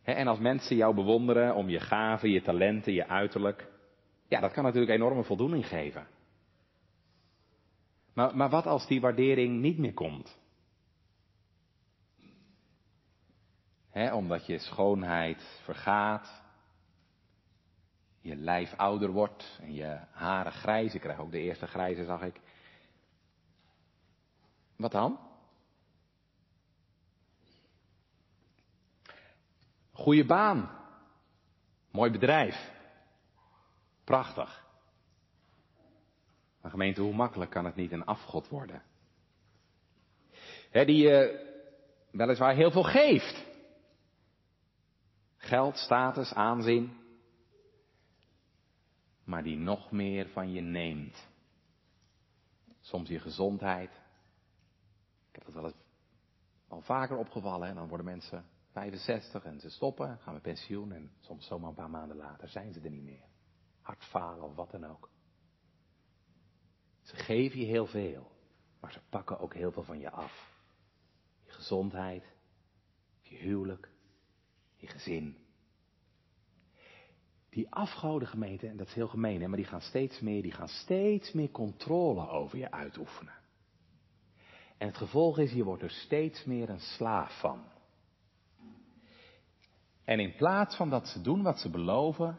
En 0.03 0.27
als 0.27 0.39
mensen 0.39 0.75
jou 0.75 0.95
bewonderen 0.95 1.55
om 1.55 1.69
je 1.69 1.79
gaven, 1.79 2.29
je 2.29 2.41
talenten, 2.41 2.93
je 2.93 3.07
uiterlijk, 3.07 3.71
ja, 4.27 4.39
dat 4.39 4.51
kan 4.51 4.63
natuurlijk 4.63 4.91
enorme 4.91 5.23
voldoening 5.23 5.67
geven. 5.67 6.07
Maar, 8.13 8.35
maar 8.35 8.49
wat 8.49 8.65
als 8.65 8.87
die 8.87 9.01
waardering 9.01 9.61
niet 9.61 9.77
meer 9.77 9.93
komt? 9.93 10.41
Omdat 13.93 14.45
je 14.45 14.57
schoonheid 14.57 15.59
vergaat, 15.63 16.41
je 18.21 18.35
lijf 18.35 18.73
ouder 18.77 19.11
wordt 19.11 19.59
en 19.61 19.73
je 19.73 19.99
haren 20.11 20.51
grijs. 20.51 20.93
Ik 20.93 21.01
krijg 21.01 21.19
ook 21.19 21.31
de 21.31 21.39
eerste 21.39 21.67
grijze, 21.67 22.05
zag 22.05 22.21
ik. 22.21 22.39
Wat 24.75 24.91
dan? 24.91 25.19
Goeie 29.91 30.25
baan. 30.25 30.69
Mooi 31.91 32.11
bedrijf. 32.11 32.71
Prachtig. 34.03 34.65
Maar 36.61 36.71
gemeente, 36.71 37.01
hoe 37.01 37.13
makkelijk 37.13 37.51
kan 37.51 37.65
het 37.65 37.75
niet 37.75 37.91
een 37.91 38.05
afgod 38.05 38.47
worden? 38.47 38.83
Die 40.71 40.97
je 40.97 41.51
weliswaar 42.11 42.55
heel 42.55 42.71
veel 42.71 42.83
geeft. 42.83 43.52
Geld, 45.43 45.77
status, 45.77 46.33
aanzien. 46.33 46.97
Maar 49.23 49.43
die 49.43 49.57
nog 49.57 49.91
meer 49.91 50.29
van 50.29 50.51
je 50.51 50.61
neemt. 50.61 51.27
Soms 52.79 53.09
je 53.09 53.19
gezondheid. 53.19 53.89
Ik 55.29 55.35
heb 55.35 55.45
dat 55.45 55.53
wel 55.53 55.65
eens 55.65 55.75
al 56.67 56.81
vaker 56.81 57.17
opgevallen. 57.17 57.67
En 57.67 57.75
dan 57.75 57.87
worden 57.87 58.05
mensen 58.05 58.45
65 58.71 59.43
en 59.43 59.59
ze 59.59 59.69
stoppen, 59.69 60.17
gaan 60.17 60.33
we 60.33 60.39
pensioen. 60.39 60.91
En 60.91 61.11
soms 61.19 61.47
zomaar 61.47 61.69
een 61.69 61.75
paar 61.75 61.89
maanden 61.89 62.17
later 62.17 62.47
zijn 62.47 62.73
ze 62.73 62.81
er 62.81 62.89
niet 62.89 63.03
meer. 63.03 63.25
Hartfalen 63.81 64.43
of 64.43 64.55
wat 64.55 64.71
dan 64.71 64.85
ook. 64.85 65.09
Ze 67.01 67.15
geven 67.15 67.59
je 67.59 67.65
heel 67.65 67.87
veel. 67.87 68.31
Maar 68.79 68.91
ze 68.91 69.01
pakken 69.09 69.39
ook 69.39 69.53
heel 69.53 69.71
veel 69.71 69.83
van 69.83 69.99
je 69.99 70.09
af. 70.09 70.61
Je 71.45 71.51
gezondheid. 71.51 72.35
Je 73.21 73.37
huwelijk 73.37 73.92
je 74.83 74.89
gezin. 74.89 75.37
Die 77.49 77.67
afgouden 77.69 78.27
gemeente, 78.27 78.67
en 78.67 78.77
dat 78.77 78.87
is 78.87 78.93
heel 78.93 79.07
gemeen, 79.07 79.41
hè, 79.41 79.47
maar 79.47 79.57
die 79.57 79.65
gaan 79.65 79.81
steeds 79.81 80.19
meer, 80.19 80.41
die 80.41 80.51
gaan 80.51 80.67
steeds 80.67 81.31
meer 81.31 81.51
controle 81.51 82.29
over 82.29 82.57
je 82.57 82.71
uitoefenen. 82.71 83.33
En 84.77 84.87
het 84.87 84.97
gevolg 84.97 85.39
is, 85.39 85.51
je 85.51 85.63
wordt 85.63 85.83
er 85.83 85.91
steeds 85.91 86.43
meer 86.43 86.69
een 86.69 86.79
slaaf 86.79 87.39
van. 87.39 87.63
En 90.05 90.19
in 90.19 90.35
plaats 90.35 90.75
van 90.75 90.89
dat 90.89 91.07
ze 91.07 91.21
doen 91.21 91.41
wat 91.41 91.59
ze 91.59 91.69
beloven, 91.69 92.37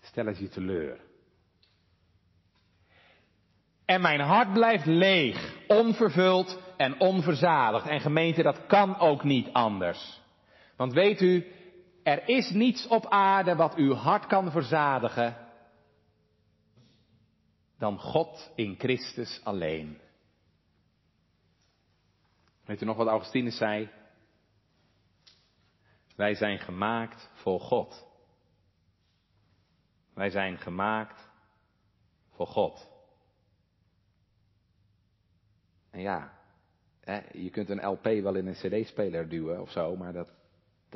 stellen 0.00 0.34
ze 0.34 0.42
je 0.42 0.48
teleur. 0.48 1.00
En 3.84 4.00
mijn 4.00 4.20
hart 4.20 4.52
blijft 4.52 4.86
leeg, 4.86 5.56
onvervuld 5.68 6.60
en 6.76 7.00
onverzadigd. 7.00 7.86
En 7.86 8.00
gemeente, 8.00 8.42
dat 8.42 8.66
kan 8.66 8.98
ook 8.98 9.24
niet 9.24 9.52
anders. 9.52 10.20
Want 10.76 10.92
weet 10.92 11.20
u, 11.20 11.46
er 12.02 12.28
is 12.28 12.50
niets 12.50 12.86
op 12.86 13.06
aarde 13.06 13.56
wat 13.56 13.74
uw 13.74 13.94
hart 13.94 14.26
kan 14.26 14.50
verzadigen 14.50 15.36
dan 17.78 17.98
God 17.98 18.52
in 18.54 18.74
Christus 18.78 19.40
alleen. 19.44 19.98
Weet 22.64 22.82
u 22.82 22.84
nog 22.84 22.96
wat 22.96 23.06
Augustinus 23.06 23.56
zei? 23.56 23.90
Wij 26.16 26.34
zijn 26.34 26.58
gemaakt 26.58 27.30
voor 27.34 27.60
God. 27.60 28.06
Wij 30.14 30.30
zijn 30.30 30.58
gemaakt 30.58 31.28
voor 32.30 32.46
God. 32.46 32.88
En 35.90 36.00
ja, 36.00 36.38
je 37.32 37.50
kunt 37.50 37.68
een 37.68 37.86
LP 37.86 38.04
wel 38.04 38.34
in 38.34 38.46
een 38.46 38.54
CD-speler 38.54 39.28
duwen 39.28 39.60
of 39.60 39.70
zo, 39.70 39.96
maar 39.96 40.12
dat, 40.12 40.32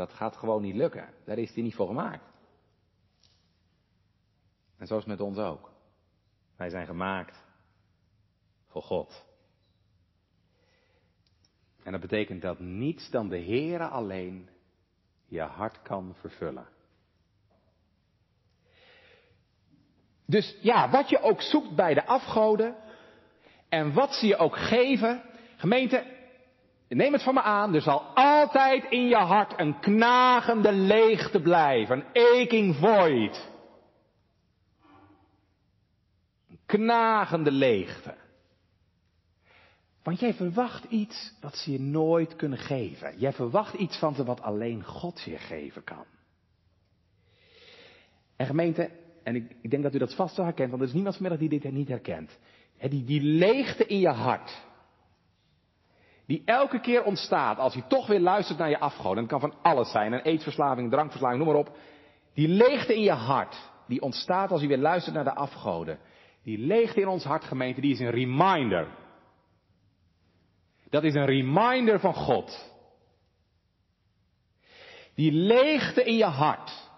dat 0.01 0.13
gaat 0.13 0.37
gewoon 0.37 0.63
niet 0.63 0.75
lukken. 0.75 1.09
Daar 1.25 1.39
is 1.39 1.55
hij 1.55 1.63
niet 1.63 1.75
voor 1.75 1.87
gemaakt. 1.87 2.25
En 4.77 4.87
zo 4.87 4.95
is 4.95 5.05
het 5.05 5.19
met 5.19 5.21
ons 5.21 5.39
ook. 5.39 5.73
Wij 6.57 6.71
zijn 6.71 6.87
gemaakt 6.87 7.45
voor 8.67 8.83
God. 8.83 9.25
En 11.83 11.93
dat 11.93 12.01
betekent 12.01 12.43
dat 12.43 12.59
niets 12.59 13.11
dan 13.11 13.29
de 13.29 13.41
Heere 13.41 13.87
alleen 13.87 14.49
je 15.27 15.41
hart 15.41 15.83
kan 15.83 16.15
vervullen. 16.15 16.69
Dus 20.27 20.57
ja, 20.61 20.91
wat 20.91 21.09
je 21.09 21.21
ook 21.21 21.41
zoekt 21.41 21.75
bij 21.75 21.95
de 21.95 22.07
afgoden 22.07 22.77
en 23.69 23.93
wat 23.93 24.15
ze 24.15 24.27
je 24.27 24.37
ook 24.37 24.57
geven, 24.57 25.23
gemeente, 25.57 26.20
neem 26.97 27.13
het 27.13 27.23
van 27.23 27.35
me 27.35 27.43
aan, 27.43 27.75
er 27.75 27.83
zal 27.83 28.03
altijd 28.15 28.85
in 28.91 29.09
je 29.09 29.17
hart 29.17 29.53
een 29.57 29.81
knagende 29.81 30.73
leegte 30.73 31.41
blijven, 31.41 32.05
een 32.13 32.23
aching 32.43 32.77
void. 32.77 33.49
Een 36.49 36.59
knagende 36.67 37.51
leegte. 37.51 38.15
Want 40.03 40.21
jij 40.21 40.35
verwacht 40.35 40.85
iets 40.85 41.35
wat 41.41 41.57
ze 41.57 41.73
je 41.73 41.81
nooit 41.81 42.37
kunnen 42.37 42.59
geven. 42.59 43.19
Jij 43.19 43.33
verwacht 43.33 43.75
iets 43.75 43.99
van 43.99 44.15
ze 44.15 44.25
wat 44.25 44.41
alleen 44.41 44.85
God 44.85 45.21
je 45.21 45.39
geven 45.39 45.85
kan. 45.85 46.05
En 48.37 48.47
gemeente, 48.47 48.91
en 49.23 49.35
ik, 49.35 49.57
ik 49.63 49.71
denk 49.71 49.83
dat 49.83 49.95
u 49.95 49.99
dat 49.99 50.15
vast 50.15 50.37
wel 50.37 50.47
herkent, 50.47 50.71
want 50.71 50.83
er 50.83 50.89
is 50.89 50.95
niemand 50.95 51.17
vanmiddag 51.17 51.49
die 51.49 51.61
dit 51.61 51.73
niet 51.73 51.89
herkent. 51.89 52.39
die, 52.79 53.05
die 53.05 53.23
leegte 53.23 53.87
in 53.87 53.99
je 53.99 54.09
hart. 54.09 54.69
Die 56.31 56.43
elke 56.45 56.81
keer 56.81 57.03
ontstaat 57.03 57.59
als 57.59 57.75
je 57.75 57.87
toch 57.87 58.07
weer 58.07 58.21
luistert 58.21 58.59
naar 58.59 58.69
je 58.69 58.79
afgoden. 58.79 59.17
En 59.17 59.23
het 59.23 59.31
kan 59.31 59.41
van 59.41 59.55
alles 59.63 59.91
zijn, 59.91 60.13
een 60.13 60.23
eetverslaving, 60.23 60.91
drankverslaving, 60.91 61.39
noem 61.39 61.53
maar 61.53 61.63
op. 61.63 61.77
Die 62.35 62.49
leegte 62.49 62.95
in 62.95 63.03
je 63.03 63.13
hart, 63.13 63.71
die 63.87 64.01
ontstaat 64.01 64.51
als 64.51 64.61
je 64.61 64.67
weer 64.67 64.79
luistert 64.79 65.15
naar 65.15 65.25
de 65.25 65.35
afgoden. 65.35 65.99
Die 66.43 66.59
leegte 66.59 67.01
in 67.01 67.09
ons 67.09 67.25
hart, 67.25 67.45
gemeente, 67.45 67.81
die 67.81 67.93
is 67.93 68.01
een 68.01 68.11
reminder. 68.11 68.89
Dat 70.91 71.05
is 71.05 71.15
een 71.15 71.27
reminder 71.27 72.01
van 72.01 72.15
God. 72.15 72.73
Die 75.15 75.33
leegte 75.33 76.05
in 76.05 76.17
je 76.17 76.25
hart, 76.25 76.91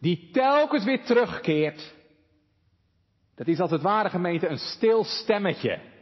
die 0.00 0.30
telkens 0.32 0.84
weer 0.84 1.04
terugkeert, 1.04 1.94
dat 3.34 3.46
is 3.46 3.60
als 3.60 3.70
het 3.70 3.82
ware 3.82 4.10
gemeente 4.10 4.48
een 4.48 4.58
stil 4.58 5.04
stemmetje. 5.04 5.96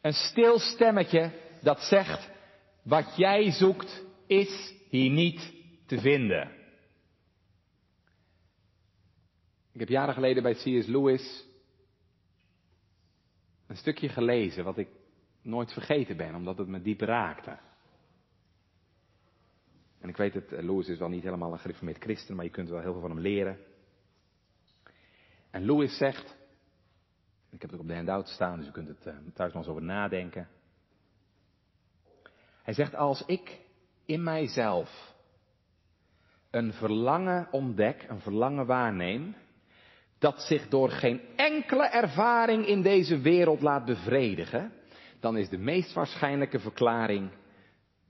Een 0.00 0.12
stil 0.12 0.58
stemmetje 0.58 1.32
dat 1.62 1.80
zegt, 1.80 2.30
wat 2.82 3.16
jij 3.16 3.50
zoekt 3.50 4.04
is 4.26 4.74
hier 4.88 5.10
niet 5.10 5.52
te 5.86 5.98
vinden. 5.98 6.58
Ik 9.72 9.80
heb 9.80 9.88
jaren 9.88 10.14
geleden 10.14 10.42
bij 10.42 10.54
C.S. 10.54 10.86
Lewis 10.86 11.46
een 13.66 13.76
stukje 13.76 14.08
gelezen 14.08 14.64
wat 14.64 14.78
ik 14.78 14.88
nooit 15.42 15.72
vergeten 15.72 16.16
ben, 16.16 16.34
omdat 16.34 16.58
het 16.58 16.68
me 16.68 16.82
diep 16.82 17.00
raakte. 17.00 17.58
En 20.00 20.08
ik 20.08 20.16
weet 20.16 20.34
het, 20.34 20.50
Lewis 20.50 20.88
is 20.88 20.98
wel 20.98 21.08
niet 21.08 21.22
helemaal 21.22 21.52
een 21.52 21.58
gereformeerd 21.58 22.02
christen, 22.02 22.36
maar 22.36 22.44
je 22.44 22.50
kunt 22.50 22.68
wel 22.68 22.80
heel 22.80 22.92
veel 22.92 23.00
van 23.00 23.10
hem 23.10 23.20
leren. 23.20 23.58
En 25.50 25.64
Lewis 25.64 25.96
zegt, 25.96 26.36
ik 27.50 27.60
heb 27.60 27.70
het 27.70 27.80
op 27.80 27.88
de 27.88 27.94
handout 27.94 28.28
staan, 28.28 28.58
dus 28.58 28.68
u 28.68 28.70
kunt 28.70 28.88
het 28.88 29.06
eh, 29.06 29.14
thuis 29.34 29.52
nog 29.52 29.62
eens 29.62 29.70
over 29.70 29.82
nadenken. 29.82 30.48
Hij 32.62 32.74
zegt, 32.74 32.94
als 32.94 33.24
ik 33.26 33.60
in 34.04 34.22
mijzelf 34.22 35.14
een 36.50 36.72
verlangen 36.72 37.48
ontdek, 37.50 38.06
een 38.08 38.20
verlangen 38.20 38.66
waarneem, 38.66 39.34
dat 40.18 40.40
zich 40.40 40.68
door 40.68 40.90
geen 40.90 41.20
enkele 41.36 41.86
ervaring 41.86 42.66
in 42.66 42.82
deze 42.82 43.18
wereld 43.18 43.60
laat 43.60 43.84
bevredigen, 43.84 44.72
dan 45.20 45.36
is 45.36 45.48
de 45.48 45.58
meest 45.58 45.92
waarschijnlijke 45.92 46.58
verklaring 46.58 47.30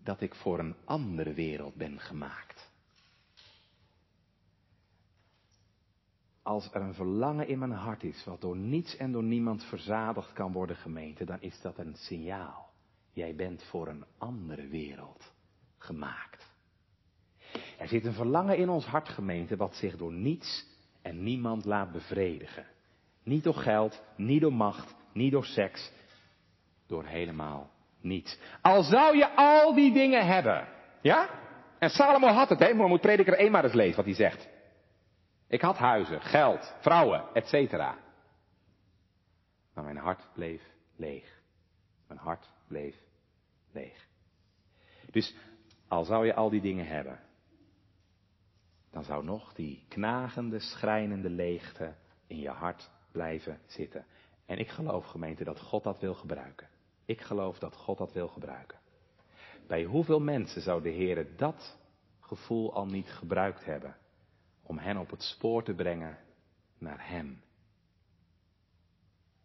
dat 0.05 0.21
ik 0.21 0.35
voor 0.35 0.59
een 0.59 0.77
andere 0.85 1.33
wereld 1.33 1.75
ben 1.75 2.01
gemaakt. 2.01 2.60
Als 6.43 6.69
er 6.73 6.81
een 6.81 6.95
verlangen 6.95 7.49
in 7.49 7.59
mijn 7.59 7.71
hart 7.71 8.03
is 8.03 8.25
wat 8.25 8.41
door 8.41 8.57
niets 8.57 8.97
en 8.97 9.13
door 9.13 9.23
niemand 9.23 9.65
verzadigd 9.65 10.33
kan 10.33 10.53
worden 10.53 10.77
gemeente, 10.77 11.25
dan 11.25 11.41
is 11.41 11.61
dat 11.61 11.79
een 11.79 11.95
signaal. 11.95 12.69
Jij 13.13 13.35
bent 13.35 13.63
voor 13.63 13.89
een 13.89 14.05
andere 14.19 14.67
wereld 14.69 15.33
gemaakt. 15.79 16.49
Er 17.79 17.89
zit 17.89 18.05
een 18.05 18.13
verlangen 18.13 18.57
in 18.57 18.69
ons 18.69 18.85
hart 18.85 19.09
gemeente 19.09 19.57
wat 19.57 19.75
zich 19.75 19.97
door 19.97 20.13
niets 20.13 20.67
en 21.03 21.23
niemand 21.23 21.65
laat 21.65 21.93
bevredigen. 21.93 22.67
Niet 23.23 23.45
door 23.45 23.55
geld, 23.55 24.03
niet 24.17 24.41
door 24.41 24.53
macht, 24.53 24.95
niet 25.13 25.33
door 25.33 25.45
seks, 25.45 25.93
door 26.87 27.05
helemaal 27.05 27.71
niets. 28.01 28.39
Al 28.61 28.83
zou 28.83 29.17
je 29.17 29.35
al 29.35 29.75
die 29.75 29.93
dingen 29.93 30.27
hebben. 30.27 30.69
Ja? 31.01 31.29
En 31.79 31.91
Salomo 31.91 32.27
had 32.27 32.49
het, 32.49 32.59
hè? 32.59 32.75
Maar 32.75 32.89
moet 32.89 33.01
prediker 33.01 33.35
1 33.35 33.51
maar 33.51 33.65
eens 33.65 33.73
lezen 33.73 33.97
wat 33.97 34.05
hij 34.05 34.15
zegt. 34.15 34.49
Ik 35.51 35.61
had 35.61 35.77
huizen, 35.77 36.21
geld, 36.21 36.75
vrouwen, 36.81 37.25
etc. 37.35 37.73
Maar 39.75 39.85
mijn 39.85 39.97
hart 39.97 40.29
bleef 40.33 40.63
leeg. 40.97 41.43
Mijn 42.07 42.21
hart 42.21 42.53
bleef 42.67 42.97
leeg. 43.73 44.09
Dus 45.11 45.37
al 45.89 46.05
zou 46.05 46.27
je 46.27 46.35
al 46.35 46.51
die 46.51 46.61
dingen 46.61 46.87
hebben, 46.87 47.21
dan 48.91 49.05
zou 49.05 49.25
nog 49.25 49.55
die 49.55 49.85
knagende, 49.89 50.59
schrijnende 50.59 51.31
leegte 51.31 51.95
in 52.27 52.39
je 52.39 52.51
hart 52.51 52.91
blijven 53.13 53.61
zitten. 53.67 54.07
En 54.47 54.59
ik 54.59 54.69
geloof, 54.69 55.07
gemeente, 55.07 55.45
dat 55.45 55.61
God 55.61 55.83
dat 55.83 56.01
wil 56.01 56.15
gebruiken. 56.15 56.69
Ik 57.05 57.21
geloof 57.21 57.59
dat 57.59 57.77
God 57.77 57.99
dat 57.99 58.13
wil 58.13 58.29
gebruiken. 58.29 58.79
Bij 59.67 59.85
hoeveel 59.85 60.21
mensen 60.21 60.63
zou 60.63 60.83
de 60.83 60.91
Heer 60.91 61.37
dat 61.37 61.79
gevoel 62.21 62.75
al 62.75 62.87
niet 62.87 63.11
gebruikt 63.11 63.65
hebben 63.65 63.97
om 64.71 64.79
hen 64.79 64.97
op 64.97 65.11
het 65.11 65.23
spoor 65.23 65.63
te 65.63 65.75
brengen 65.75 66.19
naar 66.79 67.09
Hem? 67.09 67.43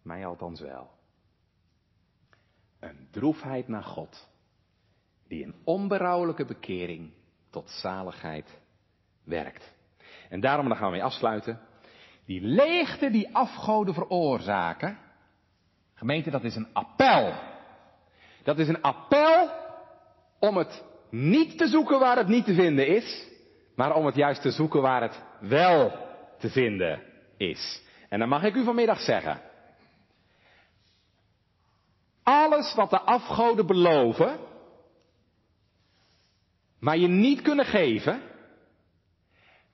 Mij 0.01 0.26
althans 0.26 0.59
wel. 0.59 0.89
Een 2.80 3.07
droefheid 3.11 3.67
naar 3.67 3.84
God, 3.84 4.28
die 5.28 5.43
een 5.43 5.55
onberouwelijke 5.63 6.45
bekering 6.45 7.11
tot 7.49 7.69
zaligheid 7.69 8.59
werkt. 9.23 9.73
En 10.30 10.39
daarom, 10.39 10.67
dan 10.67 10.78
gaan 10.78 10.88
we 10.88 10.93
mee 10.95 11.03
afsluiten, 11.03 11.59
die 12.26 12.41
leegte 12.41 13.09
die 13.09 13.36
afgoden 13.36 13.93
veroorzaken, 13.93 14.97
gemeente, 15.93 16.30
dat 16.30 16.43
is 16.43 16.55
een 16.55 16.73
appel 16.73 17.34
dat 18.45 18.59
is 18.59 18.67
een 18.67 18.82
appel 18.82 19.49
om 20.39 20.57
het 20.57 20.84
niet 21.09 21.57
te 21.57 21.67
zoeken 21.67 21.99
waar 21.99 22.17
het 22.17 22.28
niet 22.28 22.45
te 22.45 22.53
vinden 22.53 22.88
is, 22.88 23.28
maar 23.76 23.95
om 23.95 24.05
het 24.05 24.15
juist 24.15 24.41
te 24.41 24.51
zoeken 24.51 24.82
waar 24.82 25.01
het 25.01 25.23
wel 25.39 25.91
te 26.39 26.49
vinden 26.49 27.01
is. 27.38 27.84
En 28.09 28.19
dan 28.19 28.30
mag 28.30 28.43
ik 28.43 28.55
u 28.55 28.63
vanmiddag 28.63 28.99
zeggen. 28.99 29.41
Alles 32.23 32.73
wat 32.73 32.89
de 32.89 32.99
afgoden 32.99 33.65
beloven, 33.65 34.39
maar 36.80 36.97
je 36.97 37.07
niet 37.07 37.41
kunnen 37.41 37.65
geven, 37.65 38.21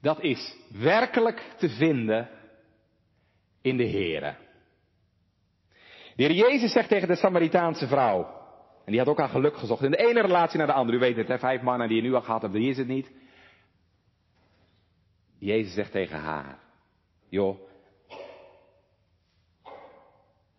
dat 0.01 0.21
is 0.21 0.55
werkelijk 0.67 1.53
te 1.57 1.69
vinden 1.69 2.29
in 3.61 3.77
de 3.77 3.87
Here. 3.87 4.35
De 6.15 6.23
Heer 6.23 6.31
Jezus 6.31 6.71
zegt 6.71 6.89
tegen 6.89 7.07
de 7.07 7.15
Samaritaanse 7.15 7.87
vrouw, 7.87 8.23
en 8.85 8.91
die 8.91 8.99
had 8.99 9.07
ook 9.07 9.17
haar 9.17 9.29
geluk 9.29 9.57
gezocht. 9.57 9.83
In 9.83 9.91
de 9.91 10.07
ene 10.07 10.21
relatie 10.21 10.57
naar 10.57 10.67
de 10.67 10.73
andere. 10.73 10.97
U 10.97 10.99
weet 10.99 11.15
het, 11.15 11.27
hè, 11.27 11.39
vijf 11.39 11.61
mannen 11.61 11.87
die 11.87 11.97
je 11.97 12.03
nu 12.03 12.13
al 12.13 12.21
gehad 12.21 12.41
hebt, 12.41 12.53
hier 12.53 12.69
is 12.69 12.77
het 12.77 12.87
niet. 12.87 13.11
Jezus 15.41 15.73
zegt 15.73 15.91
tegen 15.91 16.19
haar, 16.19 16.59
joh, 17.29 17.59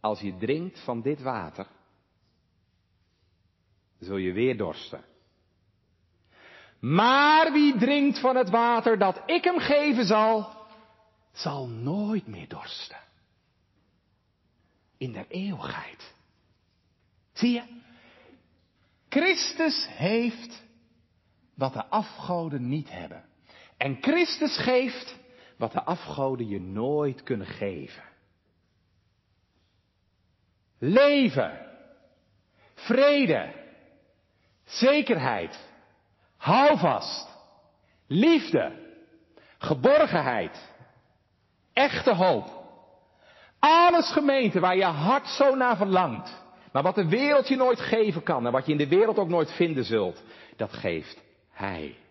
als 0.01 0.21
je 0.21 0.37
drinkt 0.37 0.81
van 0.85 1.03
dit 1.03 1.21
water, 1.23 1.67
zul 3.99 4.17
je 4.17 4.33
weer 4.33 4.57
dorsten. 4.57 5.05
Maar 6.81 7.53
wie 7.53 7.79
drinkt 7.79 8.19
van 8.21 8.37
het 8.37 8.51
water 8.51 8.99
dat 8.99 9.23
ik 9.27 9.45
hem 9.45 9.59
geven 9.59 10.05
zal, 10.05 10.67
zal 11.33 11.69
nooit 11.69 12.27
meer 12.27 12.49
dorsten. 12.49 13.01
In 14.97 15.13
der 15.13 15.27
eeuwigheid. 15.29 16.15
Zie 17.33 17.53
je? 17.53 17.81
Christus 19.09 19.87
heeft 19.89 20.63
wat 21.55 21.73
de 21.73 21.87
afgoden 21.87 22.69
niet 22.69 22.91
hebben. 22.91 23.31
En 23.83 23.99
Christus 24.01 24.59
geeft 24.59 25.19
wat 25.57 25.73
de 25.73 25.83
afgoden 25.83 26.49
je 26.49 26.61
nooit 26.61 27.23
kunnen 27.23 27.47
geven. 27.47 28.03
Leven, 30.79 31.67
vrede, 32.75 33.53
zekerheid, 34.65 35.69
houvast, 36.37 37.29
liefde, 38.07 38.73
geborgenheid, 39.59 40.73
echte 41.73 42.15
hoop. 42.15 42.65
Alles 43.59 44.13
gemeente 44.13 44.61
waar 44.61 44.77
je 44.77 44.85
hart 44.85 45.27
zo 45.27 45.55
naar 45.55 45.77
verlangt. 45.77 46.43
Maar 46.73 46.83
wat 46.83 46.95
de 46.95 47.09
wereld 47.09 47.49
je 47.49 47.57
nooit 47.57 47.81
geven 47.81 48.23
kan 48.23 48.47
en 48.47 48.53
wat 48.53 48.67
je 48.67 48.73
in 48.73 48.79
de 48.79 48.89
wereld 48.89 49.19
ook 49.19 49.29
nooit 49.29 49.53
vinden 49.53 49.85
zult, 49.85 50.23
dat 50.57 50.73
geeft 50.73 51.23
Hij. 51.51 52.02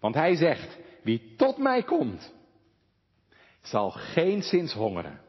Want 0.00 0.14
Hij 0.14 0.34
zegt, 0.34 0.78
wie 1.02 1.34
tot 1.36 1.58
mij 1.58 1.82
komt, 1.82 2.34
zal 3.62 3.90
geen 3.90 4.42
zins 4.42 4.72
hongeren. 4.72 5.20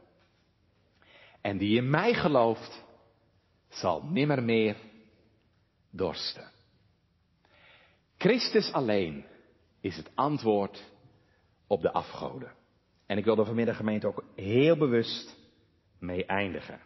En 1.42 1.58
die 1.58 1.78
in 1.78 1.90
mij 1.90 2.14
gelooft, 2.14 2.84
zal 3.70 4.04
nimmer 4.04 4.44
meer 4.44 4.76
dorsten. 5.90 6.52
Christus 8.18 8.72
alleen 8.72 9.26
is 9.82 9.98
het 9.98 10.10
antwoord 10.16 10.84
op 11.68 11.82
de 11.82 11.92
afgoden. 11.92 12.52
En 13.06 13.18
ik 13.18 13.26
wil 13.26 13.38
er 13.38 13.46
vanmiddag 13.46 13.76
gemeente 13.76 14.08
ook 14.08 14.24
heel 14.36 14.78
bewust 14.78 15.38
mee 16.00 16.26
eindigen. 16.26 16.80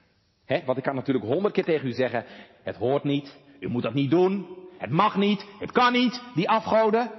Want 0.65 0.77
ik 0.77 0.83
kan 0.83 0.95
natuurlijk 0.95 1.25
honderd 1.25 1.53
keer 1.53 1.63
tegen 1.63 1.87
u 1.87 1.91
zeggen, 1.91 2.25
het 2.63 2.75
hoort 2.75 3.03
niet, 3.03 3.37
u 3.59 3.67
moet 3.67 3.83
dat 3.83 3.93
niet 3.93 4.09
doen, 4.09 4.47
het 4.77 4.89
mag 4.89 5.15
niet, 5.15 5.45
het 5.59 5.71
kan 5.71 5.93
niet, 5.93 6.21
die 6.35 6.49
afgoden. 6.49 7.11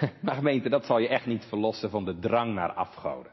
Maar 0.22 0.34
gemeente, 0.34 0.68
dat 0.68 0.86
zal 0.86 0.98
je 0.98 1.08
echt 1.08 1.26
niet 1.26 1.44
verlossen 1.44 1.90
van 1.90 2.04
de 2.04 2.18
drang 2.18 2.54
naar 2.54 2.72
afgoden. 2.72 3.32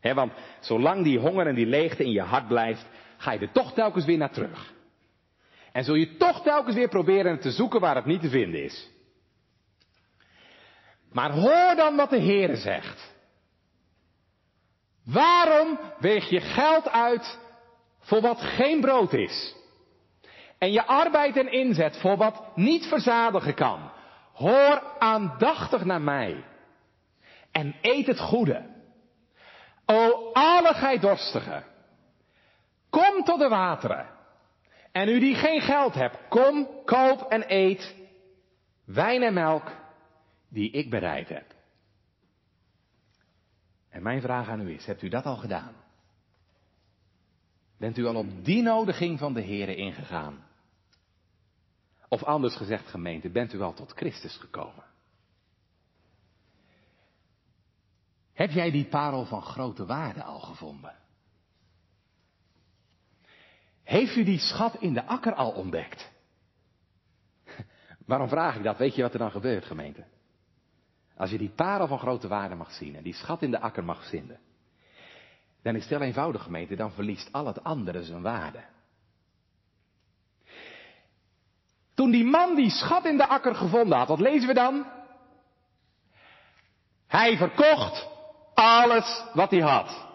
Want 0.00 0.32
zolang 0.60 1.04
die 1.04 1.18
honger 1.18 1.46
en 1.46 1.54
die 1.54 1.66
leegte 1.66 2.04
in 2.04 2.10
je 2.10 2.22
hart 2.22 2.48
blijft, 2.48 2.86
ga 3.16 3.32
je 3.32 3.38
er 3.38 3.52
toch 3.52 3.72
telkens 3.72 4.04
weer 4.04 4.18
naar 4.18 4.32
terug. 4.32 4.74
En 5.72 5.84
zul 5.84 5.94
je 5.94 6.16
toch 6.16 6.42
telkens 6.42 6.74
weer 6.74 6.88
proberen 6.88 7.40
te 7.40 7.50
zoeken 7.50 7.80
waar 7.80 7.94
het 7.94 8.04
niet 8.04 8.20
te 8.20 8.28
vinden 8.28 8.64
is. 8.64 8.90
Maar 11.12 11.30
hoor 11.30 11.76
dan 11.76 11.96
wat 11.96 12.10
de 12.10 12.20
Heere 12.20 12.56
zegt. 12.56 13.14
Waarom 15.04 15.78
weeg 15.98 16.28
je 16.28 16.40
geld 16.40 16.88
uit 16.88 17.38
voor 18.00 18.20
wat 18.20 18.40
geen 18.40 18.80
brood 18.80 19.12
is? 19.12 19.54
En 20.58 20.72
je 20.72 20.86
arbeid 20.86 21.36
en 21.36 21.52
inzet 21.52 21.96
voor 21.96 22.16
wat 22.16 22.56
niet 22.56 22.86
verzadigen 22.86 23.54
kan. 23.54 23.90
Hoor 24.36 24.82
aandachtig 24.98 25.84
naar 25.84 26.00
mij. 26.00 26.44
En 27.50 27.74
eet 27.80 28.06
het 28.06 28.20
goede. 28.20 28.74
O 29.86 30.32
alle 30.32 30.74
gij 30.74 30.98
dorstigen. 30.98 31.64
Kom 32.90 33.24
tot 33.24 33.38
de 33.38 33.48
wateren. 33.48 34.06
En 34.92 35.08
u 35.08 35.18
die 35.20 35.34
geen 35.34 35.60
geld 35.60 35.94
hebt, 35.94 36.18
kom, 36.28 36.68
koop 36.84 37.22
en 37.30 37.44
eet 37.46 37.94
wijn 38.84 39.22
en 39.22 39.34
melk 39.34 39.72
die 40.48 40.70
ik 40.70 40.90
bereid 40.90 41.28
heb. 41.28 41.54
En 43.88 44.02
mijn 44.02 44.20
vraag 44.20 44.48
aan 44.48 44.60
u 44.60 44.74
is, 44.74 44.86
hebt 44.86 45.02
u 45.02 45.08
dat 45.08 45.24
al 45.24 45.36
gedaan? 45.36 45.72
Bent 47.78 47.98
u 47.98 48.06
al 48.06 48.14
op 48.14 48.44
die 48.44 48.62
nodiging 48.62 49.18
van 49.18 49.34
de 49.34 49.42
Here 49.42 49.74
ingegaan? 49.74 50.45
Of 52.08 52.24
anders 52.24 52.56
gezegd, 52.56 52.86
gemeente, 52.86 53.30
bent 53.30 53.52
u 53.52 53.60
al 53.60 53.74
tot 53.74 53.92
Christus 53.92 54.36
gekomen? 54.36 54.84
Heb 58.32 58.50
jij 58.50 58.70
die 58.70 58.84
parel 58.84 59.24
van 59.24 59.42
grote 59.42 59.86
waarde 59.86 60.22
al 60.22 60.40
gevonden? 60.40 60.94
Heeft 63.82 64.16
u 64.16 64.24
die 64.24 64.38
schat 64.38 64.76
in 64.80 64.92
de 64.92 65.06
akker 65.06 65.34
al 65.34 65.50
ontdekt? 65.50 66.10
Waarom 68.06 68.28
vraag 68.28 68.56
ik 68.56 68.62
dat? 68.62 68.78
Weet 68.78 68.94
je 68.94 69.02
wat 69.02 69.12
er 69.12 69.18
dan 69.18 69.30
gebeurt, 69.30 69.64
gemeente? 69.64 70.04
Als 71.16 71.30
je 71.30 71.38
die 71.38 71.50
parel 71.50 71.86
van 71.86 71.98
grote 71.98 72.28
waarde 72.28 72.54
mag 72.54 72.72
zien 72.72 72.96
en 72.96 73.02
die 73.02 73.14
schat 73.14 73.42
in 73.42 73.50
de 73.50 73.60
akker 73.60 73.84
mag 73.84 74.08
vinden, 74.08 74.40
dan 75.62 75.74
is 75.74 75.80
het 75.80 75.90
heel 75.90 76.00
eenvoudig, 76.00 76.42
gemeente, 76.42 76.76
dan 76.76 76.92
verliest 76.92 77.32
al 77.32 77.46
het 77.46 77.64
andere 77.64 78.04
zijn 78.04 78.22
waarde. 78.22 78.64
Toen 81.96 82.10
die 82.10 82.24
man 82.24 82.54
die 82.54 82.70
schat 82.70 83.04
in 83.04 83.16
de 83.16 83.26
akker 83.26 83.54
gevonden 83.54 83.98
had, 83.98 84.08
wat 84.08 84.20
lezen 84.20 84.48
we 84.48 84.54
dan? 84.54 84.86
Hij 87.06 87.36
verkocht 87.36 88.08
alles 88.54 89.24
wat 89.32 89.50
hij 89.50 89.60
had. 89.60 90.06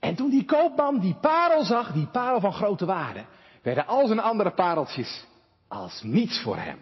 En 0.00 0.14
toen 0.14 0.30
die 0.30 0.44
koopman 0.44 0.98
die 0.98 1.14
parel 1.20 1.64
zag, 1.64 1.92
die 1.92 2.06
parel 2.06 2.40
van 2.40 2.52
grote 2.52 2.84
waarde, 2.84 3.24
werden 3.62 3.86
al 3.86 4.06
zijn 4.06 4.20
andere 4.20 4.50
pareltjes 4.50 5.26
als 5.68 6.02
niets 6.02 6.42
voor 6.42 6.56
hem. 6.56 6.78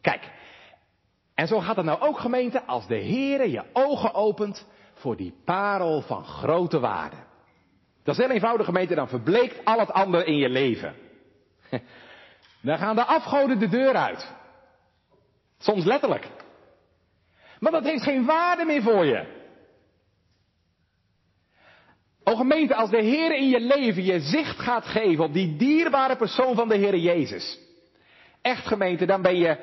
Kijk, 0.00 0.30
en 1.34 1.46
zo 1.46 1.60
gaat 1.60 1.76
het 1.76 1.84
nou 1.84 2.00
ook 2.00 2.18
gemeente 2.18 2.64
als 2.64 2.86
de 2.86 3.02
Heere 3.02 3.50
je 3.50 3.64
ogen 3.72 4.14
opent 4.14 4.66
voor 4.94 5.16
die 5.16 5.34
parel 5.44 6.00
van 6.00 6.24
grote 6.24 6.78
waarde. 6.78 7.16
Dat 8.04 8.18
is 8.18 8.24
heel 8.24 8.34
eenvoudig 8.34 8.66
gemeente, 8.66 8.94
dan 8.94 9.08
verbleekt 9.08 9.64
al 9.64 9.78
het 9.78 9.92
andere 9.92 10.24
in 10.24 10.36
je 10.36 10.48
leven. 10.48 10.94
Dan 12.60 12.78
gaan 12.78 12.96
de 12.96 13.04
afgoden 13.04 13.58
de 13.58 13.68
deur 13.68 13.94
uit. 13.94 14.32
Soms 15.58 15.84
letterlijk. 15.84 16.28
Maar 17.58 17.72
dat 17.72 17.84
heeft 17.84 18.02
geen 18.02 18.24
waarde 18.24 18.64
meer 18.64 18.82
voor 18.82 19.04
je. 19.04 19.36
O 22.24 22.36
gemeente, 22.36 22.74
als 22.74 22.90
de 22.90 23.02
Heer 23.02 23.36
in 23.36 23.48
je 23.48 23.60
leven 23.60 24.04
je 24.04 24.20
zicht 24.20 24.58
gaat 24.58 24.86
geven 24.86 25.24
op 25.24 25.32
die 25.32 25.56
dierbare 25.56 26.16
persoon 26.16 26.54
van 26.54 26.68
de 26.68 26.76
Heer 26.76 26.96
Jezus. 26.96 27.58
Echt 28.42 28.66
gemeente, 28.66 29.06
dan 29.06 29.22
ben 29.22 29.36
je 29.36 29.56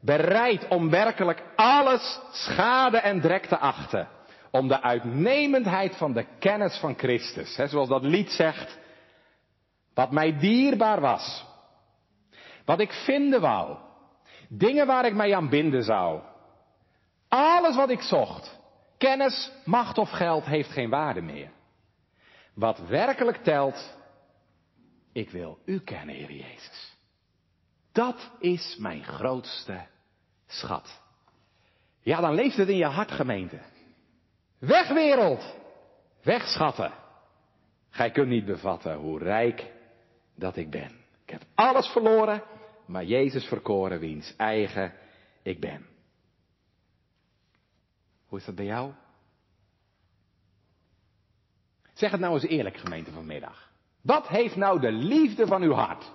bereid 0.00 0.68
om 0.68 0.90
werkelijk 0.90 1.42
alles 1.56 2.20
schade 2.30 2.98
en 2.98 3.20
drek 3.20 3.46
te 3.46 3.58
achten. 3.58 4.08
Om 4.50 4.68
de 4.68 4.82
uitnemendheid 4.82 5.96
van 5.96 6.12
de 6.12 6.24
kennis 6.38 6.76
van 6.76 6.94
Christus. 6.98 7.56
Hè, 7.56 7.66
zoals 7.66 7.88
dat 7.88 8.02
lied 8.02 8.30
zegt. 8.30 8.78
Wat 10.00 10.10
mij 10.10 10.38
dierbaar 10.38 11.00
was. 11.00 11.44
Wat 12.64 12.80
ik 12.80 12.92
vinden 12.92 13.40
wou. 13.40 13.76
Dingen 14.48 14.86
waar 14.86 15.06
ik 15.06 15.14
mij 15.14 15.34
aan 15.34 15.48
binden 15.48 15.82
zou. 15.82 16.20
Alles 17.28 17.76
wat 17.76 17.90
ik 17.90 18.00
zocht. 18.00 18.58
Kennis, 18.98 19.50
macht 19.64 19.98
of 19.98 20.10
geld 20.10 20.44
heeft 20.44 20.70
geen 20.70 20.90
waarde 20.90 21.20
meer. 21.20 21.50
Wat 22.54 22.78
werkelijk 22.78 23.36
telt, 23.36 23.96
ik 25.12 25.30
wil 25.30 25.58
u 25.64 25.80
kennen, 25.80 26.14
Heer 26.14 26.32
Jezus. 26.32 26.96
Dat 27.92 28.30
is 28.38 28.76
mijn 28.78 29.04
grootste 29.04 29.86
schat. 30.46 31.00
Ja, 32.00 32.20
dan 32.20 32.34
leeft 32.34 32.56
het 32.56 32.68
in 32.68 32.76
je 32.76 32.84
hart, 32.84 33.10
gemeente. 33.10 33.58
Weg 34.58 34.88
wereld! 34.88 35.56
Weg 36.22 36.46
schatten! 36.46 36.92
Gij 37.90 38.10
kunt 38.10 38.28
niet 38.28 38.44
bevatten 38.44 38.96
hoe 38.96 39.18
rijk 39.18 39.78
dat 40.40 40.56
ik 40.56 40.70
ben. 40.70 40.90
Ik 41.22 41.30
heb 41.30 41.42
alles 41.54 41.86
verloren, 41.86 42.42
maar 42.86 43.04
Jezus 43.04 43.44
verkoren 43.44 44.00
wiens 44.00 44.36
eigen 44.36 44.94
ik 45.42 45.60
ben. 45.60 45.86
Hoe 48.26 48.38
is 48.38 48.44
dat 48.44 48.54
bij 48.54 48.64
jou? 48.64 48.92
Zeg 51.92 52.10
het 52.10 52.20
nou 52.20 52.34
eens 52.34 52.46
eerlijk, 52.46 52.76
gemeente 52.76 53.10
vanmiddag. 53.10 53.70
Wat 54.00 54.28
heeft 54.28 54.56
nou 54.56 54.80
de 54.80 54.92
liefde 54.92 55.46
van 55.46 55.62
uw 55.62 55.72
hart? 55.72 56.12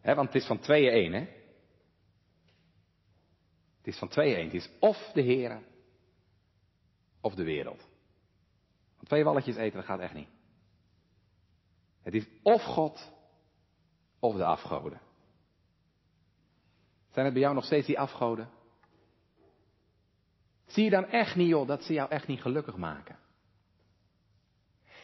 He, 0.00 0.14
want 0.14 0.32
het 0.32 0.42
is 0.42 0.46
van 0.46 0.58
tweeën 0.58 0.92
één, 0.92 1.12
hè? 1.12 1.26
Het 3.76 3.86
is 3.94 3.98
van 3.98 4.08
tweeën 4.08 4.36
één. 4.36 4.44
Het 4.44 4.54
is 4.54 4.70
of 4.80 5.10
de 5.14 5.20
Heer 5.20 5.62
of 7.20 7.34
de 7.34 7.44
wereld. 7.44 7.88
Want 8.96 9.08
twee 9.08 9.24
walletjes 9.24 9.56
eten, 9.56 9.76
dat 9.76 9.84
gaat 9.84 10.00
echt 10.00 10.14
niet. 10.14 10.35
Het 12.06 12.14
is 12.14 12.26
of 12.42 12.62
God 12.62 13.12
of 14.18 14.36
de 14.36 14.44
afgoden. 14.44 15.00
Zijn 17.10 17.24
het 17.24 17.34
bij 17.34 17.42
jou 17.42 17.54
nog 17.54 17.64
steeds 17.64 17.86
die 17.86 17.98
afgoden? 17.98 18.48
Zie 20.66 20.84
je 20.84 20.90
dan 20.90 21.06
echt 21.06 21.36
niet, 21.36 21.48
joh, 21.48 21.66
dat 21.66 21.84
ze 21.84 21.92
jou 21.92 22.10
echt 22.10 22.26
niet 22.26 22.40
gelukkig 22.40 22.76
maken? 22.76 23.18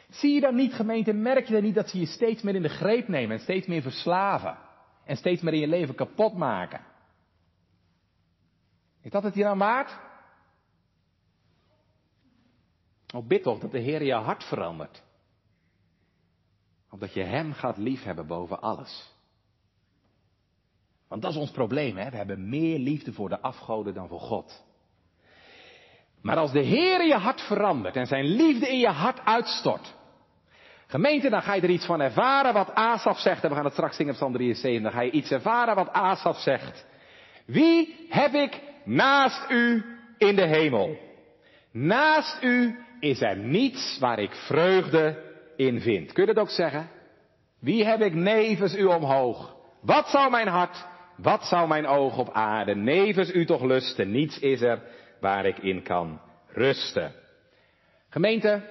Zie 0.09 0.35
je 0.35 0.41
dan 0.41 0.55
niet, 0.55 0.73
gemeente, 0.73 1.13
merk 1.13 1.47
je 1.47 1.53
dan 1.53 1.63
niet 1.63 1.75
dat 1.75 1.89
ze 1.89 1.99
je 1.99 2.07
steeds 2.07 2.43
meer 2.43 2.55
in 2.55 2.63
de 2.63 2.69
greep 2.69 3.09
nemen 3.09 3.37
en 3.37 3.43
steeds 3.43 3.67
meer 3.67 3.83
verslaven? 3.83 4.59
En 5.05 5.17
steeds 5.17 5.43
meer 5.43 5.55
in 5.55 5.61
je 5.61 5.69
leven 5.69 5.95
kapot 5.95 6.37
maken? 6.37 6.85
Is 9.01 9.11
dat 9.11 9.23
het 9.23 9.35
hier 9.35 9.47
aan 9.47 9.59
waard? 9.59 9.99
Oh, 13.15 13.27
bid 13.27 13.43
toch 13.43 13.59
dat 13.59 13.71
de 13.71 13.79
Heer 13.79 14.03
je 14.03 14.15
hart 14.15 14.45
verandert. 14.45 15.03
Omdat 16.93 17.15
je 17.15 17.23
Hem 17.23 17.53
gaat 17.53 17.77
liefhebben 17.77 18.27
boven 18.27 18.61
alles. 18.61 19.11
Want 21.09 21.23
dat 21.23 21.31
is 21.31 21.39
ons 21.39 21.51
probleem, 21.51 21.97
hè? 21.97 22.11
We 22.11 22.17
hebben 22.17 22.49
meer 22.49 22.79
liefde 22.79 23.13
voor 23.13 23.29
de 23.29 23.41
afgoden 23.41 23.95
dan 23.95 24.09
voor 24.09 24.21
God. 24.21 24.65
Maar 26.23 26.37
als 26.37 26.53
de 26.53 26.61
Heer 26.61 27.07
je 27.07 27.15
hart 27.15 27.41
verandert 27.41 27.97
en 27.97 28.07
zijn 28.07 28.25
liefde 28.25 28.69
in 28.69 28.79
je 28.79 28.89
hart 28.89 29.25
uitstort. 29.25 29.95
Gemeente, 30.87 31.31
dan 31.31 31.43
ga 31.43 31.55
je 31.55 31.61
er 31.61 31.71
iets 31.71 31.87
van 31.87 32.01
ervaren 32.01 32.53
wat 32.53 32.75
Asaf 32.75 33.19
zegt. 33.19 33.43
En 33.43 33.49
we 33.49 33.55
gaan 33.55 33.65
het 33.65 33.73
straks 33.73 33.97
zingen 33.97 34.13
op 34.13 34.19
Psalm 34.19 34.33
73. 34.33 34.83
Dan 34.83 34.93
ga 34.93 35.01
je 35.01 35.11
iets 35.11 35.31
ervaren 35.31 35.75
wat 35.75 35.93
Asaf 35.93 36.39
zegt. 36.39 36.87
Wie 37.47 38.07
heb 38.09 38.35
ik 38.35 38.61
naast 38.85 39.51
u 39.51 39.85
in 40.19 40.37
de 40.37 40.47
hemel? 40.47 40.97
Naast 41.71 42.43
u 42.43 42.79
is 43.01 43.21
er 43.21 43.37
niets 43.37 43.99
waar 43.99 44.19
ik 44.19 44.35
vreugde 44.35 45.32
in 45.67 45.81
vind. 45.81 46.13
Kun 46.13 46.27
je 46.27 46.35
dat 46.35 46.45
ook 46.45 46.51
zeggen? 46.51 46.89
Wie 47.59 47.85
heb 47.85 48.01
ik 48.01 48.15
nevens 48.15 48.77
u 48.77 48.85
omhoog? 48.85 49.57
Wat 49.81 50.09
zou 50.09 50.31
mijn 50.31 50.49
hart, 50.49 50.87
wat 51.17 51.45
zou 51.45 51.69
mijn 51.69 51.87
oog 51.87 52.19
op 52.19 52.31
aarde 52.33 52.75
nevens 52.75 53.33
u 53.33 53.47
toch 53.47 53.63
lusten? 53.63 54.11
Niets 54.11 54.39
is 54.39 54.61
er 54.61 54.83
waar 55.21 55.47
ik 55.47 55.59
in 55.59 55.83
kan 55.83 56.21
rusten. 56.47 57.13
Gemeente, 58.09 58.63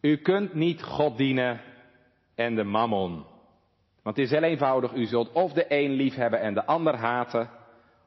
u 0.00 0.16
kunt 0.16 0.54
niet 0.54 0.82
God 0.82 1.16
dienen 1.16 1.60
en 2.34 2.54
de 2.54 2.64
mammon. 2.64 3.24
Want 4.02 4.16
het 4.16 4.24
is 4.24 4.30
heel 4.30 4.42
eenvoudig, 4.42 4.92
u 4.92 5.04
zult 5.04 5.32
of 5.32 5.52
de 5.52 5.64
een 5.68 5.90
lief 5.90 6.14
hebben 6.14 6.40
en 6.40 6.54
de 6.54 6.64
ander 6.64 6.96
haten, 6.96 7.50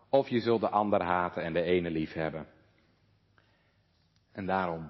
of 0.09 0.29
je 0.29 0.39
zult 0.39 0.61
de 0.61 0.69
ander 0.69 1.03
haten 1.03 1.43
en 1.43 1.53
de 1.53 1.61
ene 1.61 1.91
lief 1.91 2.13
hebben. 2.13 2.47
En 4.31 4.45
daarom, 4.45 4.89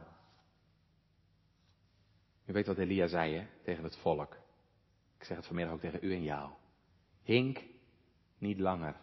u 2.48 2.54
weet 2.54 2.68
wat 2.68 2.78
Elia 2.78 3.08
zei 3.08 3.36
hè, 3.36 3.48
tegen 3.64 3.84
het 3.84 3.98
volk. 3.98 4.38
Ik 5.18 5.24
zeg 5.24 5.38
het 5.38 5.46
vanmiddag 5.46 5.74
ook 5.74 5.80
tegen 5.80 6.00
u 6.02 6.14
en 6.14 6.24
jou. 6.24 6.52
Hink 7.24 7.64
niet 8.38 8.60
langer 8.60 8.96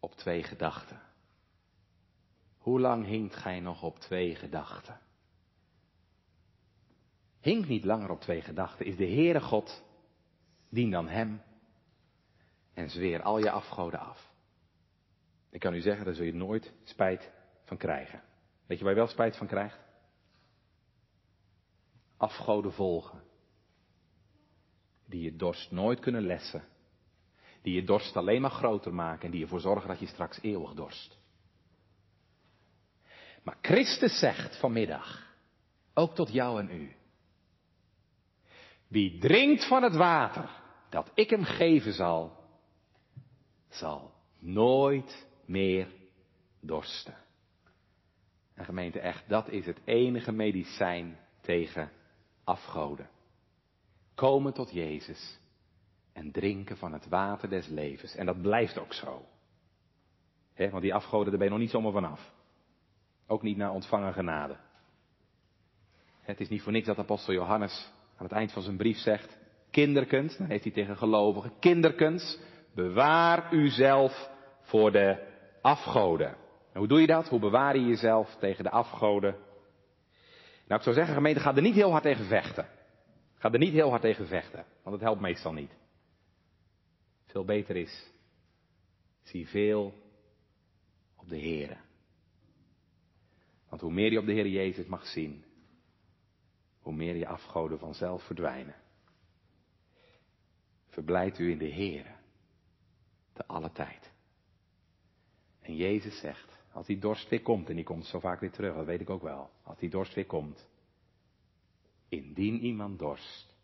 op 0.00 0.14
twee 0.14 0.42
gedachten. 0.42 1.00
Hoe 2.58 2.80
lang 2.80 3.04
hinkt 3.04 3.36
gij 3.36 3.60
nog 3.60 3.82
op 3.82 3.98
twee 3.98 4.34
gedachten? 4.34 5.00
Hink 7.40 7.66
niet 7.66 7.84
langer 7.84 8.10
op 8.10 8.20
twee 8.20 8.42
gedachten. 8.42 8.86
Is 8.86 8.96
de 8.96 9.06
Heere 9.06 9.40
God, 9.40 9.84
dien 10.68 10.90
dan 10.90 11.08
Hem 11.08 11.42
en 12.74 12.90
zweer 12.90 13.22
al 13.22 13.38
je 13.38 13.50
afgoden 13.50 14.00
af. 14.00 14.30
Ik 15.50 15.60
kan 15.60 15.74
u 15.74 15.80
zeggen, 15.80 16.04
daar 16.04 16.14
zul 16.14 16.24
je 16.24 16.34
nooit 16.34 16.72
spijt 16.84 17.30
van 17.64 17.76
krijgen. 17.76 18.22
Weet 18.66 18.78
je 18.78 18.84
waar 18.84 18.92
je 18.92 18.98
wel 18.98 19.08
spijt 19.08 19.36
van 19.36 19.46
krijgt? 19.46 19.85
Afgoden 22.16 22.72
volgen. 22.72 23.22
Die 25.06 25.22
je 25.22 25.36
dorst 25.36 25.70
nooit 25.70 26.00
kunnen 26.00 26.22
lessen. 26.22 26.64
Die 27.62 27.74
je 27.74 27.84
dorst 27.84 28.16
alleen 28.16 28.40
maar 28.40 28.50
groter 28.50 28.94
maken 28.94 29.24
en 29.24 29.30
die 29.30 29.42
ervoor 29.42 29.60
zorgen 29.60 29.88
dat 29.88 29.98
je 29.98 30.06
straks 30.06 30.38
eeuwig 30.42 30.74
dorst. 30.74 31.18
Maar 33.42 33.58
Christus 33.62 34.18
zegt 34.18 34.58
vanmiddag, 34.58 35.34
ook 35.94 36.14
tot 36.14 36.32
jou 36.32 36.60
en 36.60 36.70
u. 36.70 36.96
Wie 38.88 39.18
drinkt 39.18 39.68
van 39.68 39.82
het 39.82 39.96
water 39.96 40.50
dat 40.88 41.10
ik 41.14 41.30
hem 41.30 41.44
geven 41.44 41.92
zal, 41.92 42.44
zal 43.68 44.12
nooit 44.38 45.26
meer 45.44 45.88
dorsten. 46.60 47.16
En 48.54 48.64
gemeente, 48.64 49.00
echt, 49.00 49.28
dat 49.28 49.48
is 49.48 49.66
het 49.66 49.80
enige 49.84 50.32
medicijn 50.32 51.18
tegen 51.40 51.90
afgoden. 52.46 53.08
Komen 54.14 54.52
tot 54.52 54.72
Jezus 54.72 55.38
en 56.12 56.32
drinken 56.32 56.76
van 56.76 56.92
het 56.92 57.08
water 57.08 57.48
des 57.48 57.66
levens. 57.66 58.14
En 58.14 58.26
dat 58.26 58.42
blijft 58.42 58.78
ook 58.78 58.92
zo. 58.92 59.24
He, 60.54 60.70
want 60.70 60.82
die 60.82 60.94
afgoden, 60.94 61.28
daar 61.28 61.38
ben 61.38 61.46
je 61.46 61.52
nog 61.52 61.62
niet 61.62 61.70
zomaar 61.70 61.92
vanaf. 61.92 62.32
Ook 63.26 63.42
niet 63.42 63.56
na 63.56 63.72
ontvangen 63.72 64.12
genade. 64.12 64.56
Het 66.20 66.40
is 66.40 66.48
niet 66.48 66.62
voor 66.62 66.72
niks 66.72 66.86
dat 66.86 66.98
apostel 66.98 67.34
Johannes 67.34 67.92
aan 68.16 68.26
het 68.26 68.34
eind 68.34 68.52
van 68.52 68.62
zijn 68.62 68.76
brief 68.76 68.96
zegt, 68.96 69.38
kinderkens, 69.70 70.36
dan 70.36 70.46
heeft 70.46 70.64
hij 70.64 70.72
tegen 70.72 70.96
gelovigen, 70.96 71.52
kinderkens, 71.60 72.38
bewaar 72.74 73.52
uzelf 73.54 74.30
voor 74.60 74.92
de 74.92 75.26
afgoden. 75.62 76.28
En 76.72 76.78
hoe 76.78 76.88
doe 76.88 77.00
je 77.00 77.06
dat? 77.06 77.28
Hoe 77.28 77.40
bewaar 77.40 77.76
je 77.76 77.86
jezelf 77.86 78.36
tegen 78.36 78.64
de 78.64 78.70
afgoden? 78.70 79.36
Nou, 80.66 80.78
ik 80.78 80.82
zou 80.82 80.94
zeggen, 80.94 81.14
gemeente, 81.14 81.40
ga 81.40 81.54
er 81.54 81.62
niet 81.62 81.74
heel 81.74 81.90
hard 81.90 82.02
tegen 82.02 82.26
vechten. 82.26 82.68
Ga 83.34 83.52
er 83.52 83.58
niet 83.58 83.72
heel 83.72 83.88
hard 83.88 84.02
tegen 84.02 84.26
vechten, 84.26 84.64
want 84.82 84.94
het 84.94 85.04
helpt 85.04 85.20
meestal 85.20 85.52
niet. 85.52 85.70
Veel 87.26 87.44
beter 87.44 87.76
is, 87.76 88.10
zie 89.22 89.48
veel 89.48 89.94
op 91.16 91.28
de 91.28 91.36
Heer. 91.36 91.80
Want 93.68 93.80
hoe 93.80 93.92
meer 93.92 94.12
je 94.12 94.18
op 94.18 94.26
de 94.26 94.32
Heer 94.32 94.48
Jezus 94.48 94.86
mag 94.86 95.06
zien, 95.06 95.44
hoe 96.80 96.94
meer 96.94 97.16
je 97.16 97.26
afgoden 97.26 97.78
vanzelf 97.78 98.22
verdwijnen. 98.22 98.74
Verblijd 100.88 101.38
u 101.38 101.50
in 101.50 101.58
de 101.58 101.64
Heer, 101.64 102.16
te 103.32 103.46
alle 103.46 103.72
tijd. 103.72 104.10
En 105.60 105.76
Jezus 105.76 106.20
zegt, 106.20 106.58
als 106.76 106.86
die 106.86 106.98
dorst 106.98 107.28
weer 107.28 107.42
komt, 107.42 107.68
en 107.68 107.74
die 107.74 107.84
komt 107.84 108.06
zo 108.06 108.20
vaak 108.20 108.40
weer 108.40 108.50
terug, 108.50 108.74
dat 108.74 108.84
weet 108.84 109.00
ik 109.00 109.10
ook 109.10 109.22
wel, 109.22 109.50
als 109.62 109.78
die 109.78 109.90
dorst 109.90 110.14
weer 110.14 110.26
komt, 110.26 110.68
indien 112.08 112.60
iemand 112.60 112.98
dorst, 112.98 113.56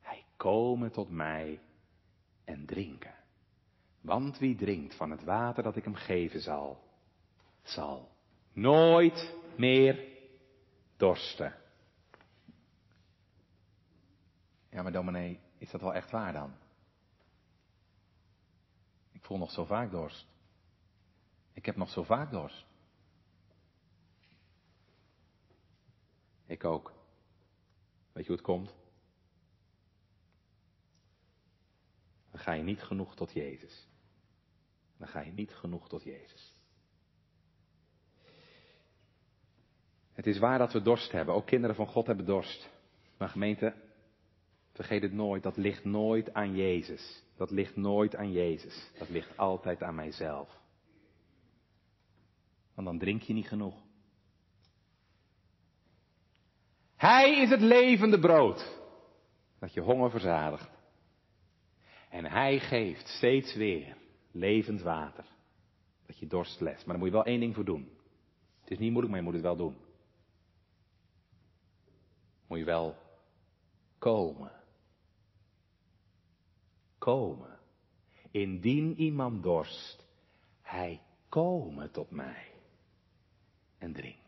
hij 0.00 0.24
komen 0.36 0.92
tot 0.92 1.10
mij 1.10 1.60
en 2.44 2.66
drinken. 2.66 3.14
Want 4.00 4.38
wie 4.38 4.56
drinkt 4.56 4.96
van 4.96 5.10
het 5.10 5.24
water 5.24 5.62
dat 5.62 5.76
ik 5.76 5.84
hem 5.84 5.94
geven 5.94 6.40
zal, 6.40 6.82
zal 7.62 8.10
nooit 8.52 9.36
meer 9.56 10.08
dorsten. 10.96 11.54
Ja, 14.70 14.82
maar 14.82 14.92
dominee, 14.92 15.40
is 15.58 15.70
dat 15.70 15.80
wel 15.80 15.94
echt 15.94 16.10
waar 16.10 16.32
dan? 16.32 16.52
Ik 19.12 19.24
voel 19.24 19.38
nog 19.38 19.50
zo 19.50 19.64
vaak 19.64 19.90
dorst. 19.90 20.33
Ik 21.54 21.66
heb 21.66 21.76
nog 21.76 21.90
zo 21.90 22.02
vaak 22.02 22.30
dorst. 22.30 22.66
Ik 26.46 26.64
ook. 26.64 26.92
Weet 28.12 28.24
je 28.24 28.28
hoe 28.28 28.36
het 28.36 28.46
komt? 28.46 28.74
Dan 32.30 32.40
ga 32.40 32.52
je 32.52 32.62
niet 32.62 32.82
genoeg 32.82 33.14
tot 33.14 33.32
Jezus. 33.32 33.88
Dan 34.96 35.08
ga 35.08 35.20
je 35.20 35.32
niet 35.32 35.54
genoeg 35.54 35.88
tot 35.88 36.02
Jezus. 36.02 36.54
Het 40.12 40.26
is 40.26 40.38
waar 40.38 40.58
dat 40.58 40.72
we 40.72 40.82
dorst 40.82 41.12
hebben. 41.12 41.34
Ook 41.34 41.46
kinderen 41.46 41.76
van 41.76 41.86
God 41.86 42.06
hebben 42.06 42.26
dorst. 42.26 42.70
Maar 43.18 43.28
gemeente, 43.28 43.74
vergeet 44.72 45.02
het 45.02 45.12
nooit. 45.12 45.42
Dat 45.42 45.56
ligt 45.56 45.84
nooit 45.84 46.34
aan 46.34 46.54
Jezus. 46.54 47.22
Dat 47.36 47.50
ligt 47.50 47.76
nooit 47.76 48.16
aan 48.16 48.32
Jezus. 48.32 48.90
Dat 48.98 49.08
ligt 49.08 49.36
altijd 49.36 49.82
aan 49.82 49.94
mijzelf. 49.94 50.62
Want 52.74 52.86
dan 52.86 52.98
drink 52.98 53.22
je 53.22 53.32
niet 53.32 53.48
genoeg. 53.48 53.82
Hij 56.96 57.40
is 57.40 57.50
het 57.50 57.60
levende 57.60 58.18
brood. 58.18 58.82
Dat 59.58 59.74
je 59.74 59.80
honger 59.80 60.10
verzadigt. 60.10 60.70
En 62.10 62.24
hij 62.24 62.58
geeft 62.58 63.08
steeds 63.08 63.54
weer 63.54 63.96
levend 64.30 64.82
water. 64.82 65.24
Dat 66.06 66.18
je 66.18 66.26
dorst 66.26 66.60
lest. 66.60 66.76
Maar 66.76 66.86
daar 66.86 66.98
moet 66.98 67.06
je 67.06 67.14
wel 67.14 67.24
één 67.24 67.40
ding 67.40 67.54
voor 67.54 67.64
doen. 67.64 67.88
Het 68.60 68.70
is 68.70 68.78
niet 68.78 68.90
moeilijk, 68.90 69.08
maar 69.08 69.18
je 69.18 69.24
moet 69.24 69.34
het 69.34 69.42
wel 69.42 69.56
doen. 69.56 69.76
Moet 72.46 72.58
je 72.58 72.64
wel 72.64 72.96
komen. 73.98 74.52
Komen. 76.98 77.58
Indien 78.30 78.96
iemand 78.96 79.42
dorst, 79.42 80.06
hij 80.62 81.00
komen 81.28 81.90
tot 81.90 82.10
mij 82.10 82.53
en 83.78 83.92
drinken. 83.92 84.24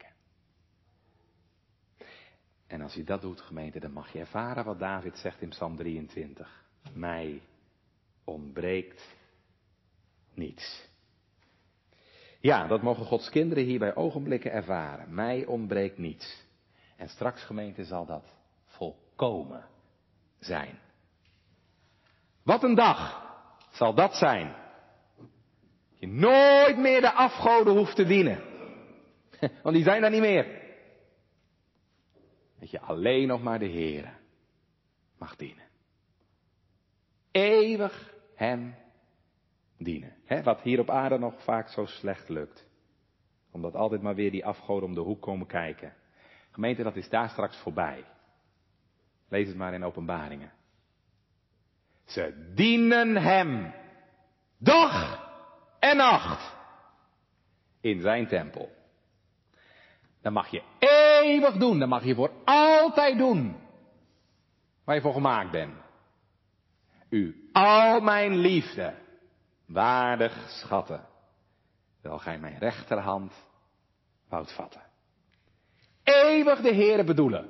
En 2.66 2.80
als 2.80 2.94
je 2.94 3.04
dat 3.04 3.20
doet, 3.20 3.40
gemeente, 3.40 3.80
dan 3.80 3.92
mag 3.92 4.12
je 4.12 4.18
ervaren 4.18 4.64
wat 4.64 4.78
David 4.78 5.18
zegt 5.18 5.42
in 5.42 5.48
Psalm 5.48 5.76
23. 5.76 6.64
Mij 6.92 7.42
ontbreekt 8.24 9.16
niets. 10.34 10.88
Ja, 12.40 12.66
dat 12.66 12.82
mogen 12.82 13.04
Gods 13.04 13.30
kinderen 13.30 13.64
hier 13.64 13.78
bij 13.78 13.94
ogenblikken 13.94 14.52
ervaren. 14.52 15.14
Mij 15.14 15.44
ontbreekt 15.44 15.98
niets. 15.98 16.44
En 16.96 17.08
straks, 17.08 17.44
gemeente, 17.44 17.84
zal 17.84 18.06
dat 18.06 18.34
volkomen 18.64 19.64
zijn. 20.38 20.78
Wat 22.42 22.62
een 22.62 22.74
dag 22.74 23.24
zal 23.70 23.94
dat 23.94 24.14
zijn. 24.14 24.54
Je 25.94 26.06
nooit 26.06 26.78
meer 26.78 27.00
de 27.00 27.12
afgoden 27.12 27.76
hoeft 27.76 27.96
te 27.96 28.04
dienen. 28.04 28.55
Want 29.62 29.74
die 29.74 29.84
zijn 29.84 30.00
daar 30.00 30.10
niet 30.10 30.20
meer. 30.20 30.64
Dat 32.58 32.70
je 32.70 32.80
alleen 32.80 33.26
nog 33.26 33.42
maar 33.42 33.58
de 33.58 33.66
Heer 33.66 34.18
mag 35.18 35.36
dienen. 35.36 35.64
Eeuwig 37.30 38.14
Hem 38.34 38.74
dienen. 39.78 40.16
wat 40.42 40.60
hier 40.60 40.80
op 40.80 40.90
aarde 40.90 41.18
nog 41.18 41.42
vaak 41.42 41.68
zo 41.68 41.84
slecht 41.84 42.28
lukt. 42.28 42.66
Omdat 43.50 43.74
altijd 43.74 44.02
maar 44.02 44.14
weer 44.14 44.30
die 44.30 44.46
afgoden 44.46 44.88
om 44.88 44.94
de 44.94 45.00
hoek 45.00 45.22
komen 45.22 45.46
kijken. 45.46 45.94
Gemeente, 46.50 46.82
dat 46.82 46.96
is 46.96 47.08
daar 47.08 47.28
straks 47.28 47.56
voorbij. 47.56 48.04
Lees 49.28 49.48
het 49.48 49.56
maar 49.56 49.74
in 49.74 49.84
openbaringen. 49.84 50.52
Ze 52.04 52.52
dienen 52.54 53.16
Hem. 53.16 53.74
Dag 54.58 55.24
en 55.78 55.96
nacht. 55.96 56.56
In 57.80 58.00
zijn 58.00 58.26
tempel. 58.26 58.75
Dan 60.26 60.34
mag 60.34 60.48
je 60.48 60.62
eeuwig 60.78 61.56
doen. 61.56 61.78
Dan 61.78 61.88
mag 61.88 62.04
je 62.04 62.14
voor 62.14 62.30
altijd 62.44 63.18
doen. 63.18 63.56
Waar 64.84 64.94
je 64.94 65.00
voor 65.00 65.12
gemaakt 65.12 65.50
bent. 65.50 65.74
U 67.08 67.48
al 67.52 68.00
mijn 68.00 68.36
liefde 68.36 68.94
waardig 69.66 70.50
schatten. 70.50 71.06
Wel 72.02 72.18
gij 72.18 72.38
mijn 72.38 72.58
rechterhand 72.58 73.32
woudt 74.28 74.52
vatten. 74.52 74.82
eeuwig 76.02 76.60
de 76.60 76.74
Heere 76.74 77.04
bedoelen. 77.04 77.48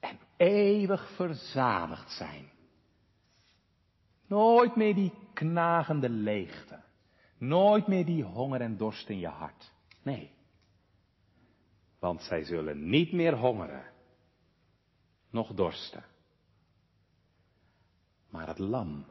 En 0.00 0.18
eeuwig 0.36 1.10
verzadigd 1.14 2.12
zijn. 2.12 2.50
Nooit 4.26 4.76
meer 4.76 4.94
die 4.94 5.12
knagende 5.34 6.08
leegte. 6.08 6.80
Nooit 7.38 7.86
meer 7.86 8.04
die 8.04 8.22
honger 8.22 8.60
en 8.60 8.76
dorst 8.76 9.08
in 9.08 9.18
je 9.18 9.28
hart. 9.28 9.72
Nee. 10.02 10.36
Want 11.98 12.22
zij 12.22 12.44
zullen 12.44 12.88
niet 12.88 13.12
meer 13.12 13.36
hongeren, 13.36 13.84
nog 15.30 15.54
dorsten. 15.54 16.04
Maar 18.30 18.46
het 18.46 18.58
lam, 18.58 19.06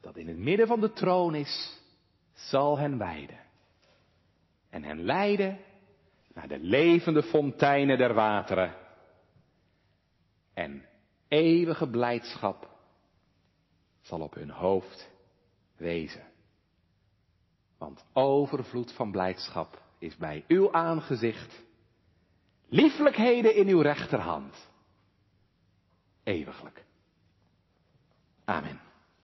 dat 0.00 0.16
in 0.16 0.28
het 0.28 0.38
midden 0.38 0.66
van 0.66 0.80
de 0.80 0.92
troon 0.92 1.34
is, 1.34 1.80
zal 2.32 2.78
hen 2.78 2.98
weiden. 2.98 3.40
En 4.70 4.82
hen 4.82 5.02
leiden 5.02 5.58
naar 6.34 6.48
de 6.48 6.58
levende 6.58 7.22
fonteinen 7.22 7.98
der 7.98 8.14
wateren. 8.14 8.74
En 10.54 10.84
eeuwige 11.28 11.88
blijdschap 11.88 12.70
zal 14.00 14.20
op 14.20 14.34
hun 14.34 14.50
hoofd 14.50 15.10
wezen. 15.76 16.24
Want 17.78 18.04
overvloed 18.12 18.92
van 18.92 19.10
blijdschap 19.10 19.82
is 19.98 20.16
bij 20.16 20.44
uw 20.48 20.72
aangezicht, 20.72 21.64
lieflijkheden 22.68 23.54
in 23.54 23.68
uw 23.68 23.80
rechterhand, 23.80 24.70
eeuwiglijk. 26.24 26.84
Amen. 28.44 28.80